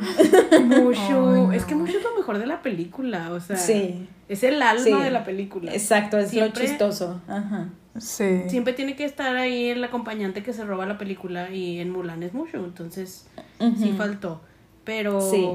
Mushu. 0.67 1.53
Es 1.53 1.65
que 1.65 1.75
Mushu 1.75 1.97
es 1.97 2.03
lo 2.05 2.17
mejor 2.19 2.39
de 2.39 2.47
la 2.47 2.61
película. 2.63 3.33
O 3.33 3.41
sea, 3.41 3.57
Sí. 3.57 4.07
es 4.29 4.43
el 4.43 4.61
alma 4.63 4.85
Sí. 4.85 4.93
de 4.93 5.11
la 5.11 5.25
película. 5.25 5.73
Exacto, 5.73 6.19
es 6.19 6.31
Siempre- 6.31 6.63
lo 6.63 6.69
chistoso. 6.69 7.21
Ajá. 7.29 7.69
Sí. 7.99 8.43
Siempre 8.49 8.75
tiene 8.75 8.95
que 8.97 9.05
estar 9.05 9.35
ahí 9.37 9.71
el 9.71 9.83
acompañante 9.83 10.43
que 10.43 10.53
se 10.53 10.65
roba 10.65 10.87
la 10.87 10.99
película 10.99 11.51
y 11.51 11.81
en 11.81 11.91
Mulan 11.91 12.23
es 12.23 12.35
Mushu. 12.35 12.59
Entonces, 12.59 13.27
sí 13.79 13.95
faltó. 13.97 14.43
Pero. 14.85 15.21
Sí. 15.21 15.49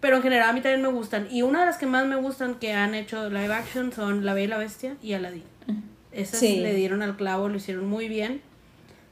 Pero 0.00 0.16
en 0.16 0.22
general 0.22 0.50
a 0.50 0.52
mí 0.52 0.60
también 0.60 0.82
me 0.82 0.88
gustan. 0.88 1.26
Y 1.30 1.42
una 1.42 1.60
de 1.60 1.66
las 1.66 1.76
que 1.76 1.86
más 1.86 2.06
me 2.06 2.16
gustan 2.16 2.54
que 2.56 2.72
han 2.72 2.94
hecho 2.94 3.28
live 3.30 3.52
action 3.52 3.92
son 3.92 4.24
La 4.24 4.32
Bella 4.34 4.44
y 4.44 4.48
la 4.48 4.58
Bestia 4.58 4.96
y 5.02 5.12
Aladdin. 5.14 5.42
Esas 6.12 6.40
Sí. 6.40 6.60
le 6.60 6.74
dieron 6.74 7.02
al 7.02 7.16
clavo, 7.16 7.48
lo 7.48 7.56
hicieron 7.56 7.86
muy 7.88 8.08
bien. 8.08 8.40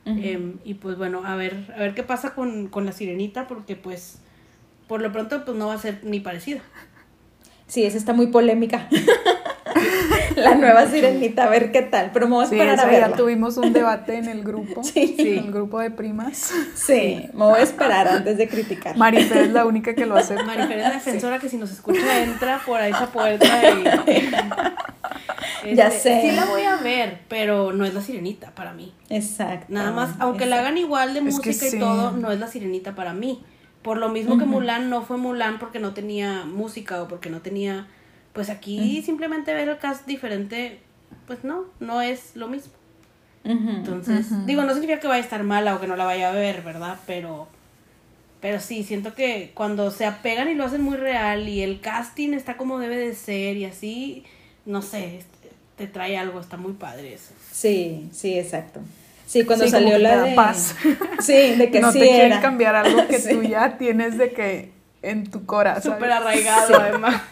Ujú. 0.07 0.21
Em, 0.23 0.55
y 0.65 0.75
pues 0.75 0.97
bueno, 0.97 1.23
a 1.25 1.35
ver, 1.35 1.73
a 1.77 1.81
ver 1.81 1.95
qué 1.95 2.03
pasa 2.05 2.35
con, 2.35 2.69
con 2.69 2.87
la 2.87 2.93
sirenita, 2.93 3.49
porque 3.49 3.75
pues 3.75 4.19
por 4.87 5.03
lo 5.03 5.11
pronto 5.13 5.45
pues 5.45 5.57
no 5.59 5.67
va 5.67 5.75
a 5.75 5.79
ser 5.79 6.01
ni 6.05 6.21
parecida. 6.21 6.61
Sí, 7.67 7.85
esa 7.85 7.99
está 7.99 8.13
muy 8.13 8.29
polémica. 8.29 8.89
la 10.37 10.55
nueva 10.55 10.87
sirenita, 10.87 11.45
a 11.45 11.49
ver 11.49 11.73
qué 11.73 11.83
tal. 11.83 12.11
Pero 12.13 12.27
me 12.29 12.35
voy 12.35 12.45
a 12.45 12.49
Sí, 12.49 12.55
esperar 12.55 12.81
a 12.81 12.91
ya 12.93 13.13
tuvimos 13.13 13.57
un 13.57 13.73
debate 13.75 14.17
en 14.19 14.29
el 14.29 14.43
grupo. 14.43 14.83
Sí. 14.85 15.17
En 15.19 15.45
el 15.47 15.53
grupo 15.53 15.81
de 15.81 15.91
primas. 15.91 16.53
Sí, 16.75 17.29
me 17.33 17.45
voy 17.45 17.61
a 17.61 17.63
esperar 17.63 18.09
antes 18.09 18.37
de 18.39 18.49
criticar. 18.49 18.97
Marifer 18.97 19.39
es 19.39 19.53
la 19.53 19.67
única 19.67 19.95
que 19.95 20.07
lo 20.07 20.17
hace. 20.19 20.35
Marifer 20.43 20.79
es 20.79 20.85
la 20.85 20.95
defensora 20.95 21.39
que 21.39 21.49
si 21.49 21.57
nos 21.57 21.71
escucha 21.71 22.23
entra 22.23 22.61
por 22.65 22.81
esa 22.81 23.07
puerta 23.07 23.47
y... 23.71 23.85
Ya 25.75 25.89
Este, 25.89 26.01
sé. 26.01 26.21
Sí 26.23 26.37
la 26.37 26.45
voy 26.45 26.63
a 26.63 26.77
ver, 26.77 27.21
pero 27.29 27.73
no 27.73 27.85
es 27.85 27.93
la 27.95 28.01
sirenita 28.01 28.53
para 28.55 28.73
mí. 28.73 28.93
Exacto. 29.11 29.67
Nada 29.69 29.91
más, 29.91 30.11
aunque 30.21 30.47
la 30.47 30.61
hagan 30.61 30.79
igual 30.79 31.13
de 31.15 31.21
Es 31.21 31.25
música 31.25 31.67
y 31.67 31.79
todo, 31.79 32.13
no 32.13 32.31
es 32.31 32.39
la 32.39 32.47
sirenita 32.47 32.95
para 32.95 33.13
mí. 33.13 33.43
Por 33.83 33.99
lo 33.99 34.09
mismo 34.09 34.39
que. 34.39 34.45
Mulan 34.45 34.91
no 34.91 35.03
fue 35.03 35.17
Mulan 35.17 35.59
porque 35.59 35.79
no 35.81 35.93
tenía 35.93 36.45
música 36.45 37.03
o 37.03 37.09
porque 37.09 37.31
no 37.31 37.41
tenía... 37.41 37.89
Pues 38.37 38.51
aquí 38.51 39.03
simplemente 39.03 39.53
ver 39.53 39.69
el 39.69 39.79
cast 39.79 40.07
diferente, 40.07 40.79
pues 41.27 41.43
no, 41.43 41.65
no 41.81 42.01
es 42.03 42.37
lo 42.37 42.47
mismo. 42.47 42.73
Entonces, 43.45 44.27
digo, 44.47 44.63
no 44.65 44.73
significa 44.73 45.01
que 45.01 45.07
vaya 45.09 45.23
a 45.23 45.25
estar 45.25 45.43
mala 45.43 45.75
o 45.77 45.81
que 45.81 45.87
no 45.87 45.97
la 45.97 46.05
vaya 46.05 46.31
a 46.31 46.33
ver, 46.33 46.63
¿verdad? 46.63 46.99
Pero, 47.07 47.49
pero 48.41 48.61
sí, 48.61 48.83
siento 48.85 49.15
que 49.15 49.53
cuando 49.55 49.91
se 49.91 50.05
apegan 50.05 50.49
y 50.49 50.55
lo 50.55 50.65
hacen 50.65 50.83
muy 50.83 50.97
real 50.97 51.49
y 51.49 51.63
el 51.63 51.81
casting 51.81 52.33
está 52.35 52.57
como 52.57 52.79
debe 52.79 52.97
de 52.97 53.15
ser 53.15 53.57
y 53.57 53.65
así, 53.65 54.25
no 54.67 54.83
sé, 54.83 55.21
te 55.77 55.87
trae 55.87 56.17
algo, 56.19 56.41
está 56.41 56.57
muy 56.57 56.73
padre 56.73 57.15
eso. 57.15 57.33
Sí, 57.53 58.09
sí, 58.13 58.39
exacto. 58.39 58.81
Sí, 59.27 59.45
cuando 59.45 59.65
Sí, 59.65 59.71
como 59.73 59.81
salió 59.83 59.97
que 59.97 60.03
la 60.03 60.23
de. 60.25 60.35
paz. 60.35 60.75
Sí, 61.21 61.55
de 61.57 61.71
que 61.71 61.81
no 61.81 61.93
sí 61.93 62.01
te 62.01 62.09
quieren 62.09 62.41
cambiar 62.41 62.75
algo 62.77 63.07
que 63.09 63.19
Sí. 63.21 63.33
tú 63.35 63.43
ya 63.43 63.79
tienes 63.79 64.19
de 64.19 64.33
que 64.33 64.76
en 65.11 65.31
tu 65.31 65.45
corazón. 65.47 65.95
Súper 65.95 66.13
arraigado, 66.13 66.69
Sí. 66.69 66.75
además. 66.79 67.23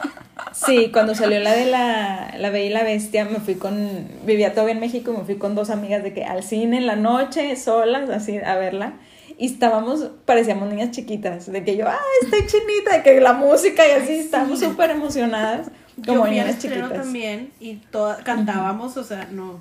Sí, 0.52 0.90
cuando 0.92 1.14
salió 1.14 1.40
la 1.40 1.52
de 1.52 1.66
la, 1.66 2.34
la 2.38 2.50
Bella 2.50 2.66
y 2.66 2.70
la 2.70 2.82
Bestia, 2.84 3.24
me 3.24 3.38
fui 3.40 3.54
con, 3.56 4.08
vivía 4.24 4.52
todavía 4.52 4.74
en 4.74 4.80
México, 4.80 5.12
y 5.12 5.16
me 5.18 5.24
fui 5.24 5.36
con 5.36 5.54
dos 5.54 5.70
amigas 5.70 6.02
de 6.02 6.12
que 6.12 6.24
al 6.24 6.42
cine 6.42 6.76
en 6.78 6.86
la 6.86 6.96
noche, 6.96 7.54
solas, 7.56 8.08
así, 8.10 8.38
a 8.38 8.54
verla. 8.56 8.94
Y 9.36 9.46
estábamos, 9.46 10.10
parecíamos 10.24 10.68
niñas 10.68 10.92
chiquitas, 10.92 11.50
de 11.50 11.64
que 11.64 11.76
yo, 11.76 11.88
ah, 11.88 11.98
estoy 12.22 12.46
chinita, 12.46 12.96
de 12.98 13.02
que 13.02 13.20
la 13.20 13.32
música 13.32 13.82
y 13.86 13.90
así, 14.00 14.12
estábamos 14.14 14.60
súper 14.60 14.90
emocionadas, 14.90 15.68
Yo 15.96 16.12
como 16.12 16.24
al 16.24 16.30
niñas 16.30 16.50
estreno 16.50 16.86
chiquitas. 16.86 17.02
también 17.04 17.50
y 17.58 17.74
toda, 17.90 18.18
cantábamos, 18.18 18.96
o 18.96 19.02
sea, 19.02 19.26
no. 19.32 19.60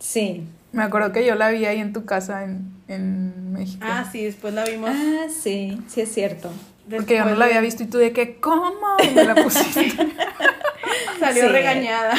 Sí. 0.00 0.42
Me 0.72 0.82
acuerdo 0.82 1.12
que 1.12 1.24
yo 1.24 1.36
la 1.36 1.50
vi 1.50 1.64
ahí 1.66 1.78
en 1.78 1.92
tu 1.92 2.04
casa 2.04 2.42
en, 2.44 2.66
en 2.88 3.52
México. 3.52 3.84
Ah, 3.88 4.04
sí, 4.10 4.24
después 4.24 4.52
la 4.54 4.64
vimos. 4.64 4.90
Ah, 4.92 5.26
sí, 5.30 5.80
sí 5.88 6.00
es 6.00 6.12
cierto. 6.12 6.50
Porque 6.90 7.16
yo 7.16 7.24
no 7.24 7.34
la 7.34 7.46
había 7.46 7.60
visto 7.60 7.82
y 7.82 7.86
tú 7.86 7.98
de 7.98 8.12
que, 8.12 8.36
¿cómo? 8.36 8.96
Y 9.02 9.10
me 9.14 9.24
la 9.24 9.34
pusiste. 9.34 9.92
Salió 11.20 11.42
Sí. 11.44 11.48
regañada 11.48 12.14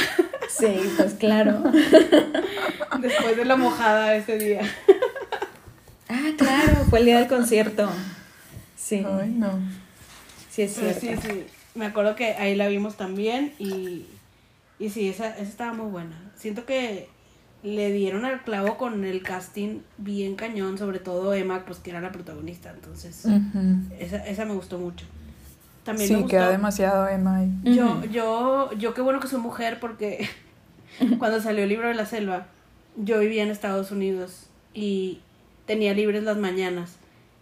Sí, 0.50 0.80
pues 0.98 1.14
claro. 1.14 1.64
después 3.00 3.38
de 3.38 3.46
la 3.46 3.56
mojada 3.56 4.16
ese 4.16 4.38
día. 4.38 4.62
Ah, 6.10 6.32
claro, 6.38 6.86
fue 6.90 7.00
el 7.00 7.06
día 7.06 7.20
del 7.20 7.28
concierto. 7.28 7.90
Sí, 8.76 9.06
Ay, 9.06 9.30
no. 9.30 9.60
sí 10.50 10.64
es 10.64 10.74
cierto. 10.76 11.00
sí, 11.00 11.16
sí. 11.22 11.46
Me 11.76 11.86
acuerdo 11.86 12.16
que 12.16 12.34
ahí 12.34 12.56
la 12.56 12.68
vimos 12.68 12.96
también 12.98 13.54
y, 13.60 14.06
y 14.80 14.90
sí, 14.90 15.10
esa, 15.10 15.30
esa 15.30 15.42
estaba 15.44 15.74
muy 15.74 15.92
buena. 15.92 16.16
Siento 16.36 16.66
que 16.66 17.08
le 17.76 17.92
dieron 17.92 18.26
al 18.26 18.44
clavo 18.44 18.78
con 18.78 19.04
el 19.06 19.22
casting 19.24 19.80
bien 19.98 20.36
cañón, 20.36 20.78
sobre 20.78 21.00
todo 21.00 21.34
Emma, 21.34 21.64
pues 21.66 21.80
que 21.80 21.90
era 21.92 22.02
la 22.02 22.12
protagonista. 22.12 22.72
Entonces, 22.74 23.26
esa, 24.00 24.18
esa 24.28 24.46
me 24.46 24.54
gustó 24.54 24.78
mucho. 24.80 25.06
También 25.84 26.08
Sí, 26.08 26.14
me 26.16 26.22
gustó. 26.22 26.32
queda 26.38 26.50
demasiado 26.52 27.08
Emma 27.08 27.38
ahí. 27.38 27.52
Yo, 27.64 28.04
yo, 28.06 28.72
yo 28.74 28.94
qué 28.94 29.02
bueno 29.02 29.20
que 29.20 29.28
soy 29.28 29.40
mujer 29.40 29.80
porque 29.80 30.28
cuando 31.20 31.42
salió 31.42 31.64
el 31.64 31.70
libro 31.70 31.88
de 31.88 31.94
la 31.94 32.06
selva, 32.06 32.48
yo 32.96 33.20
vivía 33.20 33.44
en 33.44 33.50
Estados 33.50 33.92
Unidos 33.92 34.48
y 34.74 35.20
tenía 35.66 35.94
libres 35.94 36.24
las 36.24 36.38
mañanas. 36.38 36.98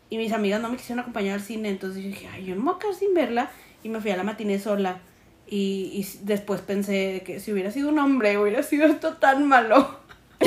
Y 0.10 0.18
mis 0.18 0.34
amigas 0.34 0.62
no 0.62 0.70
me 0.70 0.78
quisieron 0.78 1.00
acompañar 1.00 1.34
al 1.36 1.42
cine, 1.42 1.70
entonces 1.70 2.04
yo 2.04 2.10
dije, 2.10 2.28
ay, 2.32 2.46
yo 2.46 2.56
no 2.56 2.62
me 2.62 2.68
voy 2.72 2.76
a 2.76 2.80
quedar 2.80 2.94
sin 2.96 3.14
verla. 3.14 3.50
Y 3.84 3.90
me 3.90 4.00
fui 4.02 4.12
a 4.12 4.18
la 4.18 4.24
matiné 4.24 4.60
sola. 4.60 5.00
Y, 5.48 5.92
y 5.94 6.08
después 6.24 6.62
pensé 6.62 7.24
que 7.26 7.40
si 7.40 7.52
hubiera 7.52 7.72
sido 7.72 7.90
un 7.90 8.00
hombre, 8.00 8.38
hubiera 8.38 8.62
sido 8.64 8.86
esto 8.88 9.14
tan 9.18 9.48
malo. 9.48 10.05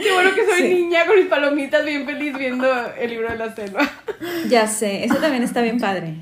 Qué 0.00 0.12
bueno 0.12 0.34
que 0.34 0.44
soy 0.46 0.56
Sí. 0.62 0.74
niña 0.74 1.06
con 1.06 1.16
mis 1.16 1.26
palomitas 1.26 1.84
bien 1.84 2.06
feliz 2.06 2.36
viendo 2.38 2.66
el 2.94 3.10
libro 3.10 3.28
de 3.30 3.36
la 3.36 3.54
selva. 3.54 3.88
Ya 4.48 4.66
sé, 4.66 5.04
eso 5.04 5.16
también 5.16 5.42
está 5.42 5.60
bien 5.62 5.78
padre. 5.78 6.14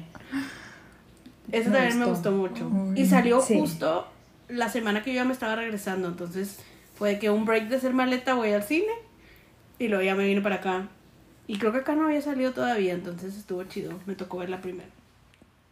Eso 1.52 1.70
Me 1.70 1.76
también 1.76 1.98
me 2.00 2.06
gustó. 2.06 2.32
mucho. 2.32 2.70
Y 2.96 3.06
salió 3.06 3.40
Sí. 3.40 3.58
justo 3.60 4.08
la 4.48 4.68
semana 4.68 5.02
que 5.02 5.10
yo 5.12 5.16
ya 5.16 5.24
me 5.24 5.32
estaba 5.32 5.56
regresando. 5.56 6.08
Entonces 6.08 6.58
fue 6.96 7.18
que 7.18 7.30
un 7.30 7.44
break 7.44 7.68
de 7.68 7.76
hacer 7.76 7.92
maleta 7.92 8.34
voy 8.34 8.52
al 8.52 8.62
cine. 8.62 8.92
Y 9.78 9.88
luego 9.88 10.02
ya 10.04 10.14
me 10.14 10.24
vine 10.26 10.40
para 10.40 10.56
acá. 10.56 10.88
Y 11.46 11.58
creo 11.58 11.72
que 11.72 11.78
acá 11.78 11.94
no 11.94 12.06
había 12.06 12.22
salido 12.22 12.52
todavía. 12.52 12.94
Entonces 12.94 13.36
estuvo 13.36 13.62
chido. 13.64 13.92
Me 14.06 14.14
tocó 14.14 14.38
ver 14.38 14.50
la 14.50 14.60
primera. 14.60 14.88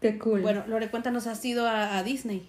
Qué 0.01 0.19
cool. 0.19 0.41
Bueno, 0.43 0.65
Lore, 0.67 0.89
cuéntanos, 0.89 1.27
¿has 1.27 1.45
ido 1.45 1.67
a, 1.67 1.97
a 1.99 2.03
Disney? 2.03 2.47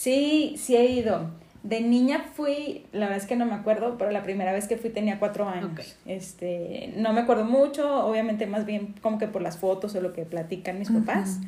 Sí, 0.00 0.54
sí 0.56 0.76
he 0.76 0.86
ido. 0.86 1.28
De 1.62 1.82
niña 1.82 2.24
fui, 2.34 2.86
la 2.90 3.00
verdad 3.00 3.18
es 3.18 3.26
que 3.26 3.36
no 3.36 3.44
me 3.44 3.52
acuerdo, 3.52 3.98
pero 3.98 4.10
la 4.10 4.22
primera 4.22 4.50
vez 4.50 4.66
que 4.66 4.78
fui 4.78 4.88
tenía 4.88 5.18
cuatro 5.18 5.46
años. 5.46 5.98
Este, 6.06 6.94
no 6.96 7.12
me 7.12 7.20
acuerdo 7.20 7.44
mucho, 7.44 8.06
obviamente 8.06 8.46
más 8.46 8.64
bien 8.64 8.94
como 9.02 9.18
que 9.18 9.28
por 9.28 9.42
las 9.42 9.58
fotos 9.58 9.94
o 9.94 10.00
lo 10.00 10.14
que 10.14 10.24
platican 10.24 10.78
mis 10.78 10.90
papás. 10.90 11.40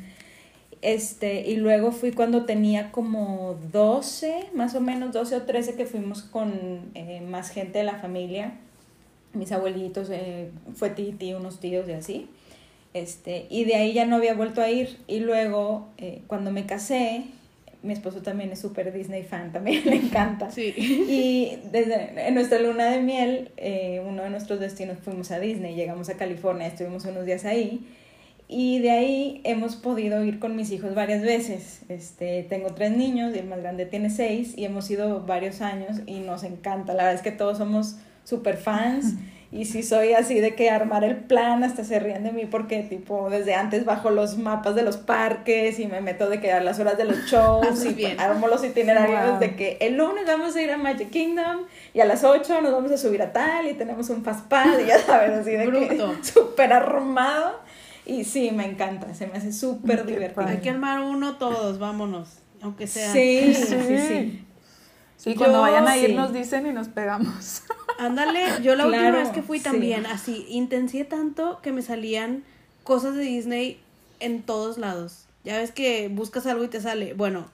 Este, 0.83 1.49
y 1.49 1.55
luego 1.55 1.91
fui 1.91 2.11
cuando 2.11 2.45
tenía 2.45 2.91
como 2.91 3.57
12, 3.71 4.51
más 4.53 4.75
o 4.75 4.81
menos 4.81 5.13
12 5.13 5.35
o 5.35 5.41
13 5.41 5.73
que 5.73 5.87
fuimos 5.87 6.21
con 6.21 6.91
eh, 6.93 7.21
más 7.27 7.49
gente 7.49 7.79
de 7.79 7.85
la 7.85 7.95
familia, 7.95 8.53
mis 9.33 9.51
abuelitos, 9.51 10.11
eh, 10.11 10.51
fue 10.75 10.91
Titi, 10.91 11.33
unos 11.33 11.59
tíos 11.59 11.89
y 11.89 11.93
así. 11.93 12.29
Este, 12.93 13.47
y 13.49 13.65
de 13.65 13.77
ahí 13.77 13.93
ya 13.93 14.05
no 14.05 14.17
había 14.17 14.35
vuelto 14.35 14.61
a 14.61 14.69
ir. 14.69 14.99
Y 15.07 15.21
luego, 15.21 15.87
eh, 15.97 16.21
cuando 16.27 16.51
me 16.51 16.67
casé, 16.67 17.23
mi 17.83 17.93
esposo 17.93 18.21
también 18.21 18.51
es 18.51 18.59
súper 18.59 18.91
Disney 18.91 19.23
fan, 19.23 19.51
también 19.51 19.83
le 19.85 19.97
encanta. 19.97 20.49
Sí. 20.49 20.73
Y 20.77 21.59
desde 21.71 22.27
en 22.27 22.33
nuestra 22.33 22.59
luna 22.59 22.85
de 22.89 23.01
miel, 23.01 23.51
eh, 23.57 24.01
uno 24.07 24.23
de 24.23 24.29
nuestros 24.29 24.59
destinos 24.59 24.97
fuimos 25.03 25.31
a 25.31 25.39
Disney, 25.39 25.75
llegamos 25.75 26.09
a 26.09 26.15
California, 26.15 26.67
estuvimos 26.67 27.05
unos 27.05 27.25
días 27.25 27.45
ahí. 27.45 27.85
Y 28.47 28.79
de 28.79 28.91
ahí 28.91 29.41
hemos 29.45 29.75
podido 29.75 30.23
ir 30.23 30.39
con 30.39 30.55
mis 30.55 30.71
hijos 30.71 30.95
varias 30.95 31.21
veces. 31.21 31.81
Este, 31.89 32.43
tengo 32.43 32.73
tres 32.73 32.95
niños 32.95 33.35
y 33.35 33.39
el 33.39 33.47
más 33.47 33.59
grande 33.59 33.85
tiene 33.85 34.09
seis 34.09 34.53
y 34.57 34.65
hemos 34.65 34.89
ido 34.91 35.25
varios 35.25 35.61
años 35.61 36.01
y 36.05 36.19
nos 36.19 36.43
encanta. 36.43 36.93
La 36.93 37.03
verdad 37.03 37.15
es 37.15 37.21
que 37.21 37.31
todos 37.31 37.57
somos 37.57 37.97
súper 38.23 38.57
fans 38.57 39.15
y 39.55 39.65
sí 39.65 39.83
soy 39.83 40.13
así 40.13 40.39
de 40.39 40.55
que 40.55 40.71
armar 40.71 41.03
el 41.03 41.15
plan 41.15 41.63
hasta 41.63 41.83
se 41.83 41.99
ríen 41.99 42.23
de 42.23 42.31
mí 42.31 42.45
porque 42.47 42.81
tipo 42.81 43.29
desde 43.29 43.53
antes 43.53 43.85
bajo 43.85 44.09
los 44.09 44.37
mapas 44.39 44.73
de 44.73 44.81
los 44.81 44.97
parques 44.97 45.77
y 45.79 45.85
me 45.85 46.01
meto 46.01 46.27
de 46.27 46.41
que 46.41 46.51
a 46.51 46.59
las 46.59 46.79
horas 46.79 46.97
de 46.97 47.05
los 47.05 47.17
shows 47.27 47.79
Muy 47.79 47.89
y 47.89 47.93
bien. 47.93 48.19
armo 48.19 48.47
los 48.47 48.63
itinerarios 48.63 49.29
Wow. 49.31 49.39
de 49.39 49.55
que 49.55 49.77
el 49.79 49.95
lunes 49.97 50.25
vamos 50.25 50.55
a 50.55 50.61
ir 50.61 50.71
a 50.71 50.77
Magic 50.77 51.11
Kingdom 51.11 51.65
y 51.93 51.99
a 51.99 52.05
las 52.05 52.23
8 52.23 52.61
nos 52.61 52.71
vamos 52.73 52.91
a 52.91 52.97
subir 52.97 53.21
a 53.21 53.31
tal 53.31 53.67
y 53.67 53.73
tenemos 53.75 54.09
un 54.09 54.23
fast 54.23 54.47
pass 54.47 54.69
y 54.83 54.87
ya 54.87 54.97
sabes, 54.99 55.31
así 55.37 55.51
de 55.51 55.67
Bruto. 55.67 55.87
que 55.87 56.23
súper 56.23 56.73
armado. 56.73 57.59
Y 58.05 58.23
sí, 58.25 58.51
me 58.51 58.65
encanta, 58.65 59.13
se 59.13 59.27
me 59.27 59.37
hace 59.37 59.53
súper 59.53 60.05
divertido. 60.05 60.45
Hay 60.47 60.57
que 60.57 60.69
armar 60.71 60.99
uno 60.99 61.37
todos, 61.37 61.79
vámonos. 61.79 62.39
Aunque 62.61 62.85
sea. 62.87 63.13
Sí, 63.13 63.53
Sí. 63.53 63.65
sí, 63.65 63.97
sí. 64.07 64.45
Sí, 65.15 65.35
cuando 65.35 65.59
Yo 65.59 65.61
vayan 65.61 65.87
a 65.87 65.95
ir 65.95 66.07
sí. 66.07 66.13
nos 66.15 66.33
dicen 66.33 66.65
y 66.67 66.73
nos 66.73 66.89
pegamos. 66.89 67.61
Ándale, 68.05 68.45
yo 68.61 68.75
la 68.75 68.85
última 68.85 69.11
vez 69.11 69.29
que 69.29 69.41
fui 69.41 69.59
sí. 69.59 69.63
también, 69.63 70.05
así, 70.05 70.45
intencié 70.49 71.05
tanto 71.05 71.59
que 71.61 71.71
me 71.71 71.81
salían 71.81 72.43
cosas 72.83 73.15
de 73.15 73.23
Disney 73.23 73.79
en 74.19 74.43
todos 74.43 74.77
lados. 74.77 75.25
Ya 75.43 75.57
ves 75.57 75.71
que 75.71 76.09
buscas 76.09 76.45
algo 76.45 76.63
y 76.63 76.67
te 76.67 76.81
sale. 76.81 77.13
Bueno, 77.13 77.47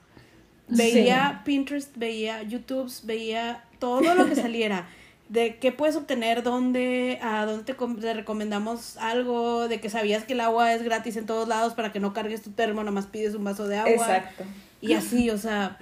veía 0.68 1.42
Pinterest, 1.44 1.96
veía 1.96 2.42
YouTube, 2.42 2.92
veía 3.04 3.64
todo 3.78 4.14
lo 4.14 4.26
que 4.26 4.36
saliera. 4.36 4.88
de 5.28 5.58
qué 5.58 5.70
puedes 5.70 5.94
obtener, 5.94 6.42
dónde, 6.42 7.20
a 7.22 7.46
dónde 7.46 7.64
te, 7.64 7.74
te, 7.74 8.14
recomendamos 8.14 8.96
algo, 8.96 9.68
de 9.68 9.80
que 9.80 9.88
sabías 9.88 10.24
que 10.24 10.32
el 10.32 10.40
agua 10.40 10.74
es 10.74 10.82
gratis 10.82 11.16
en 11.16 11.26
todos 11.26 11.46
lados 11.46 11.74
para 11.74 11.92
que 11.92 12.00
no 12.00 12.12
cargues 12.12 12.42
tu 12.42 12.50
termo, 12.50 12.82
nomás 12.82 13.06
pides 13.06 13.34
un 13.34 13.44
vaso 13.44 13.68
de 13.68 13.78
agua. 13.78 13.92
Exacto. 13.92 14.44
Y 14.80 14.94
así, 14.94 15.30
o 15.30 15.38
sea, 15.38 15.78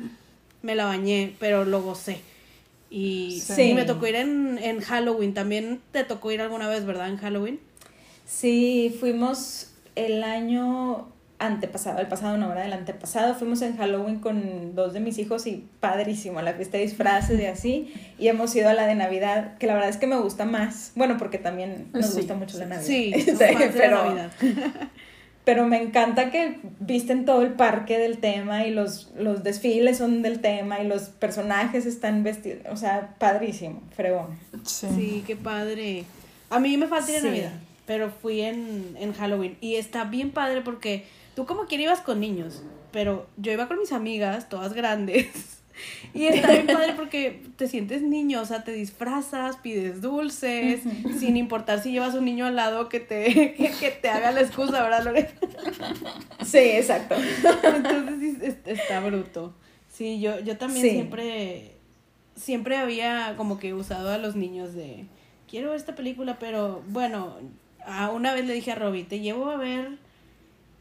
me 0.61 0.75
la 0.75 0.85
bañé, 0.85 1.35
pero 1.39 1.65
lo 1.65 1.83
gocé. 1.83 2.21
Y 2.91 3.43
sí. 3.45 3.75
me 3.75 3.85
tocó 3.85 4.07
ir 4.07 4.17
en, 4.17 4.59
en 4.59 4.81
Halloween. 4.81 5.35
También 5.35 5.81
te 5.93 6.05
tocó 6.05 6.33
ir 6.33 6.41
alguna 6.41 6.69
vez, 6.69 6.85
¿verdad? 6.87 7.09
En 7.09 7.17
Halloween. 7.17 7.61
Sí, 8.25 8.95
fuimos 8.99 9.73
el 9.95 10.23
año 10.23 11.09
antepasado, 11.39 12.01
el 12.01 12.09
pasado 12.09 12.37
no, 12.37 12.49
¿verdad? 12.49 12.67
El 12.67 12.73
antepasado 12.73 13.35
fuimos 13.35 13.63
en 13.63 13.77
Halloween 13.77 14.19
con 14.19 14.75
dos 14.75 14.93
de 14.93 15.01
mis 15.01 15.19
hijos 15.19 15.47
y 15.47 15.65
padrísimo, 15.81 16.43
la 16.43 16.55
fiesta 16.55 16.79
de 16.79 16.85
disfraces 16.85 17.41
y 17.41 17.47
así, 17.47 17.95
y 18.19 18.29
hemos 18.29 18.55
ido 18.57 18.69
a 18.69 18.75
la 18.75 18.87
de 18.87 18.95
Navidad, 18.95 19.57
que 19.59 19.67
la 19.67 19.75
verdad 19.75 19.89
es 19.89 19.97
que 19.97 20.07
me 20.07 20.17
gusta 20.17 20.45
más, 20.45 20.93
bueno, 20.97 21.17
porque 21.17 21.39
también 21.39 21.89
nos 21.93 22.15
gusta 22.15 22.35
mucho 22.35 22.59
la 22.59 22.67
Navidad. 22.67 22.87
Sí, 22.87 23.15
pero, 23.39 24.05
Navidad. 24.05 24.31
pero 25.49 25.65
me 25.65 25.81
encanta 25.81 26.31
que 26.31 26.61
visten 26.79 27.25
todo 27.25 27.41
el 27.41 27.55
parque 27.55 27.97
del 27.97 28.19
tema 28.19 28.67
y 28.67 28.71
los, 28.71 29.11
los 29.17 29.43
desfiles 29.43 29.97
son 29.97 30.21
del 30.21 30.41
tema 30.41 30.83
y 30.83 30.87
los 30.87 31.05
personajes 31.05 31.87
están 31.87 32.23
vestidos, 32.23 32.67
o 32.71 32.77
sea, 32.77 33.15
padrísimo, 33.19 33.81
fregón. 33.97 34.39
Sí, 34.65 35.25
qué 35.27 35.37
padre. 35.37 36.05
A 36.51 36.59
mí 36.59 36.77
me 36.77 36.87
falta 36.87 37.17
ir 37.17 37.25
Navidad, 37.25 37.53
pero 37.87 38.11
fui 38.11 38.43
en, 38.43 38.95
en 38.99 39.15
Halloween 39.15 39.57
y 39.63 39.77
está 39.77 40.05
bien 40.05 40.33
padre 40.33 40.61
porque 40.61 41.07
tú 41.35 41.47
como 41.47 41.65
quien 41.65 41.81
ibas 41.81 42.03
con 42.03 42.21
niños, 42.21 42.63
pero 42.93 43.27
yo 43.39 43.51
iba 43.51 43.69
con 43.69 43.79
mis 43.79 43.93
amigas, 43.93 44.51
todas 44.51 44.75
grandes. 44.75 45.58
Y 46.15 46.27
está 46.27 46.53
bien 46.53 46.67
padre 46.67 46.95
porque 46.95 47.43
te 47.57 47.69
sientes 47.69 48.03
niño, 48.03 48.41
o 48.41 48.45
sea, 48.45 48.65
te 48.65 48.73
disfrazas, 48.73 49.57
pides 49.57 50.01
dulces, 50.01 50.81
sin 51.19 51.37
importar 51.37 51.81
si 51.83 51.93
llevas 51.93 52.15
un 52.15 52.25
niño 52.25 52.47
al 52.47 52.57
lado 52.57 52.89
que 52.89 53.01
te, 53.01 53.55
que, 53.55 53.91
te 53.91 54.09
haga 54.09 54.33
la 54.33 54.41
excusa, 54.41 54.83
¿verdad, 54.83 55.05
Lorena? 55.05 55.29
Sí, 56.45 56.59
exacto. 56.59 57.15
Entonces 57.15 58.57
está 58.65 59.01
bruto. 59.01 59.55
Sí, 59.89 60.21
yo, 60.21 60.41
yo 60.41 60.57
también 60.57 60.91
siempre, 60.91 61.73
siempre 62.37 62.77
había 62.77 63.35
como 63.37 63.59
que 63.59 63.75
usado 63.75 64.11
a 64.11 64.19
los 64.19 64.37
niños 64.37 64.75
de, 64.75 65.07
quiero 65.49 65.71
ver 65.71 65.77
esta 65.77 65.95
película, 65.95 66.39
pero 66.39 66.83
bueno, 66.89 67.37
a 67.85 68.11
una 68.11 68.33
vez 68.33 68.47
le 68.47 68.55
dije 68.55 68.73
a 68.73 68.77
Robbie, 68.77 69.05
te 69.05 69.21
llevo 69.21 69.51
a 69.51 69.57
ver, 69.57 69.99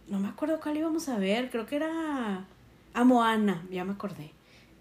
no 0.08 0.20
me 0.20 0.30
acuerdo 0.30 0.60
cuál 0.62 0.78
íbamos 0.78 1.10
a 1.10 1.18
ver, 1.18 1.50
creo 1.50 1.66
que 1.66 1.78
era 1.78 2.46
a 2.94 3.04
Moana, 3.04 3.66
ya 3.72 3.84
me 3.84 3.94
acordé 3.94 4.37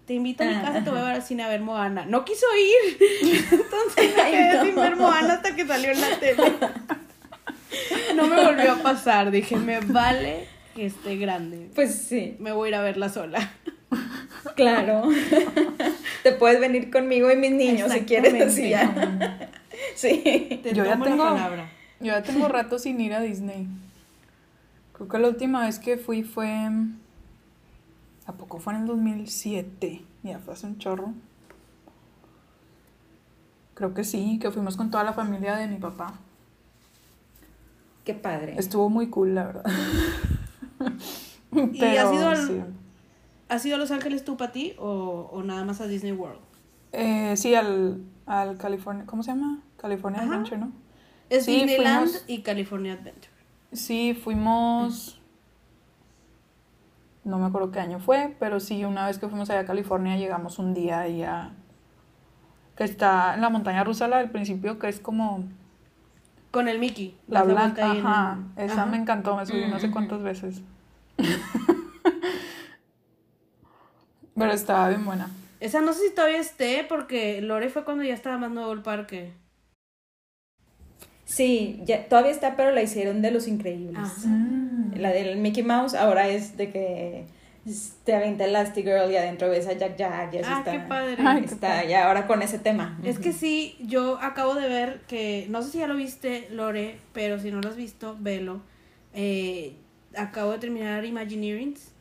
te 0.07 0.13
invito 0.13 0.41
a 0.41 0.47
mi 0.47 0.53
casa, 0.53 0.83
te 0.85 0.89
voy 0.89 0.99
a 0.99 1.03
ver 1.03 1.15
al 1.15 1.21
cine 1.21 1.43
a 1.43 1.49
ver 1.49 1.59
Moana. 1.59 2.05
No 2.05 2.23
quiso 2.23 2.45
ir. 2.55 2.97
Entonces 3.51 4.15
me 4.15 4.31
quedé 4.31 4.61
sin 4.63 4.75
ver 4.75 4.95
Moana 4.95 5.33
hasta 5.33 5.53
que 5.53 5.67
salió 5.67 5.91
en 5.91 5.99
la 5.99 6.17
tele. 6.17 6.53
No 8.15 8.27
me 8.27 8.41
volvió 8.41 8.71
a 8.71 8.75
pasar. 8.77 9.31
Dije, 9.31 9.57
me 9.57 9.81
vale 9.81 10.47
que 10.73 10.85
esté 10.85 11.17
grande. 11.17 11.69
Pues 11.75 11.93
sí. 11.93 12.37
Me 12.39 12.53
voy 12.53 12.67
a 12.67 12.69
ir 12.69 12.75
a 12.75 12.81
verla 12.81 13.09
sola. 13.09 13.51
Claro. 14.55 15.03
Te 16.23 16.31
puedes 16.31 16.61
venir 16.61 16.89
conmigo 16.89 17.29
y 17.29 17.35
mis 17.35 17.51
niños 17.51 17.91
si 17.91 18.01
quieres. 18.01 18.53
Sí. 18.55 18.73
sí. 19.95 20.61
Te 20.63 20.73
yo 20.73 20.85
ya 20.85 20.97
tengo, 20.97 21.23
palabra. 21.23 21.69
Yo 21.99 22.13
ya 22.13 22.23
tengo 22.23 22.47
rato 22.47 22.79
sin 22.79 23.01
ir 23.01 23.13
a 23.13 23.19
Disney. 23.19 23.67
Creo 24.93 25.09
que 25.09 25.17
la 25.19 25.27
última 25.27 25.65
vez 25.65 25.79
que 25.79 25.97
fui 25.97 26.23
fue 26.23 26.69
¿A 28.27 28.33
poco 28.33 28.59
fue 28.59 28.73
en 28.73 28.81
el 28.81 28.87
2007? 28.87 30.03
Ya 30.23 30.39
fue 30.39 30.53
hace 30.53 30.67
un 30.67 30.77
chorro. 30.77 31.13
Creo 33.73 33.93
que 33.93 34.03
sí, 34.03 34.37
que 34.39 34.51
fuimos 34.51 34.75
con 34.75 34.91
toda 34.91 35.05
la 35.05 35.13
familia 35.13 35.55
de 35.55 35.67
mi 35.67 35.77
papá. 35.77 36.13
Qué 38.03 38.13
padre. 38.13 38.55
Estuvo 38.57 38.89
muy 38.89 39.09
cool, 39.09 39.33
la 39.33 39.45
verdad. 39.45 39.63
¿Y 41.73 41.83
has 41.85 42.13
ido, 43.65 43.75
a 43.75 43.77
Los 43.77 43.91
Ángeles 43.91 44.25
tú 44.25 44.35
para 44.35 44.51
ti 44.51 44.75
o, 44.77 45.41
nada 45.45 45.63
más 45.63 45.79
a 45.79 45.87
Disney 45.87 46.11
World? 46.11 46.41
Eh, 46.91 47.35
sí, 47.37 47.55
al, 47.55 48.01
al 48.25 48.57
California, 48.57 49.05
¿cómo 49.05 49.23
se 49.23 49.31
llama? 49.31 49.61
California 49.77 50.21
Adventure, 50.21 50.57
¿no? 50.57 50.71
Es 51.29 51.45
Disneyland 51.45 52.11
y 52.27 52.41
California 52.41 52.93
Adventure. 52.93 53.31
Sí, 53.71 54.13
fuimos 54.13 55.16
no 57.27 57.37
me 57.37 57.45
acuerdo 57.45 57.71
qué 57.71 57.79
año 57.79 57.99
fue, 57.99 58.35
pero 58.39 58.59
sí, 58.59 58.85
una 58.85 59.05
vez 59.05 59.19
que 59.19 59.27
fuimos 59.27 59.49
allá 59.49 59.59
a 59.59 59.65
California 59.65 60.15
llegamos 60.15 60.59
un 60.59 60.73
día 60.73 61.01
ahí 61.01 61.23
a... 61.23 61.51
que 62.75 62.85
está 62.85 63.35
en 63.35 63.41
la 63.41 63.49
montaña 63.49 63.83
rusa, 63.83 64.07
la 64.07 64.19
del 64.19 64.31
principio, 64.31 64.79
que 64.79 64.87
es 64.87 64.99
como... 64.99 65.43
Con 66.51 66.69
el 66.69 66.79
Mickey. 66.79 67.17
La 67.27 67.43
blanca, 67.43 67.91
ajá, 67.91 68.39
esa 68.55 68.85
me 68.85 68.97
encantó, 68.97 69.35
me 69.35 69.45
subí 69.45 69.67
no 69.67 69.79
sé 69.79 69.91
cuántas 69.91 70.23
veces. 70.23 70.61
pero 74.35 74.51
estaba 74.51 74.87
bien 74.89 75.03
buena. 75.03 75.29
Esa 75.59 75.81
no 75.81 75.91
sé 75.91 76.07
si 76.07 76.15
todavía 76.15 76.39
esté, 76.39 76.85
porque 76.87 77.41
Lore 77.41 77.69
fue 77.69 77.83
cuando 77.83 78.03
ya 78.03 78.13
estaba 78.13 78.37
más 78.37 78.51
nuevo 78.51 78.71
el 78.71 78.81
parque. 78.81 79.33
Sí, 81.25 81.81
ya, 81.83 82.07
todavía 82.07 82.31
está, 82.31 82.55
pero 82.55 82.71
la 82.71 82.81
hicieron 82.81 83.21
de 83.21 83.31
los 83.31 83.47
increíbles. 83.47 84.25
La 84.95 85.11
del 85.11 85.37
Mickey 85.37 85.63
Mouse 85.63 85.93
ahora 85.95 86.27
es 86.27 86.57
de 86.57 86.71
que 86.71 87.25
te 88.05 88.15
avienta 88.15 88.45
Elastigirl 88.45 89.11
y 89.11 89.17
adentro 89.17 89.49
ves 89.49 89.67
a 89.67 89.73
Jack 89.73 89.97
Jack 89.97 90.33
y 90.33 90.37
ah, 90.37 90.59
está, 90.59 90.71
qué 90.71 90.79
padre. 90.79 91.17
está 91.43 91.83
ya 91.83 92.07
ahora 92.07 92.27
con 92.27 92.41
ese 92.41 92.59
tema. 92.59 92.97
Es 93.03 93.19
que 93.19 93.33
sí, 93.33 93.75
yo 93.81 94.17
acabo 94.21 94.55
de 94.55 94.67
ver 94.69 95.01
que, 95.07 95.47
no 95.49 95.61
sé 95.61 95.71
si 95.71 95.77
ya 95.79 95.87
lo 95.87 95.95
viste, 95.95 96.47
Lore, 96.51 96.97
pero 97.13 97.39
si 97.39 97.51
no 97.51 97.61
lo 97.61 97.69
has 97.69 97.75
visto, 97.75 98.15
velo. 98.19 98.61
Eh, 99.13 99.75
acabo 100.15 100.51
de 100.51 100.59
terminar 100.59 101.03
Imagineerings 101.03 101.91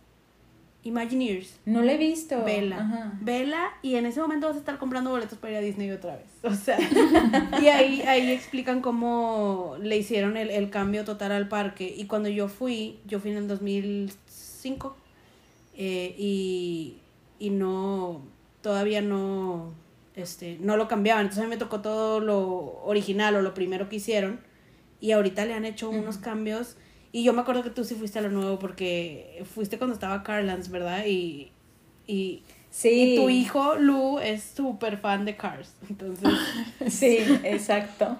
Imagineers. 0.86 1.58
No 1.64 1.82
la 1.82 1.94
he 1.94 1.98
visto. 1.98 2.44
Vela. 2.44 3.12
Vela 3.20 3.72
y 3.82 3.96
en 3.96 4.06
ese 4.06 4.20
momento 4.20 4.46
vas 4.46 4.54
a 4.54 4.60
estar 4.60 4.78
comprando 4.78 5.10
boletos 5.10 5.36
para 5.36 5.54
ir 5.54 5.58
a 5.58 5.60
Disney 5.60 5.90
otra 5.90 6.16
vez. 6.16 6.26
O 6.44 6.54
sea, 6.54 6.78
y 7.60 7.66
ahí, 7.66 8.02
ahí 8.02 8.30
explican 8.30 8.80
cómo 8.80 9.76
le 9.80 9.96
hicieron 9.96 10.36
el, 10.36 10.70
cambio 10.70 11.04
total 11.04 11.32
al 11.32 11.48
parque. 11.48 11.92
Y 11.96 12.06
cuando 12.06 12.28
yo 12.28 12.46
fui, 12.46 13.00
yo 13.04 13.18
fui 13.18 13.32
en 13.32 13.38
el 13.38 13.48
2005 13.48 14.96
eh, 15.74 16.14
y, 16.16 16.98
y 17.40 17.50
no, 17.50 18.22
todavía 18.62 19.02
no, 19.02 19.72
este, 20.14 20.56
no 20.60 20.76
lo 20.76 20.86
cambiaban. 20.86 21.22
Entonces 21.22 21.42
a 21.42 21.46
mí 21.46 21.50
me 21.50 21.58
tocó 21.58 21.80
todo 21.80 22.20
lo 22.20 22.80
original 22.84 23.34
o 23.34 23.42
lo 23.42 23.54
primero 23.54 23.88
que 23.88 23.96
hicieron. 23.96 24.38
Y 25.00 25.10
ahorita 25.10 25.44
le 25.46 25.54
han 25.54 25.64
hecho 25.64 25.90
unos 25.90 26.18
cambios 26.18 26.76
y 27.16 27.22
yo 27.22 27.32
me 27.32 27.40
acuerdo 27.40 27.62
que 27.62 27.70
tú 27.70 27.82
sí 27.82 27.94
fuiste 27.94 28.18
a 28.18 28.22
lo 28.22 28.28
nuevo 28.28 28.58
porque 28.58 29.42
fuiste 29.54 29.78
cuando 29.78 29.94
estaba 29.94 30.22
Carlands, 30.22 30.68
¿verdad? 30.68 31.06
Y, 31.06 31.50
y, 32.06 32.42
sí. 32.68 33.14
tu 33.16 33.30
hijo, 33.30 33.76
Lu, 33.76 34.18
es 34.18 34.42
súper 34.54 34.98
fan 34.98 35.24
de 35.24 35.34
Cars. 35.34 35.72
Entonces. 35.88 36.28
sí, 36.88 37.16
exacto. 37.42 38.18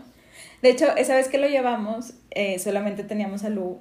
De 0.63 0.71
hecho, 0.71 0.97
esa 0.97 1.15
vez 1.15 1.29
que 1.29 1.37
lo 1.37 1.47
llevamos, 1.47 2.15
eh, 2.31 2.59
solamente 2.59 3.05
teníamos 3.05 3.45
a 3.45 3.51
Lu 3.51 3.81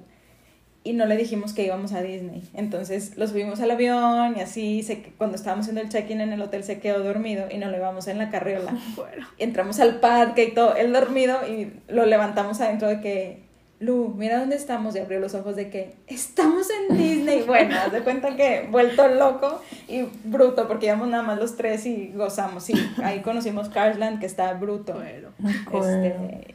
y 0.84 0.92
no 0.92 1.06
le 1.06 1.16
dijimos 1.16 1.54
que 1.54 1.64
íbamos 1.64 1.94
a 1.94 2.02
Disney. 2.02 2.42
Entonces 2.52 3.16
lo 3.16 3.26
subimos 3.26 3.58
al 3.62 3.70
avión 3.70 4.34
y 4.36 4.40
así 4.42 4.82
se, 4.82 5.02
cuando 5.16 5.36
estábamos 5.36 5.64
haciendo 5.64 5.80
el 5.80 5.88
check-in 5.88 6.20
en 6.20 6.34
el 6.34 6.42
hotel 6.42 6.62
se 6.62 6.78
quedó 6.78 7.02
dormido 7.02 7.46
y 7.50 7.56
nos 7.56 7.70
lo 7.70 7.78
llevamos 7.78 8.06
en 8.06 8.18
la 8.18 8.28
carriola. 8.28 8.78
Bueno. 8.96 9.26
Entramos 9.38 9.80
al 9.80 9.98
parque 9.98 10.44
y 10.44 10.52
todo, 10.52 10.76
él 10.76 10.92
dormido 10.92 11.38
y 11.48 11.72
lo 11.88 12.04
levantamos 12.04 12.60
adentro 12.60 12.88
de 12.88 13.00
que 13.00 13.45
Lu, 13.78 14.14
mira 14.16 14.40
dónde 14.40 14.56
estamos. 14.56 14.96
Y 14.96 14.98
abrió 14.98 15.20
los 15.20 15.34
ojos 15.34 15.54
de 15.54 15.68
que 15.68 15.96
estamos 16.06 16.68
en 16.70 16.96
Disney. 16.96 17.42
Bueno, 17.42 17.76
haz 17.76 17.92
de 17.92 18.00
cuenta 18.00 18.36
que 18.36 18.66
vuelto 18.70 19.06
loco 19.08 19.60
y 19.86 20.02
bruto, 20.24 20.66
porque 20.66 20.86
íbamos 20.86 21.08
nada 21.08 21.22
más 21.22 21.38
los 21.38 21.56
tres 21.56 21.84
y 21.86 22.12
gozamos. 22.12 22.64
Sí, 22.64 22.74
ahí 23.02 23.20
conocimos 23.20 23.68
Carsland, 23.68 24.20
que 24.20 24.26
está 24.26 24.54
bruto. 24.54 25.02
Este, 25.02 26.54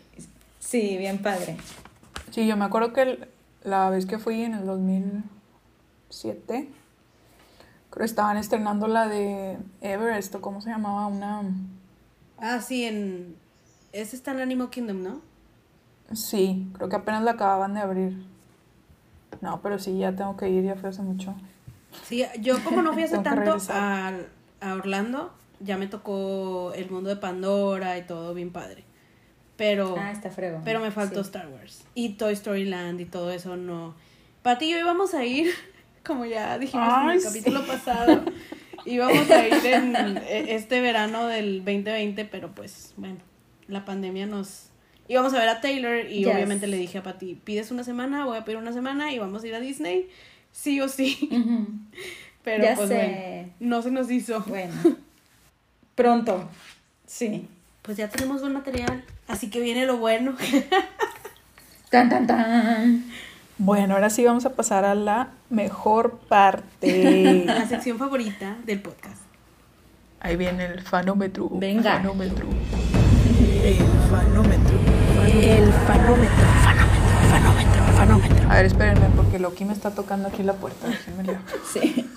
sí, 0.60 0.98
bien 0.98 1.20
padre. 1.20 1.58
Sí, 2.32 2.48
yo 2.48 2.58
me 2.58 2.66
acuerdo 2.66 2.94
que 2.94 3.28
la 3.64 3.90
vez 3.90 4.06
que 4.06 4.18
fui 4.18 4.42
en 4.42 4.56
el 4.56 4.66
2007, 4.66 6.70
creo 7.90 7.92
que 7.92 8.06
estaban 8.06 8.38
estrenando 8.38 8.88
la 8.88 9.08
de 9.08 9.58
Everest, 9.82 10.34
¿o 10.36 10.42
cómo 10.42 10.62
se 10.62 10.70
llamaba? 10.70 11.08
Una. 11.08 11.44
Ah, 12.40 12.62
sí, 12.62 12.86
en. 12.86 13.36
Ese 13.94 14.16
está 14.16 14.32
en 14.32 14.40
Animal 14.40 14.70
Kingdom, 14.70 15.04
¿no? 15.04 15.31
Sí, 16.14 16.70
creo 16.74 16.90
que 16.90 16.96
apenas 16.96 17.24
la 17.24 17.32
acababan 17.32 17.74
de 17.74 17.82
abrir. 17.82 18.26
No, 19.42 19.62
pero 19.62 19.80
sí, 19.80 19.98
ya 19.98 20.16
tengo 20.16 20.38
que 20.38 20.50
ir, 20.50 20.64
ya 20.64 20.76
fue 20.76 20.90
hace 20.90 21.02
mucho. 21.02 21.34
Sí, 22.04 22.24
yo 22.40 22.64
como 22.64 22.82
no 22.82 22.94
fui 22.94 23.04
hace 23.04 23.20
tanto 23.20 23.58
a, 23.70 24.14
a, 24.62 24.74
Orlando, 24.74 25.34
ya 25.60 25.78
me 25.78 25.88
tocó 25.88 26.74
el 26.74 26.90
mundo 26.90 27.10
de 27.10 27.16
Pandora 27.16 27.98
y 27.98 28.04
todo 28.04 28.34
bien 28.34 28.52
padre. 28.52 28.84
Pero, 29.58 29.96
ah, 29.98 30.12
está 30.12 30.32
pero 30.64 30.80
me 30.80 30.92
faltó 30.92 31.22
Star 31.22 31.48
Wars. 31.48 31.84
Y 31.94 32.14
Toy 32.14 32.34
Story 32.34 32.66
Land 32.66 33.00
y 33.02 33.06
todo 33.06 33.32
eso 33.32 33.58
no. 33.58 33.94
Pati 34.42 34.66
y 34.66 34.72
yo 34.72 34.80
íbamos 34.80 35.14
a 35.14 35.24
ir, 35.24 35.52
como 36.06 36.26
ya 36.26 36.58
dijimos 36.58 36.94
en 37.04 37.10
el 37.12 37.22
sí. 37.22 37.28
capítulo 37.28 37.66
pasado, 37.68 38.24
íbamos 38.86 39.30
a 39.30 39.48
ir 39.48 39.66
en 39.66 39.96
eh, 40.18 40.56
este 40.56 40.82
verano 40.82 41.28
del 41.28 41.60
2020, 41.60 42.26
pero 42.26 42.52
pues 42.54 42.94
bueno, 42.98 43.20
la 43.68 43.86
pandemia 43.86 44.26
nos... 44.26 44.71
Íbamos 45.12 45.34
a 45.34 45.40
ver 45.40 45.50
a 45.50 45.60
Taylor 45.60 46.06
y 46.10 46.20
Yes. 46.24 46.28
obviamente 46.34 46.68
le 46.68 46.78
dije 46.78 47.00
a 47.00 47.04
Pati, 47.04 47.36
pides 47.36 47.70
una 47.70 47.84
semana, 47.84 48.24
voy 48.26 48.38
a 48.38 48.46
pedir 48.46 48.58
una 48.58 48.72
semana 48.72 49.12
y 49.12 49.20
vamos 49.20 49.44
a 49.44 49.48
ir 49.48 49.54
a 49.56 49.60
Disney, 49.60 50.08
sí 50.54 50.80
o 50.80 50.88
sí. 50.88 51.28
Pero 52.46 52.64
Ya 52.64 52.76
pues 52.76 52.88
sé. 52.88 52.96
bueno, 52.96 53.54
no 53.60 53.82
se 53.82 53.92
nos 53.92 54.10
hizo. 54.10 54.40
Bueno. 54.48 54.74
Pronto. 55.96 56.48
Sí. 57.06 57.46
Pues 57.82 57.98
ya 57.98 58.08
tenemos 58.08 58.40
buen 58.40 58.54
material, 58.54 59.04
así 59.28 59.50
que 59.50 59.60
viene 59.60 59.86
lo 59.86 59.98
bueno. 59.98 60.36
Tan, 61.90 62.08
tan, 62.08 62.26
tan. 62.26 63.04
Bueno, 63.58 63.96
ahora 63.96 64.10
sí 64.10 64.24
vamos 64.24 64.46
a 64.46 64.52
pasar 64.56 64.86
a 64.86 64.96
la 64.96 65.32
mejor 65.50 66.20
parte. 66.30 67.44
La 67.46 67.68
sección 67.68 67.98
favorita 67.98 68.56
del 68.66 68.80
podcast. 68.82 69.22
Ahí 70.22 70.38
viene 70.38 70.64
el 70.68 70.80
fanómetro. 70.82 71.50
Venga. 71.52 71.98
Fanómetro. 71.98 72.48
El 73.62 73.76
fanómetro. 74.10 74.91
El 75.34 75.72
fanómetro. 75.72 76.46
Fanómetro, 76.62 77.24
fanómetro, 77.30 77.84
fanómetro. 77.96 78.50
A 78.52 78.56
ver, 78.56 78.66
espérenme, 78.66 79.08
porque 79.16 79.40
Loki 79.40 79.64
me 79.64 79.72
está 79.72 79.92
tocando 79.92 80.28
aquí 80.28 80.44
la 80.44 80.54
puerta. 80.54 80.88
Déjenme 80.88 81.24
le 81.24 81.36
abro. 81.36 81.46
Sí. 81.72 82.10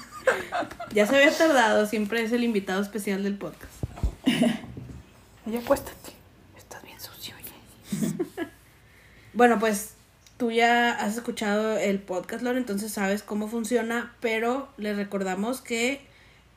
Ya 0.92 1.06
se 1.06 1.16
había 1.16 1.30
tardado, 1.36 1.86
siempre 1.86 2.22
es 2.22 2.32
el 2.32 2.42
invitado 2.42 2.82
especial 2.82 3.22
del 3.22 3.36
podcast. 3.36 3.72
Oye, 5.46 5.58
acuéstate. 5.58 6.12
Estás 6.56 6.82
bien 6.82 6.98
sucio, 7.00 7.34
oye. 7.36 8.12
Bueno, 9.32 9.58
pues 9.58 9.94
tú 10.36 10.50
ya 10.50 10.92
has 10.92 11.16
escuchado 11.16 11.76
el 11.76 12.00
podcast, 12.00 12.42
Lore, 12.42 12.58
entonces 12.58 12.92
sabes 12.92 13.22
cómo 13.22 13.48
funciona, 13.48 14.12
pero 14.20 14.68
les 14.76 14.96
recordamos 14.96 15.60
que 15.60 16.06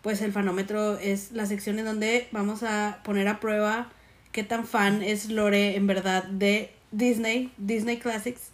pues 0.01 0.21
el 0.21 0.31
fanómetro 0.31 0.97
es 0.97 1.31
la 1.31 1.45
sección 1.45 1.79
en 1.79 1.85
donde 1.85 2.27
vamos 2.31 2.63
a 2.63 2.99
poner 3.03 3.27
a 3.27 3.39
prueba 3.39 3.89
qué 4.37 4.43
tan 4.43 4.67
fan 4.67 5.01
es 5.01 5.31
Lore 5.31 5.75
en 5.75 5.87
verdad 5.87 6.23
de 6.25 6.69
Disney, 6.91 7.51
Disney 7.57 7.97
Classics. 7.97 8.51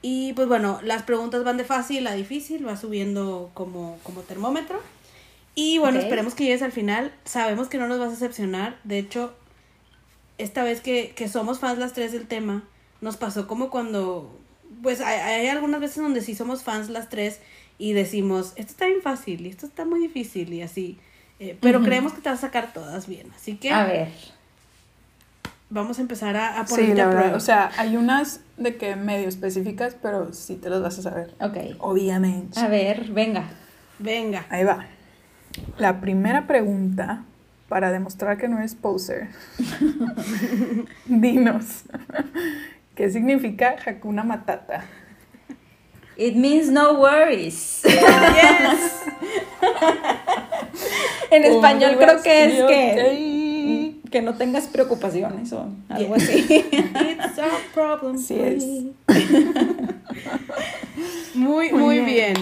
Y 0.00 0.32
pues 0.32 0.48
bueno, 0.48 0.80
las 0.82 1.02
preguntas 1.02 1.44
van 1.44 1.58
de 1.58 1.64
fácil 1.64 2.06
a 2.06 2.14
difícil, 2.14 2.66
va 2.66 2.78
subiendo 2.78 3.50
como, 3.52 3.98
como 4.02 4.22
termómetro. 4.22 4.80
Y 5.54 5.76
bueno, 5.76 5.98
esperemos 5.98 6.34
que 6.34 6.44
llegues 6.44 6.62
al 6.62 6.72
final. 6.72 7.12
Sabemos 7.26 7.68
que 7.68 7.76
no 7.76 7.86
nos 7.86 7.98
vas 7.98 8.08
a 8.08 8.10
decepcionar. 8.12 8.78
De 8.84 8.98
hecho, 8.98 9.34
esta 10.38 10.64
vez 10.64 10.80
que, 10.80 11.12
que 11.14 11.28
somos 11.28 11.58
fans 11.58 11.78
las 11.78 11.92
tres 11.92 12.12
del 12.12 12.26
tema, 12.26 12.64
nos 13.02 13.18
pasó 13.18 13.46
como 13.46 13.68
cuando, 13.68 14.40
pues 14.82 15.02
hay, 15.02 15.20
hay 15.20 15.48
algunas 15.48 15.82
veces 15.82 16.02
donde 16.02 16.22
sí 16.22 16.34
somos 16.34 16.62
fans 16.62 16.88
las 16.88 17.10
tres 17.10 17.40
y 17.76 17.92
decimos, 17.92 18.54
esto 18.56 18.72
está 18.72 18.86
bien 18.86 19.02
fácil 19.02 19.44
y 19.44 19.50
esto 19.50 19.66
está 19.66 19.84
muy 19.84 20.00
difícil 20.00 20.50
y 20.54 20.62
así. 20.62 20.98
Eh, 21.40 21.58
pero 21.60 21.82
creemos 21.82 22.14
que 22.14 22.22
te 22.22 22.30
vas 22.30 22.38
a 22.38 22.46
sacar 22.46 22.72
todas 22.72 23.06
bien. 23.06 23.30
Así 23.36 23.56
que 23.56 23.70
A 23.70 23.84
ver. 23.84 24.08
Vamos 25.70 25.98
a 25.98 26.02
empezar 26.02 26.36
a, 26.36 26.60
a 26.60 26.64
ponerte 26.64 26.92
Sí, 26.92 26.96
la 26.96 27.04
a 27.04 27.08
verdad. 27.08 27.34
O 27.34 27.40
sea, 27.40 27.70
hay 27.76 27.96
unas 27.96 28.40
de 28.56 28.76
que 28.76 28.96
medio 28.96 29.28
específicas, 29.28 29.96
pero 30.00 30.32
sí 30.32 30.56
te 30.56 30.70
las 30.70 30.82
vas 30.82 30.98
a 30.98 31.02
saber. 31.02 31.34
Ok. 31.40 31.56
Obviamente. 31.78 32.58
A 32.60 32.68
ver, 32.68 33.10
venga. 33.10 33.44
Venga. 33.98 34.46
Ahí 34.50 34.64
va. 34.64 34.86
La 35.78 36.00
primera 36.00 36.46
pregunta, 36.46 37.24
para 37.68 37.90
demostrar 37.90 38.38
que 38.38 38.48
no 38.48 38.58
eres 38.58 38.74
poser. 38.74 39.28
Dinos. 41.06 41.82
¿Qué 42.94 43.10
significa 43.10 43.76
Hakuna 43.84 44.22
Matata? 44.22 44.84
It 46.16 46.36
means 46.36 46.68
no 46.68 47.00
worries. 47.00 47.82
Yes. 47.82 49.02
en 51.30 51.44
español 51.44 51.96
creo 51.98 52.22
que 52.22 52.44
es 52.44 52.64
que, 52.64 53.43
que... 54.18 54.22
no 54.22 54.34
tengas 54.34 54.66
preocupaciones 54.66 55.52
o 55.52 55.68
algo 55.88 56.14
así. 56.14 56.38
It's 56.70 57.38
our 57.38 57.60
problem. 57.72 58.18
Sí 58.18 58.40
es. 58.40 58.64
Muy, 61.34 61.72
muy 61.72 62.00
bien. 62.00 62.34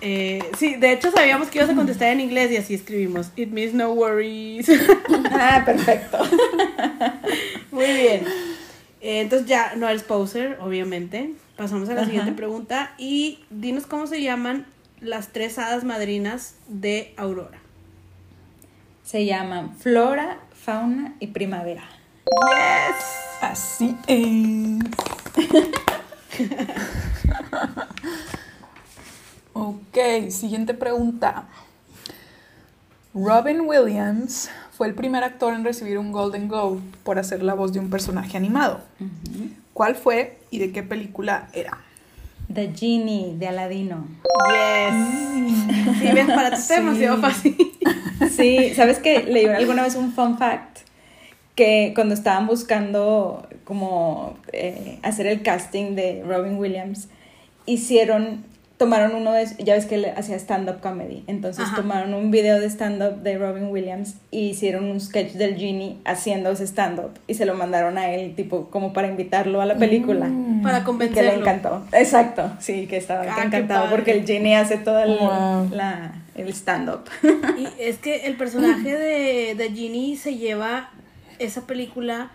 Eh, 0.00 0.42
sí, 0.56 0.76
de 0.76 0.92
hecho 0.92 1.10
sabíamos 1.10 1.48
que 1.48 1.58
ibas 1.58 1.70
a 1.70 1.74
contestar 1.74 2.08
en 2.08 2.20
inglés 2.20 2.50
y 2.50 2.56
así 2.56 2.74
escribimos. 2.74 3.30
It 3.36 3.50
means 3.50 3.74
no 3.74 3.92
worries. 3.92 4.70
ah, 5.32 5.62
perfecto. 5.64 6.18
Muy 7.70 7.86
bien. 7.86 8.24
Eh, 9.00 9.20
entonces 9.20 9.48
ya 9.48 9.74
no 9.76 9.88
eres 9.88 10.02
poser, 10.02 10.58
obviamente. 10.60 11.34
Pasamos 11.56 11.88
a 11.88 11.94
la 11.94 12.02
Ajá. 12.02 12.10
siguiente 12.10 12.32
pregunta 12.32 12.94
y 12.98 13.40
dinos 13.50 13.86
cómo 13.86 14.06
se 14.06 14.22
llaman 14.22 14.66
las 15.00 15.28
tres 15.28 15.58
hadas 15.58 15.84
madrinas 15.84 16.54
de 16.68 17.12
Aurora. 17.16 17.58
Se 19.04 19.24
llaman 19.24 19.74
flora, 19.76 20.38
fauna 20.68 21.14
y 21.18 21.28
primavera. 21.28 21.82
Yes. 22.26 23.40
Así 23.40 23.96
es. 24.06 24.84
ok, 29.54 30.28
siguiente 30.28 30.74
pregunta. 30.74 31.46
Robin 33.14 33.62
Williams 33.62 34.50
fue 34.76 34.88
el 34.88 34.94
primer 34.94 35.24
actor 35.24 35.54
en 35.54 35.64
recibir 35.64 35.96
un 35.96 36.12
Golden 36.12 36.48
Globe 36.48 36.82
por 37.02 37.18
hacer 37.18 37.42
la 37.42 37.54
voz 37.54 37.72
de 37.72 37.80
un 37.80 37.88
personaje 37.88 38.36
animado. 38.36 38.82
¿Cuál 39.72 39.94
fue 39.94 40.38
y 40.50 40.58
de 40.58 40.70
qué 40.70 40.82
película 40.82 41.48
era? 41.54 41.78
The 42.52 42.72
Genie 42.74 43.34
de 43.38 43.48
Aladino. 43.48 44.06
Yes. 44.48 45.98
Sí, 45.98 46.08
ves, 46.14 46.26
para 46.26 46.50
ti 46.50 46.56
está 46.56 46.74
Sí. 46.76 46.80
demasiado 46.80 47.18
fácil. 47.20 47.56
Sí, 48.36 48.72
¿sabes 48.74 48.98
que 48.98 49.22
leí 49.22 49.46
alguna 49.46 49.82
vez 49.84 49.94
un 49.94 50.12
fun 50.12 50.38
fact? 50.38 50.78
Que 51.54 51.92
cuando 51.94 52.14
estaban 52.14 52.46
buscando 52.48 53.46
como 53.64 54.36
eh, 54.52 54.98
hacer 55.02 55.26
el 55.28 55.42
casting 55.42 55.94
de 55.94 56.22
Robin 56.26 56.56
Williams, 56.58 57.08
hicieron, 57.66 58.44
tomaron 58.78 59.14
uno 59.16 59.32
de, 59.32 59.44
ya 59.58 59.74
ves 59.74 59.86
que 59.86 59.96
él 59.96 60.06
hacía 60.16 60.36
stand-up 60.38 60.80
comedy, 60.80 61.24
entonces 61.26 61.64
Ajá. 61.64 61.76
tomaron 61.76 62.14
un 62.14 62.30
video 62.30 62.60
de 62.60 62.66
stand-up 62.70 63.22
de 63.22 63.36
Robin 63.36 63.64
Williams 63.70 64.14
y 64.30 64.50
hicieron 64.50 64.84
un 64.84 65.00
sketch 65.00 65.32
del 65.32 65.56
Genie 65.56 65.96
haciendo 66.04 66.50
ese 66.52 66.64
stand-up 66.66 67.10
y 67.26 67.34
se 67.34 67.44
lo 67.44 67.54
mandaron 67.54 67.98
a 67.98 68.10
él, 68.12 68.34
tipo, 68.36 68.70
como 68.70 68.92
para 68.92 69.08
invitarlo 69.08 69.60
a 69.60 69.66
la 69.66 69.76
película. 69.76 70.26
Mm. 70.26 70.62
Para 70.62 70.78
Y 70.78 70.80
que 70.80 70.80
le 70.80 70.84
convencerlo. 70.86 71.32
encantó. 71.40 71.86
Exacto, 71.92 72.52
sí, 72.60 72.86
que 72.86 72.96
estaba 72.96 73.22
Ah, 73.22 73.42
encantado 73.44 73.90
porque 73.90 74.12
el 74.12 74.24
Genie 74.24 74.54
hace 74.56 74.76
todo 74.78 75.00
el, 75.02 75.18
Wow. 75.18 75.70
la- 75.72 76.14
el 76.36 76.48
stand-up. 76.50 77.00
Y 77.58 77.66
es 77.82 77.98
que 77.98 78.26
el 78.26 78.36
personaje 78.36 78.96
de, 78.96 79.54
de 79.56 79.70
Ginny 79.72 80.16
se 80.16 80.36
lleva 80.36 80.90
esa 81.40 81.66
película 81.66 82.30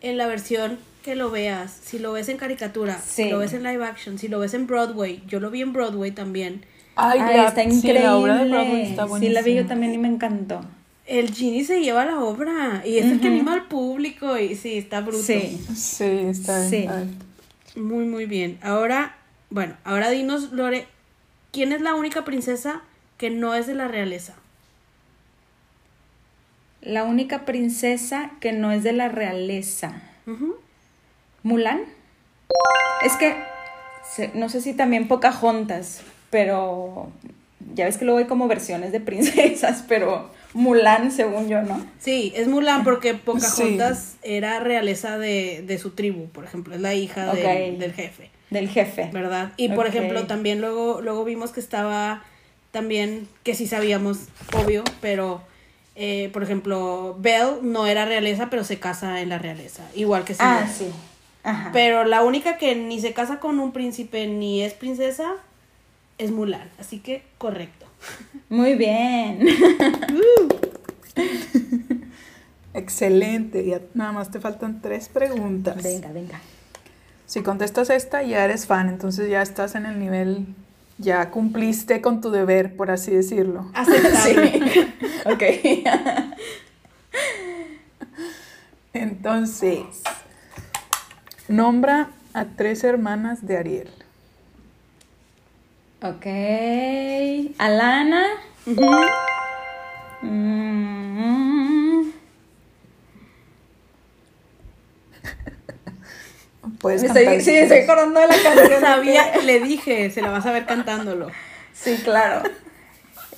en 0.00 0.16
la 0.16 0.26
versión 0.26 0.78
que 1.02 1.14
lo 1.16 1.30
veas. 1.30 1.70
Si 1.84 1.98
lo 1.98 2.12
ves 2.12 2.28
en 2.28 2.36
caricatura, 2.38 2.98
si 2.98 3.24
Sí. 3.24 3.30
lo 3.30 3.38
ves 3.38 3.52
en 3.52 3.62
live 3.62 3.84
action, 3.84 4.18
si 4.18 4.28
lo 4.28 4.38
ves 4.38 4.54
en 4.54 4.66
Broadway. 4.66 5.22
Yo 5.26 5.40
lo 5.40 5.50
vi 5.50 5.60
en 5.62 5.72
Broadway 5.72 6.12
también. 6.12 6.64
Ay, 6.96 7.18
Ay, 7.20 7.36
la- 7.36 7.48
está 7.48 7.62
sí, 7.64 7.70
increíble. 7.70 8.02
la 8.04 8.16
obra 8.16 8.36
de 8.38 8.48
Broadway 8.50 8.82
está 8.82 9.06
sí, 9.06 9.28
la 9.28 9.42
vi 9.42 9.50
yo 9.54 9.62
buenísima. 9.64 9.68
también 9.68 9.94
y 9.94 9.98
me 9.98 10.08
encantó. 10.08 10.60
El 11.06 11.30
Ginny 11.34 11.64
se 11.64 11.80
lleva 11.80 12.04
la 12.04 12.20
obra 12.20 12.82
y 12.86 12.98
es 12.98 13.06
el 13.06 13.20
que 13.20 13.26
anima 13.28 13.54
al 13.54 13.66
público 13.66 14.38
y 14.38 14.54
sí, 14.56 14.78
está 14.78 15.00
bruto. 15.00 15.22
Sí. 15.22 15.60
Sí, 15.74 16.04
está 16.04 16.66
bien. 16.68 17.10
Sí. 17.74 17.80
Muy, 17.80 18.04
muy 18.04 18.26
bien. 18.26 18.58
Ahora, 18.62 19.16
bueno, 19.50 19.74
ahora 19.84 20.10
dinos, 20.10 20.52
Lore, 20.52 20.86
¿quién 21.50 21.72
es 21.72 21.80
la 21.80 21.94
única 21.94 22.24
princesa 22.24 22.82
que 23.18 23.30
no 23.30 23.54
es 23.54 23.66
de 23.66 23.74
la 23.74 23.88
realeza? 23.88 24.34
La 26.80 27.04
única 27.04 27.44
princesa 27.44 28.32
que 28.40 28.52
no 28.52 28.72
es 28.72 28.82
de 28.82 28.92
la 28.92 29.08
realeza. 29.08 30.02
Ujú. 30.26 30.56
¿Mulan? 31.42 31.80
Es 33.04 33.14
que, 33.16 33.34
no 34.34 34.48
sé 34.48 34.60
si 34.60 34.74
también 34.74 35.08
Pocahontas, 35.08 36.02
pero 36.30 37.08
ya 37.74 37.86
ves 37.86 37.96
que 37.96 38.04
luego 38.04 38.18
hay 38.18 38.26
como 38.26 38.46
versiones 38.48 38.92
de 38.92 39.00
princesas, 39.00 39.84
pero 39.88 40.30
Mulan, 40.54 41.10
según 41.10 41.48
yo, 41.48 41.62
¿no? 41.62 41.84
Sí, 41.98 42.32
es 42.36 42.46
Mulan 42.48 42.84
porque 42.84 43.14
Pocahontas 43.14 44.16
era 44.22 44.60
realeza 44.60 45.18
de, 45.18 45.62
de 45.66 45.78
su 45.78 45.90
tribu, 45.90 46.26
por 46.28 46.44
ejemplo, 46.44 46.74
es 46.74 46.80
la 46.80 46.94
hija 46.94 47.32
del- 47.34 47.78
del 47.78 47.92
jefe, 47.92 48.30
Del 48.50 48.68
jefe. 48.68 49.08
¿verdad? 49.12 49.52
Y 49.56 49.68
por 49.70 49.86
ejemplo, 49.86 50.26
también 50.26 50.60
luego, 50.60 51.00
luego 51.00 51.24
vimos 51.24 51.50
que 51.52 51.60
estaba 51.60 52.22
también, 52.70 53.26
que 53.42 53.54
sí 53.54 53.66
sabíamos, 53.66 54.28
obvio, 54.56 54.84
pero 55.00 55.42
eh, 55.96 56.30
por 56.32 56.42
ejemplo, 56.42 57.16
Belle 57.18 57.56
no 57.62 57.86
era 57.86 58.04
realeza, 58.04 58.48
pero 58.48 58.64
se 58.64 58.78
casa 58.78 59.20
en 59.20 59.28
la 59.28 59.38
realeza, 59.38 59.82
igual 59.94 60.24
que 60.24 60.34
Ah, 60.38 60.66
Cinderella. 60.66 60.72
sí. 60.72 60.86
Ajá. 61.44 61.70
Pero 61.72 62.04
la 62.04 62.22
única 62.22 62.56
que 62.56 62.74
ni 62.76 63.00
se 63.00 63.12
casa 63.12 63.40
con 63.40 63.58
un 63.58 63.72
príncipe 63.72 64.26
ni 64.26 64.62
es 64.62 64.74
princesa 64.74 65.32
es 66.18 66.30
Mulan, 66.30 66.70
así 66.78 67.00
que 67.00 67.22
correcto. 67.38 67.86
Muy 68.48 68.74
bien. 68.74 69.46
Excelente. 72.74 73.64
Ya 73.66 73.80
nada 73.94 74.12
más 74.12 74.30
te 74.30 74.40
faltan 74.40 74.80
tres 74.80 75.08
preguntas. 75.08 75.82
venga, 75.82 76.12
venga. 76.12 76.40
Si 77.26 77.42
contestas 77.42 77.90
esta, 77.90 78.22
ya 78.22 78.44
eres 78.44 78.66
fan, 78.66 78.88
entonces 78.88 79.30
ya 79.30 79.40
estás 79.42 79.74
en 79.74 79.86
el 79.86 79.98
nivel, 79.98 80.46
ya 80.98 81.30
cumpliste 81.30 82.02
con 82.02 82.20
tu 82.20 82.30
deber, 82.30 82.76
por 82.76 82.90
así 82.90 83.10
decirlo. 83.10 83.70
Aceptable. 83.74 84.60
Ok. 85.24 85.42
Entonces, 88.92 90.02
nombra 91.52 92.08
a 92.34 92.44
tres 92.46 92.82
hermanas 92.84 93.46
de 93.46 93.56
Ariel. 93.58 93.90
ok. 96.02 96.26
Alana. 97.58 98.24
Mm, 100.22 102.10
Puedes 106.80 107.02
me 107.02 107.08
cantar. 107.08 107.22
estoy, 107.24 107.40
sí, 107.42 107.56
estoy 107.58 107.78
acordando 107.80 108.20
de 108.20 108.26
la 108.28 108.34
canción. 108.42 108.80
Sabía, 108.80 109.36
le 109.44 109.60
dije, 109.60 110.10
se 110.10 110.22
la 110.22 110.30
vas 110.30 110.46
a 110.46 110.52
ver 110.52 110.64
cantándolo. 110.66 111.28
Sí, 111.72 111.96
claro. 112.04 112.42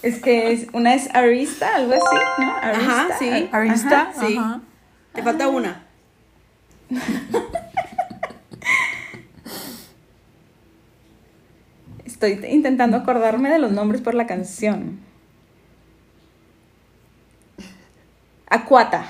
Es 0.02 0.20
que 0.20 0.52
es, 0.52 0.66
una 0.72 0.94
es 0.94 1.14
Arista, 1.14 1.76
algo 1.76 1.94
así, 1.94 2.16
¿no? 2.38 2.56
Arista. 2.56 2.92
Ajá, 3.06 3.18
sí. 3.18 3.48
Arista, 3.52 4.00
Ajá, 4.02 4.26
sí. 4.26 4.36
ajá. 4.38 4.60
Te 5.14 5.22
falta 5.22 5.48
una. 5.48 5.82
Estoy 12.32 12.50
intentando 12.50 12.96
acordarme 12.96 13.50
de 13.50 13.58
los 13.58 13.72
nombres 13.72 14.00
por 14.00 14.14
la 14.14 14.26
canción. 14.26 15.00
Aquata. 18.48 19.06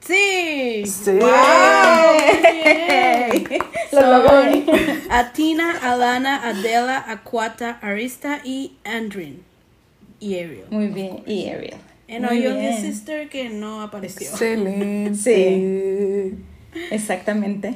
Sí. 0.00 0.84
Sí. 0.86 1.10
Wow, 1.12 1.28
muy 2.14 3.38
bien. 3.40 3.62
Lo 3.92 4.00
Son 4.00 4.10
logré. 4.10 4.64
Atina, 5.10 5.76
Alana, 5.82 6.48
Adela, 6.48 7.04
Aquata, 7.08 7.78
Arista 7.82 8.40
y 8.44 8.76
Andrin. 8.84 9.42
Y 10.20 10.34
Ariel. 10.36 10.64
Muy 10.70 10.88
bien. 10.88 11.22
Y 11.26 11.48
Ariel. 11.48 11.76
En 12.06 12.24
Oyo 12.24 12.54
the. 12.54 12.80
Sister 12.80 13.28
que 13.28 13.50
no 13.50 13.82
apareció. 13.82 14.28
Excelente. 14.28 15.14
Sí. 15.14 16.38
Exactamente. 16.90 17.74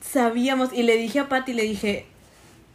Sabíamos, 0.00 0.72
y 0.72 0.82
le 0.84 0.96
dije 0.96 1.18
a 1.18 1.28
Patty, 1.28 1.52
le 1.52 1.62
dije, 1.62 2.06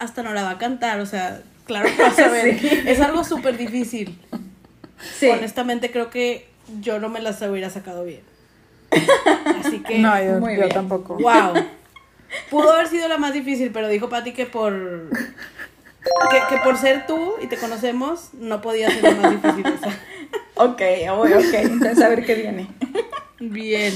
hasta 0.00 0.22
no 0.24 0.32
la 0.34 0.42
va 0.42 0.50
a 0.50 0.58
cantar, 0.58 0.98
o 1.00 1.06
sea, 1.06 1.42
claro 1.66 1.88
que 1.94 2.02
vas 2.02 2.18
a 2.18 2.28
ver. 2.28 2.58
Sí. 2.60 2.82
Es 2.86 3.00
algo 3.00 3.22
súper 3.22 3.56
difícil. 3.56 4.18
Sí. 5.18 5.28
Honestamente 5.28 5.90
creo 5.92 6.10
que 6.10 6.48
yo 6.80 6.98
no 6.98 7.08
me 7.08 7.20
las 7.20 7.40
hubiera 7.42 7.70
sacado 7.70 8.04
bien. 8.04 8.22
Así 9.60 9.80
que, 9.80 9.98
No, 9.98 10.20
yo, 10.22 10.40
Muy 10.40 10.54
yo 10.54 10.62
bien. 10.62 10.68
tampoco. 10.74 11.14
wow. 11.16 11.54
Pudo 12.50 12.72
haber 12.72 12.88
sido 12.88 13.08
la 13.08 13.18
más 13.18 13.32
difícil, 13.32 13.70
pero 13.72 13.88
dijo 13.88 14.08
Patty 14.08 14.32
que 14.32 14.46
por... 14.46 15.08
Que, 16.30 16.38
que 16.48 16.56
por 16.62 16.76
ser 16.78 17.06
tú 17.06 17.34
y 17.42 17.46
te 17.46 17.56
conocemos, 17.56 18.30
no 18.34 18.60
podía 18.62 18.88
ser 18.90 19.02
la 19.02 19.10
más 19.20 19.30
difícil 19.42 19.66
esa. 19.66 19.88
Ok, 20.54 20.82
ok, 21.10 21.30
ok. 21.36 21.54
Entonces 21.54 22.02
a 22.02 22.08
ver 22.10 22.24
qué 22.26 22.34
viene. 22.34 22.66
Bien. 23.38 23.92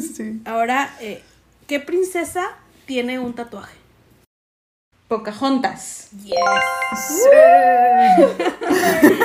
Sí. 0.00 0.40
Ahora, 0.46 0.94
eh, 1.00 1.22
¿qué 1.66 1.78
princesa 1.78 2.46
tiene 2.86 3.18
un 3.18 3.34
tatuaje? 3.34 3.74
Pocahontas. 5.08 6.08
Yes. 6.24 6.36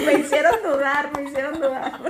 me 0.06 0.14
hicieron 0.20 0.56
dudar, 0.64 1.10
me 1.16 1.30
hicieron 1.30 1.54
dudar. 1.60 2.00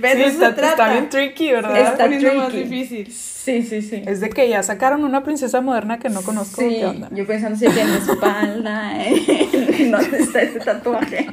Está, 0.00 0.48
está 0.50 0.92
bien 0.92 1.08
tricky, 1.08 1.50
¿verdad? 1.50 1.76
Está 1.76 2.04
poniendo 2.04 2.34
más 2.34 2.48
tricky. 2.50 2.68
difícil. 2.68 3.12
Sí, 3.12 3.62
sí, 3.62 3.82
sí. 3.82 4.02
Es 4.06 4.20
de 4.20 4.30
que 4.30 4.48
ya 4.48 4.62
sacaron 4.62 5.04
una 5.04 5.24
princesa 5.24 5.60
moderna 5.60 5.98
que 5.98 6.08
no 6.08 6.22
conozco. 6.22 6.60
Sí, 6.60 6.76
¿Qué 6.78 6.86
onda? 6.86 7.08
yo 7.10 7.26
pensando 7.26 7.58
si 7.58 7.66
en 7.66 7.90
la 7.90 7.96
espalda, 7.96 9.04
¿eh? 9.04 9.88
¿Dónde 9.90 10.18
está 10.18 10.42
ese 10.42 10.60
tatuaje? 10.60 11.26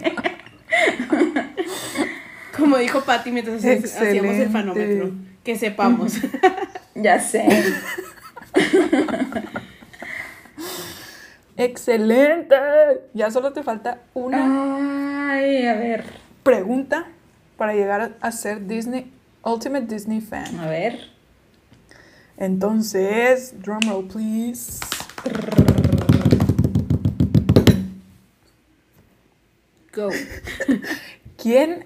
Como 2.57 2.77
dijo 2.77 3.01
Patty 3.01 3.31
mientras 3.31 3.63
hacíamos 3.63 4.35
el 4.35 4.49
fanómetro. 4.49 5.11
Que 5.43 5.55
sepamos. 5.55 6.13
Ya 6.95 7.19
sé. 7.19 7.45
Excelente. 11.57 12.55
Ya 13.13 13.31
solo 13.31 13.53
te 13.53 13.63
falta 13.63 13.99
una 14.13 15.31
Ay, 15.33 15.65
a 15.67 15.73
ver, 15.75 16.05
pregunta 16.43 17.05
para 17.57 17.73
llegar 17.73 18.17
a- 18.19 18.31
ser 18.31 18.67
Disney 18.67 19.11
Ultimate 19.43 19.85
Disney 19.85 20.21
fan. 20.21 20.59
a 20.59 20.67
ver. 20.67 20.99
Entonces, 22.37 23.53
drum 23.61 23.79
roll 23.87 24.07
please. 24.07 24.79
Go. 29.93 30.09
¿Quién, 31.41 31.85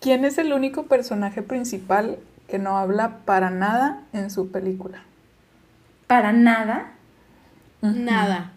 ¿Quién 0.00 0.24
es 0.24 0.38
el 0.38 0.52
único 0.52 0.84
personaje 0.86 1.42
principal 1.42 2.18
que 2.48 2.58
no 2.58 2.78
habla 2.78 3.18
para 3.24 3.50
nada 3.50 4.02
en 4.12 4.30
su 4.30 4.50
película? 4.50 5.02
Para 6.06 6.32
nada. 6.32 6.92
Nada. 7.82 8.52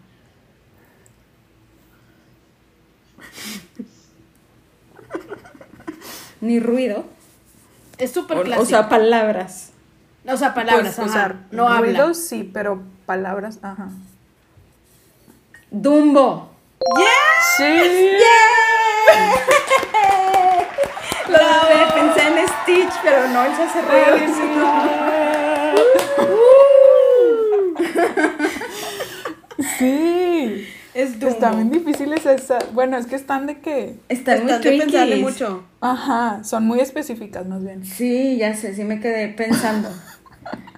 Ni 6.40 6.60
ruido. 6.60 7.04
Es 7.98 8.12
súper 8.12 8.38
O, 8.38 8.42
clásico. 8.42 8.62
o 8.62 8.66
sea, 8.66 8.88
palabras. 8.88 9.72
O 10.28 10.36
sea, 10.36 10.54
palabras. 10.54 10.94
Pues, 10.96 10.98
o 10.98 11.10
ajá. 11.10 11.12
sea, 11.28 11.40
no 11.50 11.68
habla. 11.68 11.80
ruidos 11.80 12.18
sí, 12.18 12.48
pero 12.52 12.82
palabras, 13.06 13.58
ajá. 13.62 13.88
Dumbo. 15.70 16.50
Sí. 17.56 17.80
Lo 21.28 21.38
dudé, 21.38 21.86
pensé 21.94 22.28
en 22.28 22.48
Stitch, 22.48 22.94
pero 23.02 23.28
no, 23.28 23.44
él 23.44 23.52
se 23.56 23.62
hace 23.62 23.82
Sí. 29.78 30.68
Es 30.94 31.18
Dumbo. 31.18 31.25
Están 31.36 31.56
bien 31.56 31.70
difíciles 31.70 32.26
esas. 32.26 32.72
Bueno, 32.72 32.96
es 32.96 33.06
que 33.06 33.16
están 33.16 33.46
de 33.46 33.58
que. 33.58 33.96
Están 34.08 34.44
muy 34.44 34.52
de 34.52 34.58
pensarle 34.58 35.16
mucho. 35.16 35.64
Ajá, 35.80 36.42
son 36.44 36.66
muy 36.66 36.80
específicas 36.80 37.46
más 37.46 37.62
bien. 37.62 37.84
Sí, 37.84 38.36
ya 38.38 38.54
sé, 38.54 38.74
sí 38.74 38.84
me 38.84 39.00
quedé 39.00 39.28
pensando. 39.28 39.90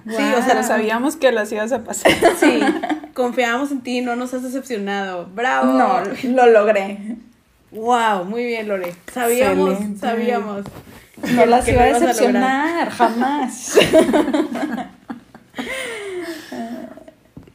Sí, 0.06 0.14
o 0.14 0.42
sea, 0.42 0.54
lo 0.54 0.62
sabíamos 0.62 1.16
que 1.16 1.30
las 1.32 1.52
ibas 1.52 1.70
a 1.72 1.84
pasar. 1.84 2.10
Sí. 2.40 2.60
Confiábamos 3.12 3.70
en 3.72 3.82
ti, 3.82 4.00
no 4.00 4.16
nos 4.16 4.32
has 4.32 4.42
decepcionado. 4.42 5.26
Bravo. 5.26 5.72
No, 5.72 6.00
lo 6.24 6.46
logré. 6.46 7.16
Wow, 7.72 8.24
muy 8.24 8.46
bien, 8.46 8.68
Lore. 8.68 8.94
Sabíamos, 9.12 9.72
Excelente. 9.72 10.00
sabíamos. 10.00 10.64
No 11.34 11.44
las 11.44 11.64
que 11.66 11.72
iba 11.72 11.82
a 11.82 11.86
decepcionar, 11.86 12.88
jamás. 12.88 13.78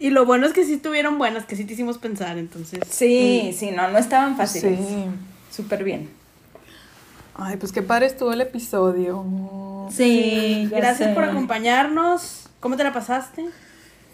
Y 0.04 0.10
lo 0.10 0.26
bueno 0.26 0.46
es 0.46 0.52
que 0.52 0.66
sí 0.66 0.76
tuvieron 0.76 1.18
buenas, 1.18 1.46
que 1.46 1.56
sí 1.56 1.64
te 1.64 1.76
hicimos 1.76 1.98
pensar, 1.98 2.38
entonces. 2.38 2.82
Sí, 2.90 3.56
sí, 3.58 3.72
no, 3.72 3.88
no 3.88 3.98
estaban 3.98 4.36
fáciles. 4.36 4.78
Sí. 4.78 5.06
Súper 5.50 5.86
bien. 5.86 6.10
Ay, 7.36 7.56
pues 7.56 7.72
qué 7.72 7.82
padre 7.82 8.08
estuvo 8.08 8.34
el 8.34 8.42
episodio. 8.42 9.24
Sí, 9.90 10.68
Gracias 10.70 11.08
sé. 11.08 11.16
por 11.16 11.24
acompañarnos. 11.24 12.50
¿Cómo 12.60 12.76
te 12.76 12.84
la 12.84 12.92
pasaste? 12.92 13.46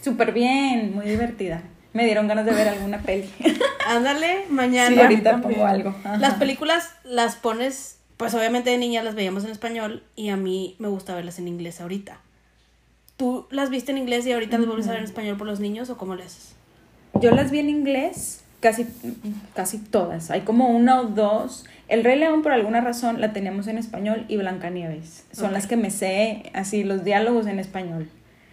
Súper 0.03 0.31
bien, 0.31 0.93
muy 0.93 1.07
divertida. 1.07 1.63
Me 1.93 2.05
dieron 2.05 2.27
ganas 2.27 2.45
de 2.45 2.51
ver 2.51 2.67
alguna 2.67 2.99
peli. 3.01 3.27
Ándale, 3.87 4.45
mañana. 4.51 4.95
Sí, 4.95 5.01
Ahorita 5.01 5.31
también. 5.31 5.53
pongo 5.55 5.65
algo. 5.65 5.95
Ajá. 6.03 6.17
Las 6.17 6.35
películas 6.35 6.91
las 7.03 7.35
pones, 7.35 7.97
pues 8.15 8.35
obviamente 8.35 8.69
de 8.69 8.77
niña 8.77 9.01
las 9.01 9.15
veíamos 9.15 9.43
en 9.43 9.49
español 9.49 10.03
y 10.15 10.29
a 10.29 10.37
mí 10.37 10.75
me 10.77 10.87
gusta 10.87 11.15
verlas 11.15 11.39
en 11.39 11.47
inglés 11.47 11.81
ahorita. 11.81 12.19
¿Tú 13.19 13.47
las 13.51 13.69
viste 13.69 13.91
en 13.91 13.97
inglés 13.97 14.25
y 14.25 14.31
ahorita 14.31 14.57
las 14.57 14.65
vuelves 14.65 14.87
a 14.87 14.91
ver 14.91 14.99
en 14.99 15.03
español 15.03 15.35
por 15.35 15.45
los 15.45 15.59
niños 15.59 15.89
o 15.89 15.97
cómo 15.97 16.15
le 16.15 16.23
haces? 16.23 16.55
Yo 17.19 17.31
las 17.31 17.51
vi 17.51 17.59
en 17.59 17.67
inglés, 17.67 18.45
casi, 18.61 18.85
casi 19.53 19.77
todas. 19.77 20.31
Hay 20.31 20.41
como 20.41 20.69
una 20.69 21.01
o 21.01 21.03
dos. 21.03 21.65
El 21.89 22.05
Rey 22.05 22.17
León, 22.17 22.43
por 22.43 22.53
alguna 22.53 22.79
razón, 22.79 23.19
la 23.19 23.33
tenemos 23.33 23.67
en 23.67 23.77
español 23.77 24.23
y 24.29 24.37
Blancanieves. 24.37 25.25
Son 25.33 25.51
las 25.51 25.67
que 25.67 25.75
me 25.75 25.91
sé, 25.91 26.49
así, 26.53 26.85
los 26.85 27.03
diálogos 27.03 27.45
en 27.47 27.59
español. 27.59 28.07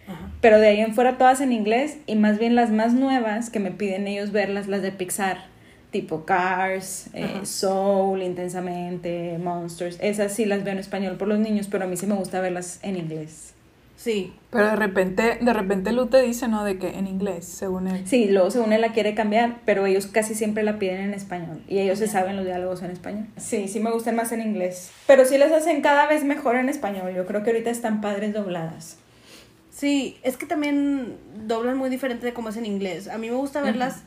Ajá. 0.05 0.31
Pero 0.41 0.59
de 0.59 0.67
ahí 0.67 0.81
en 0.81 0.93
fuera 0.93 1.17
todas 1.17 1.39
en 1.39 1.53
inglés 1.53 1.99
y 2.05 2.17
más 2.17 2.37
bien 2.37 2.55
las 2.55 2.69
más 2.69 2.91
nuevas 2.91 3.49
que 3.49 3.61
me 3.61 3.71
piden 3.71 4.05
ellos 4.05 4.33
verlas, 4.33 4.67
las 4.67 4.81
de 4.81 4.91
Pixar, 4.91 5.45
tipo 5.91 6.25
Cars, 6.25 7.09
eh. 7.13 7.39
Soul, 7.43 8.21
Intensamente, 8.21 9.37
Monsters. 9.41 9.97
Esas 10.01 10.33
sí 10.33 10.43
las 10.43 10.65
veo 10.65 10.73
en 10.73 10.79
español 10.79 11.15
por 11.15 11.29
los 11.29 11.39
niños, 11.39 11.69
pero 11.71 11.85
a 11.85 11.87
mí 11.87 11.95
sí 11.95 12.05
me 12.05 12.15
gusta 12.15 12.41
verlas 12.41 12.79
en 12.81 12.97
inglés. 12.97 13.53
Sí. 13.97 14.31
Pero 14.51 14.67
de 14.67 14.75
repente, 14.75 15.39
de 15.41 15.53
repente 15.53 15.91
Lu 15.91 16.05
te 16.05 16.21
dice, 16.21 16.47
¿no? 16.47 16.63
De 16.63 16.77
que 16.77 16.89
en 16.89 17.07
inglés, 17.07 17.45
según 17.45 17.87
él. 17.87 18.07
Sí, 18.07 18.27
luego 18.29 18.51
según 18.51 18.71
él 18.71 18.79
la 18.79 18.93
quiere 18.93 19.15
cambiar, 19.15 19.57
pero 19.65 19.87
ellos 19.87 20.05
casi 20.05 20.35
siempre 20.35 20.63
la 20.63 20.77
piden 20.77 21.01
en 21.01 21.13
español 21.13 21.61
y 21.67 21.79
ellos 21.79 21.97
se 21.97 22.07
saben 22.07 22.35
los 22.35 22.45
diálogos 22.45 22.83
en 22.83 22.91
español. 22.91 23.25
Sí, 23.37 23.67
sí 23.67 23.79
me 23.79 23.91
gustan 23.91 24.15
más 24.15 24.31
en 24.31 24.41
inglés. 24.41 24.91
Pero 25.07 25.25
sí 25.25 25.37
las 25.37 25.51
hacen 25.51 25.81
cada 25.81 26.07
vez 26.07 26.23
mejor 26.23 26.55
en 26.55 26.69
español. 26.69 27.11
Yo 27.13 27.25
creo 27.25 27.43
que 27.43 27.49
ahorita 27.49 27.71
están 27.71 27.99
padres 27.99 28.33
dobladas. 28.33 28.97
Sí, 29.71 30.17
es 30.21 30.37
que 30.37 30.45
también 30.45 31.17
doblan 31.47 31.77
muy 31.77 31.89
diferente 31.89 32.25
de 32.25 32.33
cómo 32.33 32.49
es 32.49 32.57
en 32.57 32.65
inglés. 32.65 33.07
A 33.07 33.17
mí 33.17 33.29
me 33.29 33.35
gusta 33.35 33.61
verlas 33.61 34.03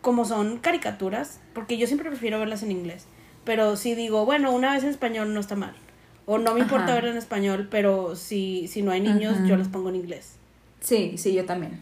como 0.00 0.24
son 0.24 0.58
caricaturas, 0.58 1.40
porque 1.54 1.76
yo 1.76 1.86
siempre 1.86 2.08
prefiero 2.08 2.38
verlas 2.38 2.62
en 2.62 2.72
inglés. 2.72 3.06
Pero 3.44 3.76
si 3.76 3.94
digo, 3.94 4.24
bueno, 4.24 4.52
una 4.52 4.72
vez 4.72 4.84
en 4.84 4.90
español 4.90 5.34
no 5.34 5.40
está 5.40 5.54
mal. 5.54 5.74
O 6.26 6.38
no 6.38 6.54
me 6.54 6.60
importa 6.60 6.86
Ajá. 6.86 6.94
verla 6.96 7.10
en 7.12 7.16
español, 7.16 7.68
pero 7.70 8.16
si, 8.16 8.66
si 8.68 8.82
no 8.82 8.90
hay 8.90 9.00
niños, 9.00 9.38
yo 9.46 9.56
las 9.56 9.68
pongo 9.68 9.88
en 9.90 9.96
inglés. 9.96 10.34
Sí, 10.80 11.14
sí, 11.16 11.32
yo 11.32 11.44
también. 11.44 11.80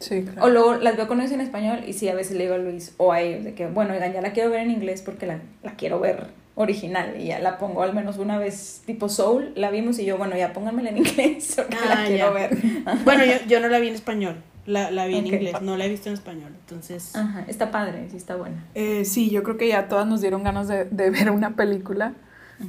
Sí, 0.00 0.22
claro. 0.22 0.44
O 0.44 0.48
luego 0.50 0.74
las 0.76 0.96
veo 0.96 1.06
con 1.06 1.20
ellos 1.20 1.32
en 1.32 1.40
español 1.40 1.80
y 1.86 1.92
sí, 1.92 2.08
a 2.08 2.14
veces 2.14 2.36
le 2.36 2.44
digo 2.44 2.54
a 2.54 2.58
Luis 2.58 2.94
o 2.96 3.12
a 3.12 3.20
ellos 3.20 3.44
de 3.44 3.54
que, 3.54 3.66
bueno, 3.68 3.92
oigan, 3.94 4.12
ya 4.12 4.20
la 4.22 4.32
quiero 4.32 4.50
ver 4.50 4.60
en 4.62 4.70
inglés 4.70 5.02
porque 5.02 5.26
la, 5.26 5.38
la 5.62 5.76
quiero 5.76 6.00
ver 6.00 6.28
original 6.56 7.14
y 7.20 7.26
ya 7.26 7.38
la 7.38 7.58
pongo 7.58 7.82
al 7.82 7.94
menos 7.94 8.18
una 8.18 8.38
vez 8.38 8.82
tipo 8.86 9.08
Soul, 9.08 9.52
la 9.54 9.70
vimos 9.70 9.98
y 9.98 10.04
yo, 10.04 10.18
bueno, 10.18 10.36
ya 10.36 10.52
pónganmela 10.52 10.90
en 10.90 10.98
inglés 11.06 11.52
porque 11.54 11.76
la 11.76 12.02
Ah, 12.02 12.04
quiero 12.06 12.26
ya. 12.26 12.30
ver. 12.30 12.50
Bueno, 13.04 13.24
yo, 13.24 13.34
yo 13.46 13.60
no 13.60 13.68
la 13.68 13.78
vi 13.78 13.88
en 13.88 13.94
español, 13.94 14.36
la, 14.66 14.90
la 14.90 15.06
vi 15.06 15.16
en 15.16 15.26
inglés, 15.28 15.60
no 15.62 15.76
la 15.76 15.84
he 15.86 15.88
visto 15.88 16.08
en 16.08 16.14
español. 16.14 16.52
Entonces, 16.60 17.14
Ajá, 17.14 17.44
está 17.46 17.70
padre, 17.70 18.08
sí 18.10 18.16
está 18.16 18.34
buena. 18.36 18.64
Eh, 18.74 19.04
sí, 19.04 19.30
yo 19.30 19.42
creo 19.42 19.56
que 19.58 19.68
ya 19.68 19.86
todas 19.88 20.06
nos 20.06 20.20
dieron 20.22 20.42
ganas 20.42 20.66
de, 20.66 20.86
de 20.86 21.10
ver 21.10 21.30
una 21.30 21.54
película. 21.56 22.14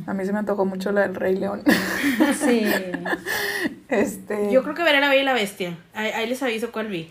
A 0.07 0.13
mí 0.13 0.25
se 0.25 0.33
me 0.33 0.39
antojó 0.39 0.65
mucho 0.65 0.91
la 0.91 1.01
del 1.01 1.15
Rey 1.15 1.35
León. 1.35 1.63
Sí. 2.39 2.65
Este, 3.89 4.49
yo 4.53 4.63
creo 4.63 4.73
que 4.73 4.83
veré 4.83 5.01
La 5.01 5.09
Bella 5.09 5.21
y 5.21 5.25
la 5.25 5.33
Bestia. 5.33 5.77
Ahí, 5.93 6.11
ahí 6.11 6.25
les 6.29 6.41
aviso 6.41 6.71
cuál 6.71 6.87
vi. 6.87 7.09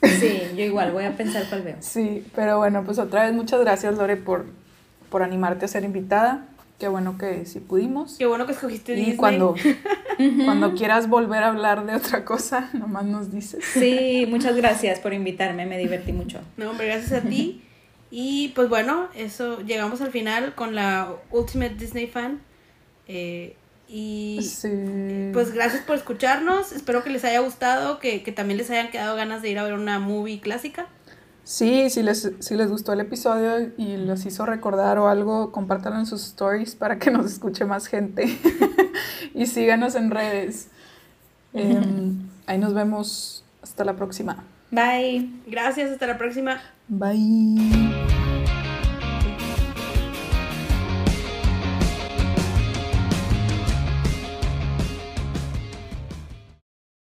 Sí, 0.00 0.42
yo 0.56 0.62
igual 0.64 0.92
voy 0.92 1.04
a 1.04 1.16
pensar 1.16 1.44
cuál 1.48 1.62
veo. 1.62 1.76
Sí, 1.80 2.24
pero 2.36 2.58
bueno, 2.58 2.84
pues 2.84 3.00
otra 3.00 3.24
vez 3.24 3.34
muchas 3.34 3.58
gracias 3.60 3.96
Lore 3.96 4.16
por, 4.16 4.46
por 5.10 5.24
animarte 5.24 5.64
a 5.64 5.68
ser 5.68 5.82
invitada. 5.82 6.46
Qué 6.78 6.86
bueno 6.86 7.18
que 7.18 7.44
sí 7.46 7.58
pudimos. 7.58 8.14
Qué 8.16 8.26
bueno 8.26 8.46
que 8.46 8.52
escogiste 8.52 8.92
Y 8.92 8.96
Disney. 8.96 9.16
cuando, 9.16 9.56
cuando 10.44 10.74
quieras 10.74 11.08
volver 11.08 11.42
a 11.42 11.48
hablar 11.48 11.84
de 11.84 11.96
otra 11.96 12.24
cosa, 12.24 12.70
nomás 12.74 13.04
nos 13.04 13.32
dices. 13.32 13.64
Sí, 13.72 14.24
muchas 14.30 14.54
gracias 14.54 15.00
por 15.00 15.12
invitarme, 15.12 15.66
me 15.66 15.78
divertí 15.78 16.12
mucho. 16.12 16.40
No, 16.56 16.70
hombre, 16.70 16.86
gracias 16.86 17.24
a 17.24 17.28
ti. 17.28 17.64
Y 18.10 18.48
pues 18.54 18.68
bueno, 18.68 19.08
eso, 19.14 19.60
llegamos 19.60 20.00
al 20.00 20.10
final 20.10 20.54
con 20.54 20.74
la 20.74 21.12
Ultimate 21.30 21.74
Disney 21.74 22.06
Fan. 22.06 22.40
Eh, 23.06 23.56
y 23.88 24.40
Sí. 24.42 24.68
pues 25.32 25.52
gracias 25.52 25.82
por 25.82 25.96
escucharnos. 25.96 26.72
Espero 26.72 27.02
que 27.02 27.10
les 27.10 27.24
haya 27.24 27.40
gustado, 27.40 27.98
que, 27.98 28.22
que 28.22 28.32
también 28.32 28.58
les 28.58 28.70
hayan 28.70 28.90
quedado 28.90 29.16
ganas 29.16 29.42
de 29.42 29.50
ir 29.50 29.58
a 29.58 29.64
ver 29.64 29.74
una 29.74 29.98
movie 29.98 30.40
clásica. 30.40 30.86
Sí, 31.44 31.88
si 31.88 32.02
les, 32.02 32.30
si 32.40 32.56
les 32.56 32.70
gustó 32.70 32.92
el 32.92 33.00
episodio 33.00 33.72
y 33.78 33.96
los 33.96 34.26
hizo 34.26 34.44
recordar 34.44 34.98
o 34.98 35.08
algo, 35.08 35.50
compártanlo 35.50 35.98
en 35.98 36.04
sus 36.04 36.22
stories 36.26 36.74
para 36.74 36.98
que 36.98 37.10
nos 37.10 37.24
escuche 37.24 37.64
más 37.64 37.86
gente. 37.86 38.26
y 39.34 39.46
síganos 39.46 39.94
en 39.94 40.10
redes. 40.10 40.68
Em, 41.54 42.28
ahí 42.46 42.58
nos 42.58 42.74
vemos. 42.74 43.44
Hasta 43.62 43.84
la 43.84 43.96
próxima. 43.96 44.44
Bye. 44.70 45.30
Gracias, 45.46 45.90
hasta 45.90 46.06
la 46.06 46.18
próxima. 46.18 46.60
Bye. 46.90 48.27